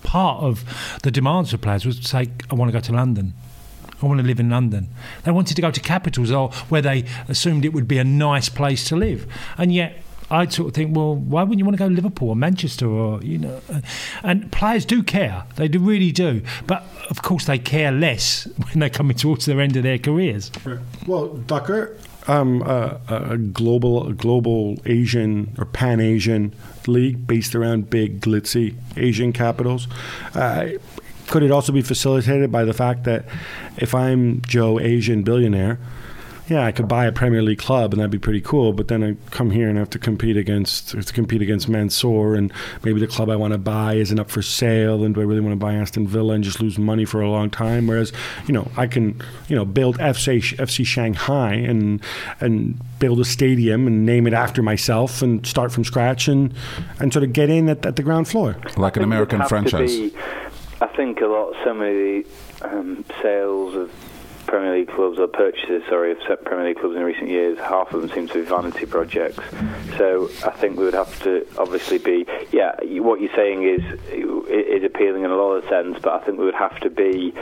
part 0.04 0.42
of 0.44 1.00
the 1.04 1.12
demands 1.12 1.54
of 1.54 1.62
players 1.62 1.86
was 1.86 2.00
to 2.00 2.08
say, 2.08 2.30
I 2.50 2.56
want 2.56 2.70
to 2.70 2.74
go 2.74 2.80
to 2.80 2.94
London. 2.94 3.34
I 4.02 4.06
want 4.06 4.22
to 4.22 4.28
live 4.28 4.40
in 4.40 4.50
London. 4.50 4.90
They 5.24 5.32
wanted 5.32 5.56
to 5.56 5.62
go 5.62 5.72
to 5.72 5.80
capitals 5.80 6.32
or 6.32 6.52
where 6.70 6.82
they 6.82 7.06
assumed 7.28 7.66
it 7.66 7.74
would 7.74 7.88
be 7.88 7.98
a 7.98 8.04
nice 8.04 8.48
place 8.48 8.88
to 8.90 8.96
live. 8.96 9.26
And 9.58 9.74
yet 9.74 10.04
I'd 10.30 10.52
sort 10.52 10.70
of 10.70 10.74
think, 10.74 10.96
well, 10.96 11.16
why 11.16 11.44
wouldn't 11.44 11.60
you 11.60 11.66
want 11.66 11.78
to 11.78 11.80
go 11.80 11.88
to 11.88 11.96
Liverpool 11.96 12.30
or 12.30 12.36
Manchester 12.36 12.88
or 12.88 13.22
you 13.24 13.38
know? 13.38 13.62
And 14.24 14.52
players 14.52 14.86
do 14.86 15.04
care, 15.04 15.46
they 15.56 15.68
do 15.68 15.80
really 15.80 16.12
do, 16.12 16.42
but 16.66 16.84
of 17.10 17.22
course 17.22 17.46
they 17.46 17.60
care 17.60 17.92
less 17.92 18.46
when 18.66 18.80
they're 18.80 18.90
coming 18.90 19.16
towards 19.16 19.46
the 19.46 19.54
end 19.58 19.78
of 19.78 19.84
their 19.84 19.98
careers. 19.98 20.52
Well, 21.06 21.28
Ducker, 21.28 21.98
um, 22.28 22.62
uh, 22.63 22.98
a 23.08 23.38
global, 23.38 24.08
a 24.08 24.13
global 24.13 24.78
Asian 24.86 25.56
or 25.58 25.66
Pan 25.66 26.00
Asian 26.00 26.54
league 26.88 27.26
based 27.26 27.56
around 27.56 27.90
big 27.90 28.20
glitzy 28.20 28.76
Asian 28.98 29.32
capitals. 29.32 29.88
Uh, 30.34 30.70
could 31.28 31.44
it 31.44 31.52
also 31.52 31.72
be 31.72 31.82
facilitated 31.82 32.52
by 32.52 32.63
the 32.63 32.74
fact 32.74 33.04
that 33.04 33.26
if 33.78 33.94
I'm 33.94 34.42
Joe 34.42 34.80
Asian 34.80 35.24
billionaire? 35.24 35.80
Yeah, 36.50 36.66
I 36.66 36.72
could 36.72 36.88
buy 36.88 37.06
a 37.06 37.12
Premier 37.12 37.42
League 37.42 37.60
club 37.60 37.92
and 37.92 38.00
that'd 38.00 38.12
be 38.12 38.20
pretty 38.20 38.40
cool. 38.42 38.72
But 38.72 38.88
then 38.88 39.04
I 39.04 39.16
come 39.32 39.52
here 39.52 39.68
and 39.68 39.78
have 39.78 39.90
to 39.92 40.00
compete 40.00 40.38
against 40.38 40.94
have 40.94 41.06
to 41.06 41.14
compete 41.14 41.42
against 41.42 41.68
Mansour, 41.68 42.36
and 42.36 42.52
maybe 42.84 43.00
the 43.00 43.08
club 43.08 43.30
I 43.30 43.36
want 43.36 43.54
to 43.54 43.58
buy 43.58 43.96
isn't 43.96 44.20
up 44.20 44.30
for 44.30 44.42
sale. 44.42 45.04
And 45.04 45.16
do 45.16 45.22
I 45.22 45.26
really 45.26 45.41
want 45.41 45.52
to 45.54 45.58
buy 45.58 45.74
Aston 45.74 46.08
Villa 46.08 46.34
and 46.34 46.43
just 46.43 46.62
lose 46.62 46.78
money 46.78 47.06
for 47.06 47.22
a 47.22 47.30
long 47.30 47.50
time? 47.50 47.88
Whereas, 47.88 48.14
you 48.48 48.54
know, 48.54 48.72
I 48.78 48.88
can 48.88 49.22
you 49.50 49.56
know 49.56 49.66
build 49.66 49.98
FC 49.98 50.56
FC 50.58 50.86
Shanghai 50.86 51.54
and 51.54 52.02
and 52.39 52.80
build 53.00 53.20
a 53.20 53.26
stadium 53.26 53.86
and 53.86 54.06
name 54.06 54.26
it 54.26 54.34
after 54.34 54.64
myself 54.64 55.22
and 55.22 55.45
start 55.45 55.72
from 55.72 55.84
scratch 55.84 56.28
and 56.28 56.54
and 57.00 57.12
sort 57.12 57.24
of 57.24 57.34
get 57.34 57.50
in 57.50 57.68
at, 57.68 57.86
at 57.86 57.98
the 57.98 58.04
ground 58.04 58.28
floor, 58.28 58.58
like 58.78 58.95
an 58.95 59.04
American 59.04 59.43
franchise. 59.45 59.95
Be, 59.95 60.14
I 60.80 60.88
think 60.88 61.20
a 61.20 61.26
lot. 61.26 61.54
So 61.64 61.74
many 61.74 62.24
um, 62.62 63.04
sales 63.22 63.76
of 63.76 63.91
Premier 64.48 64.74
League 64.74 64.88
clubs 64.88 65.20
or 65.20 65.28
purchases, 65.28 65.84
sorry, 65.89 66.12
of 66.12 66.20
Premier 66.45 66.68
League 66.68 66.80
clubs 66.80 66.95
in 66.95 67.04
recent 67.04 67.30
years, 67.30 67.58
half 67.60 67.93
of 67.93 68.02
them 68.02 68.10
seem 68.10 68.28
to 68.28 68.34
be 68.36 68.41
vanity 68.41 68.86
projects. 68.86 69.39
So 69.98 70.30
I 70.45 70.52
think 70.52 70.78
we 70.78 70.86
would 70.86 70.93
have 70.93 71.22
to 71.24 71.45
obviously 71.58 71.98
be, 71.98 72.26
yeah, 72.52 72.76
what 73.02 73.22
you're 73.22 73.36
saying 73.36 73.64
is 73.64 73.82
is 74.48 74.84
appealing 74.84 75.24
in 75.24 75.32
a 75.32 75.36
lot 75.36 75.54
of 75.54 75.68
sense, 75.68 76.00
but 76.02 76.14
I 76.14 76.26
think 76.26 76.39
we 76.39 76.45
would 76.45 76.56
have 76.56 76.80
to 76.80 76.89
be 76.89 77.34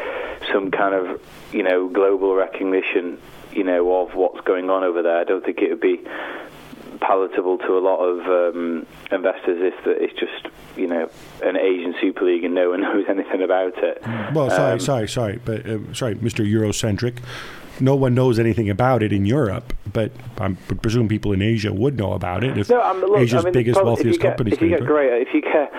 some 0.52 0.72
kind 0.72 0.96
of, 0.96 1.22
you 1.52 1.64
know, 1.64 1.88
global 1.88 2.34
recognition, 2.34 3.20
you 3.54 3.64
know, 3.64 4.02
of 4.02 4.16
what's 4.16 4.42
going 4.42 4.70
on 4.70 4.84
over 4.84 5.02
there. 5.02 5.18
I 5.18 5.24
don't 5.24 5.46
think 5.46 5.60
it 5.60 5.70
would 5.70 5.80
be 5.80 6.02
palatable 7.00 7.58
to 7.60 7.78
a 7.78 7.80
lot 7.80 7.98
of 8.00 8.20
um, 8.56 8.86
investors 9.12 9.74
is 9.74 9.86
that 9.86 10.02
it's 10.04 10.14
just 10.20 10.48
you 10.78 10.88
know 10.88 11.10
an 11.44 11.58
Asian 11.58 11.96
Super 12.02 12.26
League 12.26 12.44
and 12.44 12.54
no 12.56 12.70
one 12.72 12.82
knows 12.88 13.06
anything 13.10 13.42
about 13.42 13.74
it. 13.78 14.02
Well, 14.34 14.50
sorry, 14.50 14.74
Um, 14.74 14.80
sorry, 14.80 15.08
sorry, 15.08 15.40
but 15.44 15.66
uh, 15.66 15.94
sorry, 15.94 16.16
Mr. 16.16 16.46
Eurocentric. 16.46 17.18
No 17.82 17.94
one 17.94 18.16
knows 18.16 18.40
anything 18.40 18.70
about 18.70 19.04
it 19.04 19.12
in 19.12 19.26
Europe, 19.26 19.74
but 19.92 20.10
I 20.40 20.54
presume 20.82 21.10
people 21.10 21.34
in 21.34 21.42
Asia 21.42 21.74
would 21.74 21.98
know 21.98 22.14
about 22.14 22.46
it 22.46 22.58
if 22.58 22.70
No, 22.70 22.80
I'm, 22.82 23.02
look, 23.02 23.20
Asia's 23.20 23.42
I 23.42 23.44
mean, 23.48 23.54
biggest, 23.54 23.84
wealthiest 23.84 24.08
if 24.08 24.14
you 24.14 24.20
get, 24.20 24.30
companies. 24.30 24.54
If 24.54 24.62
you 24.62 24.70
get 24.70 24.86
great, 24.86 25.28
if 25.28 25.34
you 25.34 25.42
get 25.42 25.74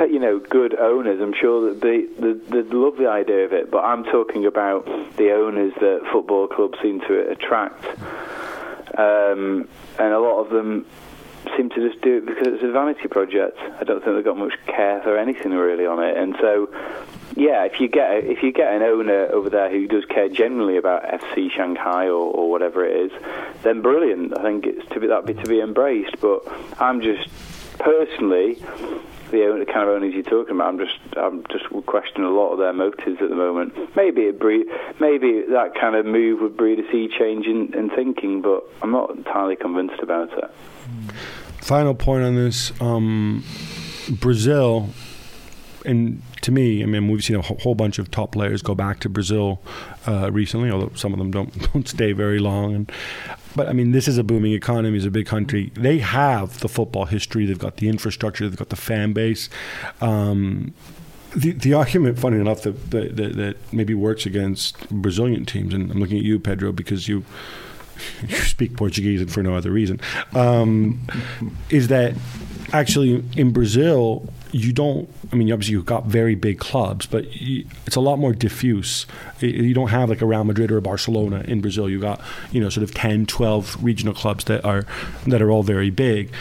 you 0.10 0.18
know 0.18 0.38
good 0.38 0.74
owners, 0.78 1.20
I'm 1.20 1.34
sure 1.38 1.68
that 1.68 1.82
they 1.82 2.04
they 2.18 2.32
they'd 2.32 2.72
love 2.72 2.96
the 2.96 3.08
idea 3.10 3.44
of 3.44 3.52
it. 3.52 3.70
But 3.70 3.84
I'm 3.84 4.04
talking 4.04 4.46
about 4.46 4.86
the 5.18 5.32
owners 5.34 5.74
that 5.80 6.08
football 6.10 6.46
clubs 6.48 6.78
seem 6.80 7.00
to 7.02 7.28
attract, 7.30 7.84
um, 8.96 9.68
and 9.98 10.12
a 10.12 10.18
lot 10.18 10.40
of 10.40 10.50
them 10.50 10.86
seem 11.56 11.70
to 11.70 11.88
just 11.88 12.02
do 12.02 12.18
it 12.18 12.26
because 12.26 12.48
it's 12.48 12.62
a 12.62 12.72
vanity 12.72 13.08
project. 13.08 13.58
I 13.58 13.84
don't 13.84 14.02
think 14.02 14.16
they've 14.16 14.24
got 14.24 14.36
much 14.36 14.54
care 14.66 15.00
for 15.02 15.16
anything 15.16 15.52
really 15.52 15.86
on 15.86 16.02
it, 16.02 16.16
and 16.16 16.36
so. 16.40 16.72
Yeah, 17.38 17.64
if 17.64 17.80
you 17.80 17.88
get 17.88 18.24
if 18.24 18.42
you 18.42 18.50
get 18.50 18.72
an 18.72 18.82
owner 18.82 19.26
over 19.26 19.50
there 19.50 19.68
who 19.68 19.86
does 19.86 20.06
care 20.06 20.30
generally 20.30 20.78
about 20.78 21.02
FC 21.02 21.50
Shanghai 21.50 22.06
or, 22.06 22.32
or 22.32 22.50
whatever 22.50 22.86
it 22.86 23.12
is, 23.12 23.12
then 23.62 23.82
brilliant. 23.82 24.38
I 24.38 24.42
think 24.42 24.64
it's 24.64 24.88
to 24.94 25.00
be 25.00 25.08
that 25.08 25.26
be 25.26 25.34
to 25.34 25.46
be 25.46 25.60
embraced. 25.60 26.18
But 26.18 26.48
I'm 26.80 27.02
just 27.02 27.28
personally 27.78 28.62
the 29.30 29.66
kind 29.66 29.88
of 29.88 29.96
owners 29.96 30.14
you're 30.14 30.22
talking 30.22 30.54
about. 30.54 30.68
I'm 30.68 30.78
just 30.78 30.98
I'm 31.16 31.44
just 31.50 31.64
questioning 31.86 32.26
a 32.26 32.30
lot 32.30 32.52
of 32.52 32.58
their 32.58 32.72
motives 32.72 33.20
at 33.20 33.28
the 33.28 33.36
moment. 33.36 33.74
Maybe 33.96 34.22
it 34.22 34.38
breed, 34.38 34.66
maybe 35.00 35.42
that 35.50 35.72
kind 35.80 35.96
of 35.96 36.06
move 36.06 36.40
would 36.40 36.56
breed 36.56 36.78
a 36.78 36.90
sea 36.90 37.08
change 37.18 37.46
in, 37.46 37.74
in 37.74 37.90
thinking, 37.90 38.42
but 38.42 38.64
I'm 38.82 38.92
not 38.92 39.10
entirely 39.10 39.56
convinced 39.56 40.00
about 40.02 40.32
it. 40.32 40.50
Final 41.62 41.94
point 41.94 42.24
on 42.24 42.34
this: 42.36 42.72
um, 42.80 43.44
Brazil, 44.10 44.90
and 45.86 46.22
to 46.42 46.52
me, 46.52 46.82
I 46.82 46.86
mean, 46.86 47.08
we've 47.08 47.24
seen 47.24 47.36
a 47.36 47.42
whole 47.42 47.74
bunch 47.74 47.98
of 47.98 48.10
top 48.10 48.32
players 48.32 48.62
go 48.62 48.74
back 48.74 49.00
to 49.00 49.08
Brazil 49.08 49.60
uh, 50.06 50.30
recently, 50.32 50.70
although 50.70 50.92
some 50.94 51.12
of 51.12 51.18
them 51.18 51.30
don't 51.30 51.72
don't 51.72 51.88
stay 51.88 52.12
very 52.12 52.38
long. 52.38 52.74
And 52.74 52.92
but 53.54 53.68
I 53.68 53.72
mean, 53.72 53.92
this 53.92 54.06
is 54.08 54.18
a 54.18 54.24
booming 54.24 54.52
economy, 54.52 54.96
it's 54.96 55.06
a 55.06 55.10
big 55.10 55.26
country. 55.26 55.72
They 55.74 55.98
have 55.98 56.60
the 56.60 56.68
football 56.68 57.06
history, 57.06 57.46
they've 57.46 57.58
got 57.58 57.78
the 57.78 57.88
infrastructure, 57.88 58.48
they've 58.48 58.58
got 58.58 58.68
the 58.68 58.76
fan 58.76 59.12
base. 59.12 59.48
Um, 60.00 60.74
the, 61.34 61.52
the 61.52 61.74
argument, 61.74 62.18
funny 62.18 62.38
enough, 62.40 62.62
that, 62.62 62.90
that, 62.90 63.16
that, 63.16 63.56
maybe 63.72 63.92
works 63.92 64.24
against 64.24 64.88
Brazilian 64.88 65.44
teams, 65.44 65.74
and 65.74 65.90
I'm 65.90 66.00
looking 66.00 66.16
at 66.16 66.24
you, 66.24 66.38
Pedro, 66.38 66.72
because 66.72 67.08
you 67.08 67.24
you 68.28 68.36
speak 68.36 68.76
Portuguese 68.76 69.20
and 69.20 69.32
for 69.32 69.42
no 69.42 69.54
other 69.54 69.70
reason, 69.70 70.00
um, 70.34 71.00
is 71.70 71.88
that 71.88 72.14
actually 72.72 73.24
in 73.36 73.52
Brazil 73.52 74.32
you 74.56 74.72
don't. 74.72 75.08
I 75.32 75.36
mean, 75.36 75.52
obviously 75.52 75.72
you've 75.72 75.84
got 75.84 76.06
very 76.06 76.34
big 76.34 76.58
clubs, 76.58 77.04
but 77.04 77.30
you, 77.40 77.66
it's 77.86 77.96
a 77.96 78.00
lot 78.00 78.18
more 78.18 78.32
diffuse. 78.32 79.06
You 79.40 79.74
don't 79.74 79.88
have 79.88 80.08
like 80.08 80.22
a 80.22 80.26
Real 80.26 80.44
Madrid 80.44 80.72
or 80.72 80.78
a 80.78 80.82
Barcelona 80.82 81.44
in 81.46 81.60
Brazil. 81.60 81.90
You 81.90 82.00
got 82.00 82.22
you 82.52 82.60
know 82.60 82.70
sort 82.70 82.84
of 82.84 82.94
10, 82.94 83.26
12 83.26 83.84
regional 83.84 84.14
clubs 84.14 84.44
that 84.44 84.64
are 84.64 84.86
that 85.26 85.42
are 85.42 85.50
all 85.50 85.62
very 85.62 85.90
big, 85.90 86.32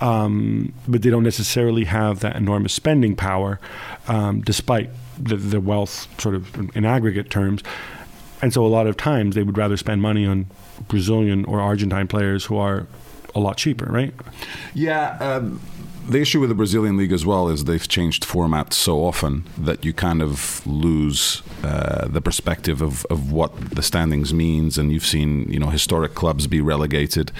um, 0.00 0.72
but 0.86 1.02
they 1.02 1.10
don't 1.10 1.24
necessarily 1.24 1.84
have 1.84 2.20
that 2.20 2.36
enormous 2.36 2.72
spending 2.72 3.16
power, 3.16 3.58
um, 4.06 4.40
despite 4.42 4.90
the, 5.18 5.36
the 5.36 5.60
wealth 5.60 6.08
sort 6.20 6.36
of 6.36 6.76
in 6.76 6.84
aggregate 6.84 7.28
terms. 7.28 7.62
And 8.40 8.52
so 8.52 8.64
a 8.64 8.68
lot 8.68 8.86
of 8.86 8.96
times 8.96 9.34
they 9.34 9.42
would 9.42 9.58
rather 9.58 9.76
spend 9.76 10.00
money 10.00 10.26
on 10.26 10.46
Brazilian 10.86 11.44
or 11.46 11.60
Argentine 11.60 12.06
players 12.06 12.44
who 12.44 12.56
are 12.56 12.86
a 13.34 13.40
lot 13.40 13.56
cheaper, 13.56 13.86
right? 13.86 14.14
Yeah. 14.74 15.16
Um, 15.18 15.60
the 16.08 16.20
issue 16.20 16.40
with 16.40 16.48
the 16.48 16.54
Brazilian 16.54 16.96
league 16.96 17.12
as 17.12 17.24
well 17.24 17.48
is 17.48 17.64
they've 17.64 17.88
changed 17.88 18.24
format 18.24 18.72
so 18.72 19.04
often 19.04 19.44
that 19.56 19.84
you 19.84 19.92
kind 19.92 20.22
of 20.22 20.66
lose 20.66 21.42
uh, 21.62 22.06
the 22.08 22.20
perspective 22.20 22.82
of, 22.82 23.06
of 23.06 23.32
what 23.32 23.58
the 23.70 23.82
standings 23.82 24.34
means, 24.34 24.76
and 24.78 24.92
you've 24.92 25.06
seen 25.06 25.50
you 25.50 25.58
know 25.58 25.68
historic 25.68 26.14
clubs 26.14 26.46
be 26.46 26.60
relegated, 26.60 27.32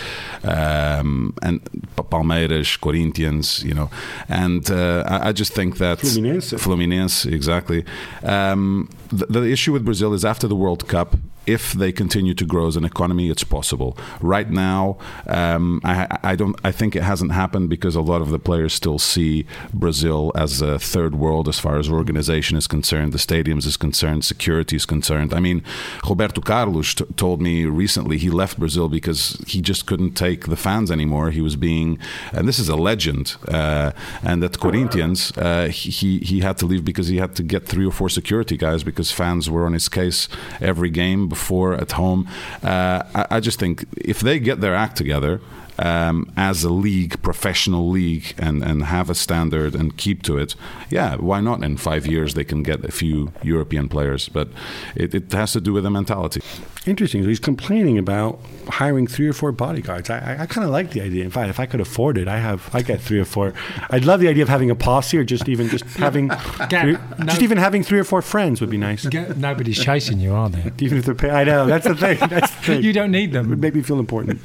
um, 0.45 1.35
and 1.43 1.63
Palmeiras, 1.97 2.81
Corinthians, 2.81 3.63
you 3.65 3.75
know, 3.75 3.91
and 4.29 4.71
uh, 4.71 5.05
I, 5.07 5.29
I 5.29 5.33
just 5.33 5.53
think 5.53 5.79
that 5.79 5.99
Fluminense. 5.99 6.55
Fluminense, 6.59 7.31
exactly. 7.31 7.85
Um, 8.23 8.89
the, 9.19 9.27
the 9.27 9.43
issue 9.57 9.73
with 9.73 9.85
Brazil 9.85 10.13
is 10.19 10.25
after 10.25 10.47
the 10.49 10.57
World 10.65 10.83
Cup, 10.89 11.17
if 11.47 11.73
they 11.75 11.93
continue 11.93 12.33
to 12.35 12.47
grow 12.53 12.67
as 12.67 12.77
an 12.77 12.85
economy, 12.85 13.29
it's 13.35 13.45
possible. 13.45 13.91
Right 14.23 14.51
now, 14.51 14.97
um, 15.27 15.81
I, 15.85 15.97
I 16.23 16.37
don't. 16.37 16.57
I 16.65 16.73
think 16.73 16.97
it 16.97 17.03
hasn't 17.03 17.33
happened 17.33 17.69
because 17.69 17.95
a 17.97 18.01
lot 18.13 18.23
of 18.23 18.31
the 18.31 18.39
players 18.39 18.73
still 18.73 18.99
see 18.99 19.45
Brazil 19.85 20.33
as 20.35 20.63
a 20.63 20.79
third 20.79 21.15
world 21.15 21.47
as 21.53 21.59
far 21.61 21.77
as 21.79 21.87
organization 21.91 22.57
is 22.57 22.67
concerned, 22.67 23.13
the 23.13 23.19
stadiums 23.19 23.67
is 23.67 23.77
concerned, 23.77 24.25
security 24.25 24.77
is 24.77 24.87
concerned. 24.87 25.35
I 25.35 25.41
mean, 25.41 25.63
Roberto 26.09 26.41
Carlos 26.41 26.95
t- 26.95 27.05
told 27.17 27.43
me 27.43 27.67
recently 27.67 28.17
he 28.17 28.31
left 28.31 28.59
Brazil 28.59 28.89
because 28.89 29.21
he 29.47 29.61
just 29.61 29.85
couldn't 29.89 30.13
take 30.27 30.41
the 30.53 30.57
fans 30.57 30.91
anymore. 30.91 31.31
He 31.31 31.43
was 31.43 31.57
being, 31.57 31.99
and 32.33 32.49
this 32.49 32.59
is 32.59 32.71
a 32.71 32.77
legend, 32.91 33.37
uh, 33.49 33.93
and 34.23 34.43
at 34.43 34.55
Corinthians, 34.61 35.21
uh, 35.37 35.67
he 35.79 35.91
he- 36.01 36.23
he 36.31 36.41
had 36.41 36.57
to 36.61 36.67
leave 36.71 36.85
because 36.87 37.09
he 37.09 37.19
had 37.25 37.33
to 37.37 37.43
get 37.43 37.63
three 37.73 37.87
or 37.91 37.93
four 38.01 38.09
security 38.09 38.57
guys 38.57 38.83
because 38.83 39.04
fans 39.11 39.51
were 39.51 39.67
on 39.67 39.73
his 39.73 39.89
case 39.89 40.29
every 40.61 40.91
game 40.91 41.29
before 41.29 41.75
at 41.75 41.93
home. 41.93 42.29
Uh, 42.63 43.03
I, 43.15 43.27
I 43.37 43.41
just 43.41 43.59
think 43.59 43.85
if 43.97 44.21
they 44.21 44.39
get 44.39 44.61
their 44.61 44.75
act 44.75 44.97
together. 44.97 45.41
Um, 45.77 46.31
as 46.37 46.63
a 46.63 46.71
league, 46.71 47.21
professional 47.23 47.89
league, 47.91 48.33
and, 48.39 48.63
and 48.63 48.85
have 48.85 49.11
a 49.11 49.15
standard 49.15 49.75
and 49.75 49.97
keep 49.97 50.23
to 50.23 50.39
it, 50.39 50.55
yeah, 50.89 51.17
why 51.17 51.41
not? 51.41 51.65
In 51.65 51.77
five 51.79 52.07
years, 52.07 52.35
they 52.35 52.45
can 52.45 52.63
get 52.63 52.85
a 52.85 52.93
few 52.93 53.33
European 53.43 53.89
players, 53.89 54.29
but 54.29 54.49
it, 54.95 55.13
it 55.15 55.33
has 55.33 55.53
to 55.55 55.61
do 55.61 55.73
with 55.73 55.83
the 55.83 55.91
mentality. 55.91 56.41
Interesting. 56.87 57.23
So 57.23 57.29
he's 57.29 57.41
complaining 57.41 57.99
about 57.99 58.39
hiring 58.69 59.07
three 59.09 59.27
or 59.27 59.33
four 59.33 59.51
bodyguards. 59.53 60.11
I, 60.11 60.19
I, 60.37 60.43
I 60.43 60.47
kind 60.47 60.65
of 60.65 60.71
like 60.71 60.91
the 60.91 61.01
idea. 61.01 61.25
In 61.25 61.31
fact, 61.31 61.49
if 61.49 61.59
I 61.59 61.67
could 61.67 61.81
afford 61.81 62.19
it, 62.19 62.29
I 62.29 62.39
have. 62.39 62.71
I 62.73 62.83
get 62.83 63.01
three 63.01 63.19
or 63.19 63.25
four. 63.25 63.53
I'd 63.91 64.05
love 64.05 64.21
the 64.21 64.29
idea 64.29 64.43
of 64.45 64.49
having 64.51 64.71
a 64.71 64.75
posse, 64.77 65.17
or 65.19 65.25
just 65.25 65.49
even 65.49 65.69
just 65.71 65.85
having, 65.97 66.31
three, 66.71 66.93
no. 66.93 67.25
just 67.25 67.43
even 67.43 67.59
having 67.59 67.83
three 67.83 67.99
or 67.99 68.05
four 68.05 68.23
friends 68.23 68.61
would 68.61 68.71
be 68.71 68.77
nice. 68.77 69.07
Get- 69.07 69.39
Nobody's 69.39 69.83
chasing 69.83 70.21
you, 70.21 70.35
are 70.35 70.49
they? 70.51 70.71
Even 70.85 70.99
if 70.99 71.05
they're 71.07 71.15
pay- 71.17 71.31
I 71.31 71.43
know 71.45 71.67
that's 71.67 71.87
the 71.87 71.97
thing. 71.97 72.19
That's 72.29 72.55
the 72.55 72.63
thing. 72.67 72.83
You 72.85 72.93
don't 72.93 73.11
need 73.11 73.33
them. 73.33 73.47
It 73.47 73.49
would 73.49 73.61
make 73.61 73.75
me 73.75 73.83
feel 73.83 73.99
important. 73.99 74.41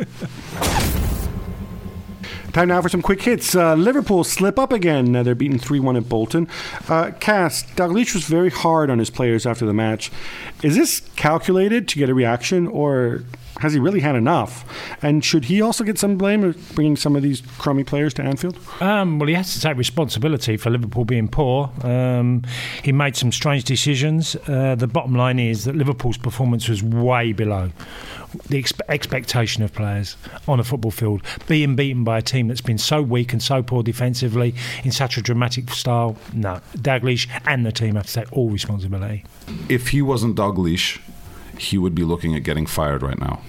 Time 2.53 2.69
now 2.69 2.81
for 2.81 2.89
some 2.89 3.03
quick 3.03 3.21
hits. 3.21 3.53
Uh, 3.53 3.75
Liverpool 3.75 4.23
slip 4.23 4.57
up 4.57 4.73
again. 4.73 5.15
Uh, 5.15 5.21
they're 5.21 5.35
beaten 5.35 5.59
3 5.59 5.79
1 5.79 5.95
at 5.97 6.09
Bolton. 6.09 6.47
Uh, 6.87 7.11
Cass, 7.19 7.63
Dalglish 7.75 8.15
was 8.15 8.23
very 8.23 8.49
hard 8.49 8.89
on 8.89 8.97
his 8.97 9.11
players 9.11 9.45
after 9.45 9.67
the 9.67 9.73
match. 9.73 10.11
Is 10.63 10.75
this 10.75 11.01
calculated 11.15 11.87
to 11.89 11.99
get 11.99 12.09
a 12.09 12.13
reaction, 12.15 12.65
or 12.67 13.23
has 13.59 13.73
he 13.73 13.79
really 13.79 13.99
had 13.99 14.15
enough? 14.15 14.65
And 15.01 15.23
should 15.23 15.45
he 15.45 15.61
also 15.61 15.83
get 15.83 15.97
some 15.97 16.17
blame 16.17 16.41
for 16.41 16.73
bringing 16.73 16.95
some 16.95 17.15
of 17.15 17.21
these 17.21 17.41
crummy 17.57 17.83
players 17.83 18.13
to 18.15 18.23
Anfield? 18.23 18.57
Um, 18.81 19.19
well, 19.19 19.27
he 19.27 19.35
has 19.35 19.53
to 19.53 19.61
take 19.61 19.77
responsibility 19.77 20.57
for 20.57 20.69
Liverpool 20.69 21.05
being 21.05 21.27
poor. 21.27 21.71
Um, 21.83 22.43
he 22.83 22.91
made 22.91 23.15
some 23.15 23.31
strange 23.31 23.63
decisions. 23.63 24.35
Uh, 24.47 24.75
the 24.75 24.87
bottom 24.87 25.15
line 25.15 25.39
is 25.39 25.65
that 25.65 25.75
Liverpool's 25.75 26.17
performance 26.17 26.67
was 26.67 26.81
way 26.83 27.33
below 27.33 27.71
the 28.47 28.61
expe- 28.61 28.81
expectation 28.89 29.63
of 29.63 29.73
players 29.73 30.15
on 30.47 30.59
a 30.59 30.63
football 30.63 30.91
field. 30.91 31.21
Being 31.47 31.75
beaten 31.75 32.03
by 32.03 32.19
a 32.19 32.21
team 32.21 32.47
that's 32.47 32.61
been 32.61 32.77
so 32.77 33.01
weak 33.01 33.33
and 33.33 33.41
so 33.41 33.63
poor 33.63 33.83
defensively 33.83 34.55
in 34.83 34.91
such 34.91 35.17
a 35.17 35.21
dramatic 35.21 35.69
style, 35.71 36.15
no. 36.33 36.61
Dalglish 36.77 37.27
and 37.45 37.65
the 37.65 37.71
team 37.71 37.95
have 37.95 38.07
to 38.07 38.13
take 38.13 38.31
all 38.31 38.49
responsibility. 38.49 39.25
If 39.67 39.89
he 39.89 40.01
wasn't 40.01 40.35
Dalglish, 40.35 40.99
he 41.59 41.77
would 41.77 41.93
be 41.93 42.03
looking 42.03 42.35
at 42.35 42.43
getting 42.43 42.65
fired 42.65 43.01
right 43.03 43.19
now. 43.19 43.41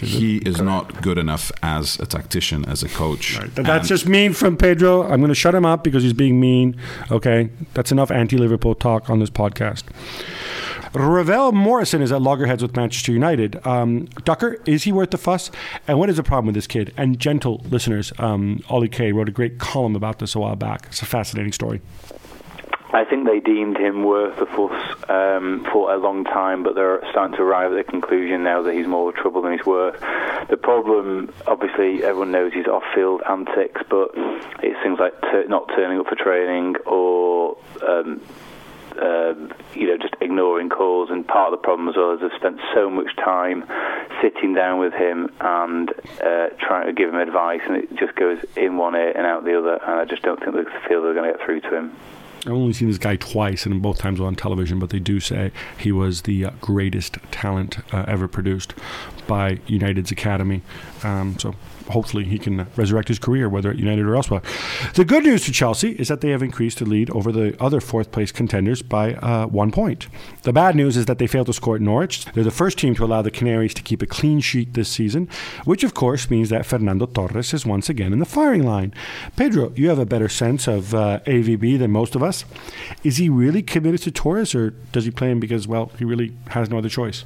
He 0.00 0.38
is 0.38 0.60
not 0.60 1.02
good 1.02 1.18
enough 1.18 1.52
as 1.62 1.98
a 2.00 2.06
tactician, 2.06 2.64
as 2.64 2.82
a 2.82 2.88
coach. 2.88 3.38
Th- 3.38 3.50
That's 3.54 3.88
just 3.88 4.08
mean 4.08 4.32
from 4.32 4.56
Pedro. 4.56 5.02
I'm 5.02 5.20
going 5.20 5.28
to 5.28 5.34
shut 5.34 5.54
him 5.54 5.66
up 5.66 5.84
because 5.84 6.02
he's 6.02 6.12
being 6.14 6.40
mean. 6.40 6.76
Okay, 7.10 7.50
that's 7.74 7.92
enough 7.92 8.10
anti-Liverpool 8.10 8.74
talk 8.74 9.10
on 9.10 9.18
this 9.18 9.30
podcast. 9.30 9.84
Ravel 10.94 11.52
Morrison 11.52 12.00
is 12.00 12.10
at 12.12 12.22
loggerheads 12.22 12.62
with 12.62 12.74
Manchester 12.74 13.12
United. 13.12 13.64
Um, 13.66 14.06
Ducker, 14.24 14.58
is 14.64 14.84
he 14.84 14.92
worth 14.92 15.10
the 15.10 15.18
fuss? 15.18 15.50
And 15.86 15.98
what 15.98 16.08
is 16.08 16.16
the 16.16 16.22
problem 16.22 16.46
with 16.46 16.54
this 16.54 16.66
kid? 16.66 16.94
And 16.96 17.18
gentle 17.18 17.62
listeners, 17.68 18.12
um, 18.18 18.62
Ollie 18.68 18.88
Kay 18.88 19.12
wrote 19.12 19.28
a 19.28 19.32
great 19.32 19.58
column 19.58 19.94
about 19.94 20.18
this 20.18 20.34
a 20.34 20.38
while 20.40 20.56
back. 20.56 20.86
It's 20.86 21.02
a 21.02 21.06
fascinating 21.06 21.52
story. 21.52 21.80
I 22.90 23.04
think 23.04 23.26
they 23.26 23.40
deemed 23.40 23.76
him 23.76 24.02
worth 24.02 24.38
a 24.38 24.46
fuss 24.46 25.10
um, 25.10 25.66
for 25.70 25.92
a 25.92 25.98
long 25.98 26.24
time, 26.24 26.62
but 26.62 26.74
they're 26.74 27.00
starting 27.10 27.36
to 27.36 27.42
arrive 27.42 27.72
at 27.72 27.76
the 27.76 27.90
conclusion 27.90 28.42
now 28.42 28.62
that 28.62 28.74
he's 28.74 28.86
more 28.86 29.12
trouble 29.12 29.42
than 29.42 29.52
he's 29.52 29.66
worth. 29.66 30.00
The 30.48 30.56
problem, 30.56 31.32
obviously, 31.46 32.02
everyone 32.02 32.32
knows 32.32 32.54
he's 32.54 32.66
off-field 32.66 33.22
antics, 33.28 33.82
but 33.90 34.12
it's 34.62 34.82
things 34.82 34.98
like 34.98 35.20
t- 35.20 35.48
not 35.48 35.68
turning 35.76 36.00
up 36.00 36.06
for 36.06 36.14
training 36.14 36.76
or 36.86 37.58
um, 37.86 38.22
uh, 39.00 39.34
you 39.74 39.86
know, 39.86 39.96
just 39.98 40.14
ignoring 40.20 40.68
calls. 40.70 41.10
And 41.10 41.26
part 41.26 41.52
of 41.52 41.60
the 41.60 41.62
problem 41.62 41.88
as 41.88 41.96
well 41.96 42.12
is 42.14 42.20
they've 42.20 42.30
spent 42.36 42.58
so 42.74 42.90
much 42.90 43.14
time 43.16 43.64
sitting 44.22 44.54
down 44.54 44.78
with 44.78 44.92
him 44.92 45.30
and 45.40 45.90
uh, 46.24 46.48
trying 46.58 46.86
to 46.86 46.92
give 46.92 47.10
him 47.10 47.16
advice, 47.16 47.60
and 47.66 47.76
it 47.76 47.94
just 47.96 48.14
goes 48.16 48.38
in 48.56 48.76
one 48.76 48.94
ear 48.94 49.12
and 49.14 49.26
out 49.26 49.44
the 49.44 49.58
other. 49.58 49.74
And 49.74 50.00
I 50.00 50.04
just 50.04 50.22
don't 50.22 50.40
think 50.40 50.54
they 50.54 50.64
feel 50.88 51.02
they're 51.02 51.14
going 51.14 51.30
to 51.30 51.36
get 51.36 51.44
through 51.44 51.60
to 51.62 51.76
him. 51.76 51.96
I've 52.48 52.54
only 52.54 52.72
seen 52.72 52.88
this 52.88 52.98
guy 52.98 53.16
twice, 53.16 53.66
and 53.66 53.82
both 53.82 53.98
times 53.98 54.20
on 54.20 54.34
television. 54.34 54.78
But 54.78 54.90
they 54.90 54.98
do 54.98 55.20
say 55.20 55.52
he 55.78 55.92
was 55.92 56.22
the 56.22 56.46
uh, 56.46 56.50
greatest 56.60 57.18
talent 57.30 57.78
uh, 57.92 58.04
ever 58.08 58.26
produced 58.26 58.74
by 59.26 59.60
United's 59.66 60.10
academy. 60.10 60.62
Um, 61.04 61.38
so 61.38 61.54
hopefully 61.88 62.24
he 62.24 62.38
can 62.38 62.66
resurrect 62.76 63.08
his 63.08 63.18
career, 63.18 63.48
whether 63.48 63.70
at 63.70 63.78
United 63.78 64.06
or 64.06 64.16
elsewhere. 64.16 64.42
The 64.94 65.04
good 65.04 65.24
news 65.24 65.44
for 65.44 65.52
Chelsea 65.52 65.92
is 65.92 66.08
that 66.08 66.20
they 66.20 66.30
have 66.30 66.42
increased 66.42 66.78
the 66.78 66.84
lead 66.84 67.10
over 67.10 67.32
the 67.32 67.56
other 67.62 67.80
fourth 67.80 68.10
place 68.12 68.32
contenders 68.32 68.82
by 68.82 69.14
uh, 69.14 69.46
one 69.46 69.70
point. 69.70 70.08
The 70.42 70.52
bad 70.52 70.76
news 70.76 70.96
is 70.96 71.06
that 71.06 71.18
they 71.18 71.26
failed 71.26 71.46
to 71.46 71.52
score 71.52 71.76
at 71.76 71.80
Norwich. 71.80 72.24
They're 72.26 72.44
the 72.44 72.50
first 72.50 72.78
team 72.78 72.94
to 72.96 73.04
allow 73.04 73.22
the 73.22 73.30
Canaries 73.30 73.74
to 73.74 73.82
keep 73.82 74.02
a 74.02 74.06
clean 74.06 74.40
sheet 74.40 74.74
this 74.74 74.88
season, 74.88 75.28
which 75.64 75.84
of 75.84 75.94
course 75.94 76.30
means 76.30 76.48
that 76.50 76.66
Fernando 76.66 77.06
Torres 77.06 77.52
is 77.54 77.66
once 77.66 77.88
again 77.88 78.12
in 78.12 78.18
the 78.18 78.26
firing 78.26 78.64
line. 78.64 78.92
Pedro, 79.36 79.72
you 79.76 79.88
have 79.88 79.98
a 79.98 80.06
better 80.06 80.28
sense 80.28 80.66
of 80.66 80.94
uh, 80.94 81.20
AVB 81.26 81.78
than 81.78 81.90
most 81.90 82.14
of 82.14 82.22
us. 82.22 82.44
Is 83.04 83.16
he 83.16 83.28
really 83.28 83.62
committed 83.62 84.02
to 84.02 84.10
Torres, 84.10 84.54
or 84.54 84.70
does 84.92 85.04
he 85.04 85.10
play 85.10 85.30
him 85.30 85.40
because, 85.40 85.66
well, 85.66 85.90
he 85.98 86.04
really 86.04 86.34
has 86.48 86.70
no 86.70 86.78
other 86.78 86.88
choice? 86.88 87.24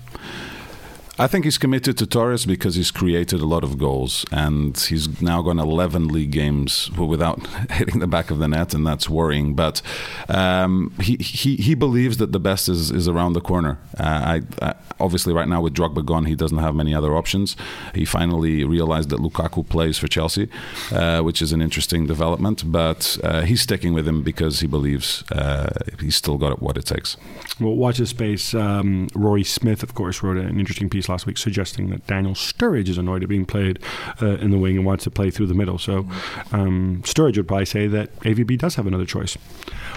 I 1.22 1.28
think 1.28 1.44
he's 1.44 1.56
committed 1.56 1.96
to 1.98 2.06
Torres 2.06 2.46
because 2.46 2.74
he's 2.74 2.90
created 2.90 3.40
a 3.40 3.46
lot 3.46 3.62
of 3.62 3.78
goals 3.78 4.26
and 4.32 4.76
he's 4.76 5.22
now 5.22 5.40
gone 5.40 5.60
11 5.60 6.08
league 6.08 6.32
games 6.32 6.90
without 6.98 7.46
hitting 7.70 8.00
the 8.00 8.08
back 8.08 8.32
of 8.32 8.40
the 8.40 8.48
net, 8.48 8.74
and 8.74 8.84
that's 8.84 9.08
worrying. 9.08 9.54
But 9.54 9.82
um, 10.28 10.92
he, 11.00 11.14
he 11.20 11.54
he 11.54 11.76
believes 11.76 12.16
that 12.16 12.32
the 12.32 12.40
best 12.40 12.68
is, 12.68 12.90
is 12.90 13.06
around 13.06 13.34
the 13.34 13.40
corner. 13.40 13.78
Uh, 13.96 14.02
I, 14.02 14.42
I, 14.60 14.74
obviously, 14.98 15.32
right 15.32 15.46
now 15.46 15.60
with 15.60 15.74
Drogba 15.74 16.04
gone, 16.04 16.24
he 16.24 16.34
doesn't 16.34 16.58
have 16.58 16.74
many 16.74 16.92
other 16.92 17.14
options. 17.14 17.54
He 17.94 18.04
finally 18.04 18.64
realized 18.64 19.10
that 19.10 19.20
Lukaku 19.20 19.68
plays 19.68 19.98
for 19.98 20.08
Chelsea, 20.08 20.48
uh, 20.90 21.20
which 21.20 21.40
is 21.40 21.52
an 21.52 21.62
interesting 21.62 22.04
development. 22.08 22.64
But 22.66 23.16
uh, 23.22 23.42
he's 23.42 23.60
sticking 23.60 23.92
with 23.92 24.08
him 24.08 24.24
because 24.24 24.58
he 24.58 24.66
believes 24.66 25.22
uh, 25.30 25.72
he's 26.00 26.16
still 26.16 26.36
got 26.36 26.60
what 26.60 26.76
it 26.76 26.86
takes. 26.86 27.16
Well, 27.60 27.76
watch 27.76 27.98
this 27.98 28.10
space. 28.10 28.54
Um, 28.54 29.06
Rory 29.14 29.44
Smith, 29.44 29.84
of 29.84 29.94
course, 29.94 30.20
wrote 30.20 30.36
an 30.36 30.58
interesting 30.58 30.90
piece 30.90 31.08
last 31.12 31.26
week 31.26 31.38
suggesting 31.38 31.90
that 31.90 32.06
Daniel 32.06 32.34
Sturridge 32.34 32.88
is 32.88 32.98
annoyed 32.98 33.22
at 33.22 33.28
being 33.28 33.46
played 33.46 33.78
uh, 34.20 34.38
in 34.38 34.50
the 34.50 34.58
wing 34.58 34.76
and 34.76 34.86
wants 34.86 35.04
to 35.04 35.10
play 35.10 35.30
through 35.30 35.46
the 35.46 35.54
middle. 35.54 35.78
So 35.78 36.08
um, 36.50 37.02
Sturridge 37.04 37.36
would 37.36 37.46
probably 37.46 37.66
say 37.66 37.86
that 37.86 38.18
AVB 38.20 38.58
does 38.58 38.76
have 38.76 38.86
another 38.86 39.04
choice. 39.04 39.36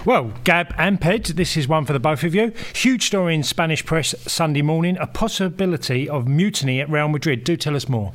Well, 0.04 0.32
Gab 0.44 0.74
and 0.78 1.00
Ped, 1.00 1.36
this 1.36 1.56
is 1.56 1.66
one 1.66 1.84
for 1.84 1.92
the 1.92 1.98
both 1.98 2.22
of 2.22 2.34
you. 2.34 2.52
Huge 2.74 3.06
story 3.06 3.34
in 3.34 3.42
Spanish 3.42 3.84
press 3.84 4.14
Sunday 4.30 4.62
morning 4.62 4.96
a 5.00 5.06
possibility 5.06 6.08
of 6.08 6.28
mutiny 6.28 6.80
at 6.80 6.90
Real 6.90 7.08
Madrid. 7.08 7.42
Do 7.42 7.56
tell 7.56 7.74
us 7.74 7.88
more. 7.88 8.12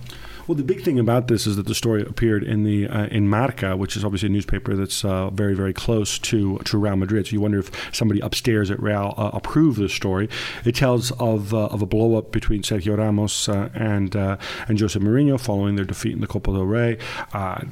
Well, 0.47 0.55
the 0.55 0.63
big 0.63 0.83
thing 0.83 0.99
about 0.99 1.27
this 1.27 1.45
is 1.45 1.55
that 1.55 1.67
the 1.67 1.75
story 1.75 2.01
appeared 2.01 2.43
in 2.43 2.63
the 2.63 2.87
uh, 2.87 3.05
in 3.07 3.27
Marca, 3.27 3.77
which 3.77 3.95
is 3.95 4.03
obviously 4.03 4.27
a 4.27 4.31
newspaper 4.31 4.75
that's 4.75 5.05
uh, 5.05 5.29
very 5.29 5.53
very 5.53 5.73
close 5.73 6.17
to 6.19 6.57
to 6.59 6.77
Real 6.77 6.95
Madrid. 6.95 7.27
So 7.27 7.33
you 7.33 7.41
wonder 7.41 7.59
if 7.59 7.71
somebody 7.93 8.19
upstairs 8.21 8.71
at 8.71 8.81
Real 8.81 9.13
uh, 9.17 9.31
approved 9.33 9.79
the 9.79 9.89
story. 9.89 10.29
It 10.65 10.75
tells 10.75 11.11
of 11.11 11.53
uh, 11.53 11.67
of 11.67 11.81
a 11.81 11.85
blow 11.85 12.17
up 12.17 12.31
between 12.31 12.63
Sergio 12.63 12.97
Ramos 12.97 13.47
uh, 13.49 13.69
and 13.75 14.15
uh, 14.15 14.37
and 14.67 14.79
Jose 14.79 14.99
Mourinho 14.99 15.39
following 15.39 15.75
their 15.75 15.85
defeat 15.85 16.13
in 16.13 16.21
the 16.21 16.27
Copa 16.27 16.51
del 16.51 16.65
Rey, 16.65 16.97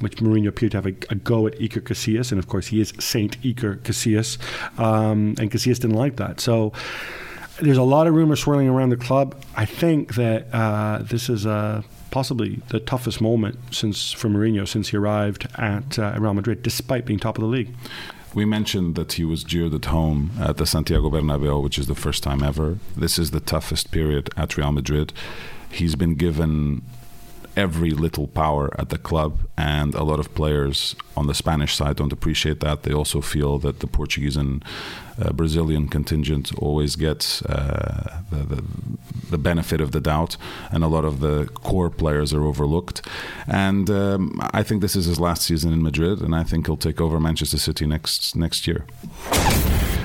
which 0.00 0.16
Mourinho 0.16 0.48
appeared 0.48 0.72
to 0.72 0.78
have 0.78 0.86
a, 0.86 0.94
a, 1.10 1.16
go 1.16 1.46
at 1.46 1.58
Iker 1.58 1.82
Casillas, 1.82 2.30
and 2.30 2.38
of 2.38 2.48
course 2.48 2.68
he 2.68 2.80
is 2.80 2.92
Saint 2.98 3.40
Iker 3.42 3.78
Casillas, 3.78 4.38
um, 4.78 5.34
and 5.38 5.50
Casillas 5.50 5.80
didn't 5.80 5.96
like 5.96 6.16
that. 6.16 6.40
So 6.40 6.72
there's 7.60 7.78
a 7.78 7.82
lot 7.82 8.06
of 8.06 8.14
rumors 8.14 8.40
swirling 8.40 8.68
around 8.68 8.90
the 8.90 8.96
club. 8.96 9.40
I 9.56 9.64
think 9.64 10.14
that 10.14 10.52
uh, 10.52 10.98
this 11.02 11.28
is 11.28 11.46
a 11.46 11.84
possibly 12.10 12.60
the 12.68 12.80
toughest 12.80 13.20
moment 13.20 13.58
since 13.70 14.12
for 14.12 14.28
Mourinho 14.28 14.66
since 14.66 14.88
he 14.88 14.96
arrived 14.96 15.46
at 15.56 15.98
uh, 15.98 16.14
Real 16.18 16.34
Madrid, 16.34 16.62
despite 16.62 17.06
being 17.06 17.18
top 17.18 17.38
of 17.38 17.42
the 17.42 17.48
league. 17.48 17.74
We 18.32 18.44
mentioned 18.44 18.94
that 18.94 19.14
he 19.14 19.24
was 19.24 19.42
jeered 19.42 19.74
at 19.74 19.86
home 19.86 20.30
at 20.38 20.56
the 20.56 20.66
Santiago 20.66 21.10
Bernabeu, 21.10 21.62
which 21.62 21.78
is 21.78 21.86
the 21.88 21.94
first 21.94 22.22
time 22.22 22.42
ever. 22.42 22.78
This 22.96 23.18
is 23.18 23.32
the 23.32 23.40
toughest 23.40 23.90
period 23.90 24.30
at 24.36 24.56
Real 24.56 24.70
Madrid. 24.70 25.12
He's 25.70 25.96
been 25.96 26.14
given 26.14 26.82
every 27.56 27.90
little 27.90 28.26
power 28.26 28.70
at 28.78 28.88
the 28.88 28.98
club, 28.98 29.38
and 29.56 29.94
a 29.94 30.02
lot 30.02 30.18
of 30.18 30.34
players 30.34 30.96
on 31.16 31.26
the 31.26 31.34
Spanish 31.34 31.74
side 31.74 31.96
don't 31.96 32.12
appreciate 32.12 32.60
that. 32.60 32.82
They 32.82 32.92
also 32.92 33.20
feel 33.20 33.58
that 33.58 33.80
the 33.80 33.86
Portuguese 33.86 34.36
and 34.36 34.64
uh, 35.20 35.32
Brazilian 35.32 35.88
contingent 35.88 36.52
always 36.58 36.96
gets 36.96 37.42
uh, 37.42 38.22
the, 38.30 38.56
the, 38.56 38.64
the, 39.30 39.38
benefit 39.38 39.80
of 39.80 39.92
the 39.92 40.00
doubt, 40.00 40.36
and 40.70 40.82
a 40.82 40.86
lot 40.86 41.04
of 41.04 41.20
the 41.20 41.46
core 41.54 41.90
players 41.90 42.32
are 42.32 42.44
overlooked. 42.44 43.06
And 43.46 43.90
um, 43.90 44.40
I 44.54 44.62
think 44.62 44.80
this 44.80 44.96
is 44.96 45.06
his 45.06 45.20
last 45.20 45.42
season 45.42 45.72
in 45.72 45.82
Madrid, 45.82 46.20
and 46.20 46.34
I 46.34 46.44
think 46.44 46.66
he'll 46.66 46.76
take 46.76 47.00
over 47.00 47.20
Manchester 47.20 47.58
City 47.58 47.86
next 47.86 48.34
next 48.36 48.66
year. 48.66 48.86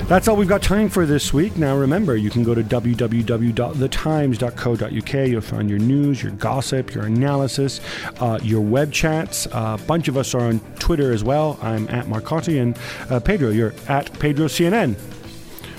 That's 0.08 0.28
all 0.28 0.36
we've 0.36 0.46
got 0.46 0.62
time 0.62 0.88
for 0.88 1.04
this 1.04 1.32
week. 1.32 1.56
Now, 1.56 1.76
remember, 1.76 2.16
you 2.16 2.30
can 2.30 2.44
go 2.44 2.54
to 2.54 2.62
www.thetimes.co.uk. 2.62 5.28
You'll 5.28 5.40
find 5.40 5.68
your 5.68 5.80
news, 5.80 6.22
your 6.22 6.30
gossip, 6.30 6.94
your 6.94 7.06
analysis, 7.06 7.80
uh, 8.20 8.38
your 8.40 8.60
web 8.60 8.92
chats. 8.92 9.48
Uh, 9.48 9.76
a 9.80 9.82
bunch 9.84 10.06
of 10.06 10.16
us 10.16 10.32
are 10.32 10.42
on 10.42 10.60
Twitter 10.78 11.10
as 11.10 11.24
well. 11.24 11.58
I'm 11.60 11.88
at 11.88 12.06
Marcotti, 12.06 12.62
and 12.62 12.78
uh, 13.10 13.18
Pedro, 13.18 13.50
you're 13.50 13.74
at 13.88 14.16
Pedro 14.20 14.46
CNN. 14.46 14.94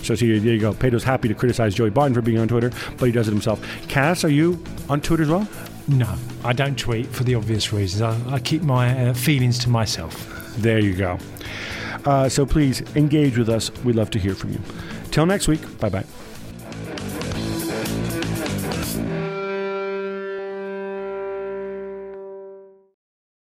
So 0.03 0.13
see, 0.13 0.38
there 0.39 0.53
you 0.53 0.59
go. 0.59 0.73
Pedro's 0.73 1.05
happy 1.05 1.30
to 1.30 1.34
criticize 1.34 1.73
Joey 1.73 1.91
Barton 1.91 2.13
for 2.13 2.21
being 2.21 2.39
on 2.39 2.49
Twitter, 2.49 2.71
but 2.97 3.05
he 3.05 3.13
does 3.13 3.30
it 3.30 3.32
himself. 3.32 3.65
Cass, 3.88 4.25
are 4.25 4.30
you 4.30 4.61
on 4.89 4.99
Twitter 4.99 5.23
as 5.23 5.30
well? 5.30 5.47
No, 5.88 6.13
I 6.43 6.51
don't 6.51 6.78
tweet 6.78 7.07
for 7.07 7.23
the 7.23 7.36
obvious 7.36 7.71
reasons. 7.71 8.01
I, 8.01 8.19
I 8.36 8.39
keep 8.39 8.61
my 8.61 9.07
uh, 9.07 9.13
feelings 9.13 9.57
to 9.59 9.69
myself. 9.69 10.53
There 10.57 10.80
you 10.80 10.95
go. 10.95 11.17
Uh, 12.06 12.30
so 12.30 12.45
please 12.45 12.82
engage 12.95 13.38
with 13.38 13.50
us. 13.50 13.72
We'd 13.84 13.95
love 13.95 14.10
to 14.12 14.20
hear 14.20 14.36
from 14.36 14.54
you. 14.54 14.60
Till 15.12 15.26
next 15.26 15.48
week, 15.48 15.62
bye 15.80 15.89
bye. 15.89 16.06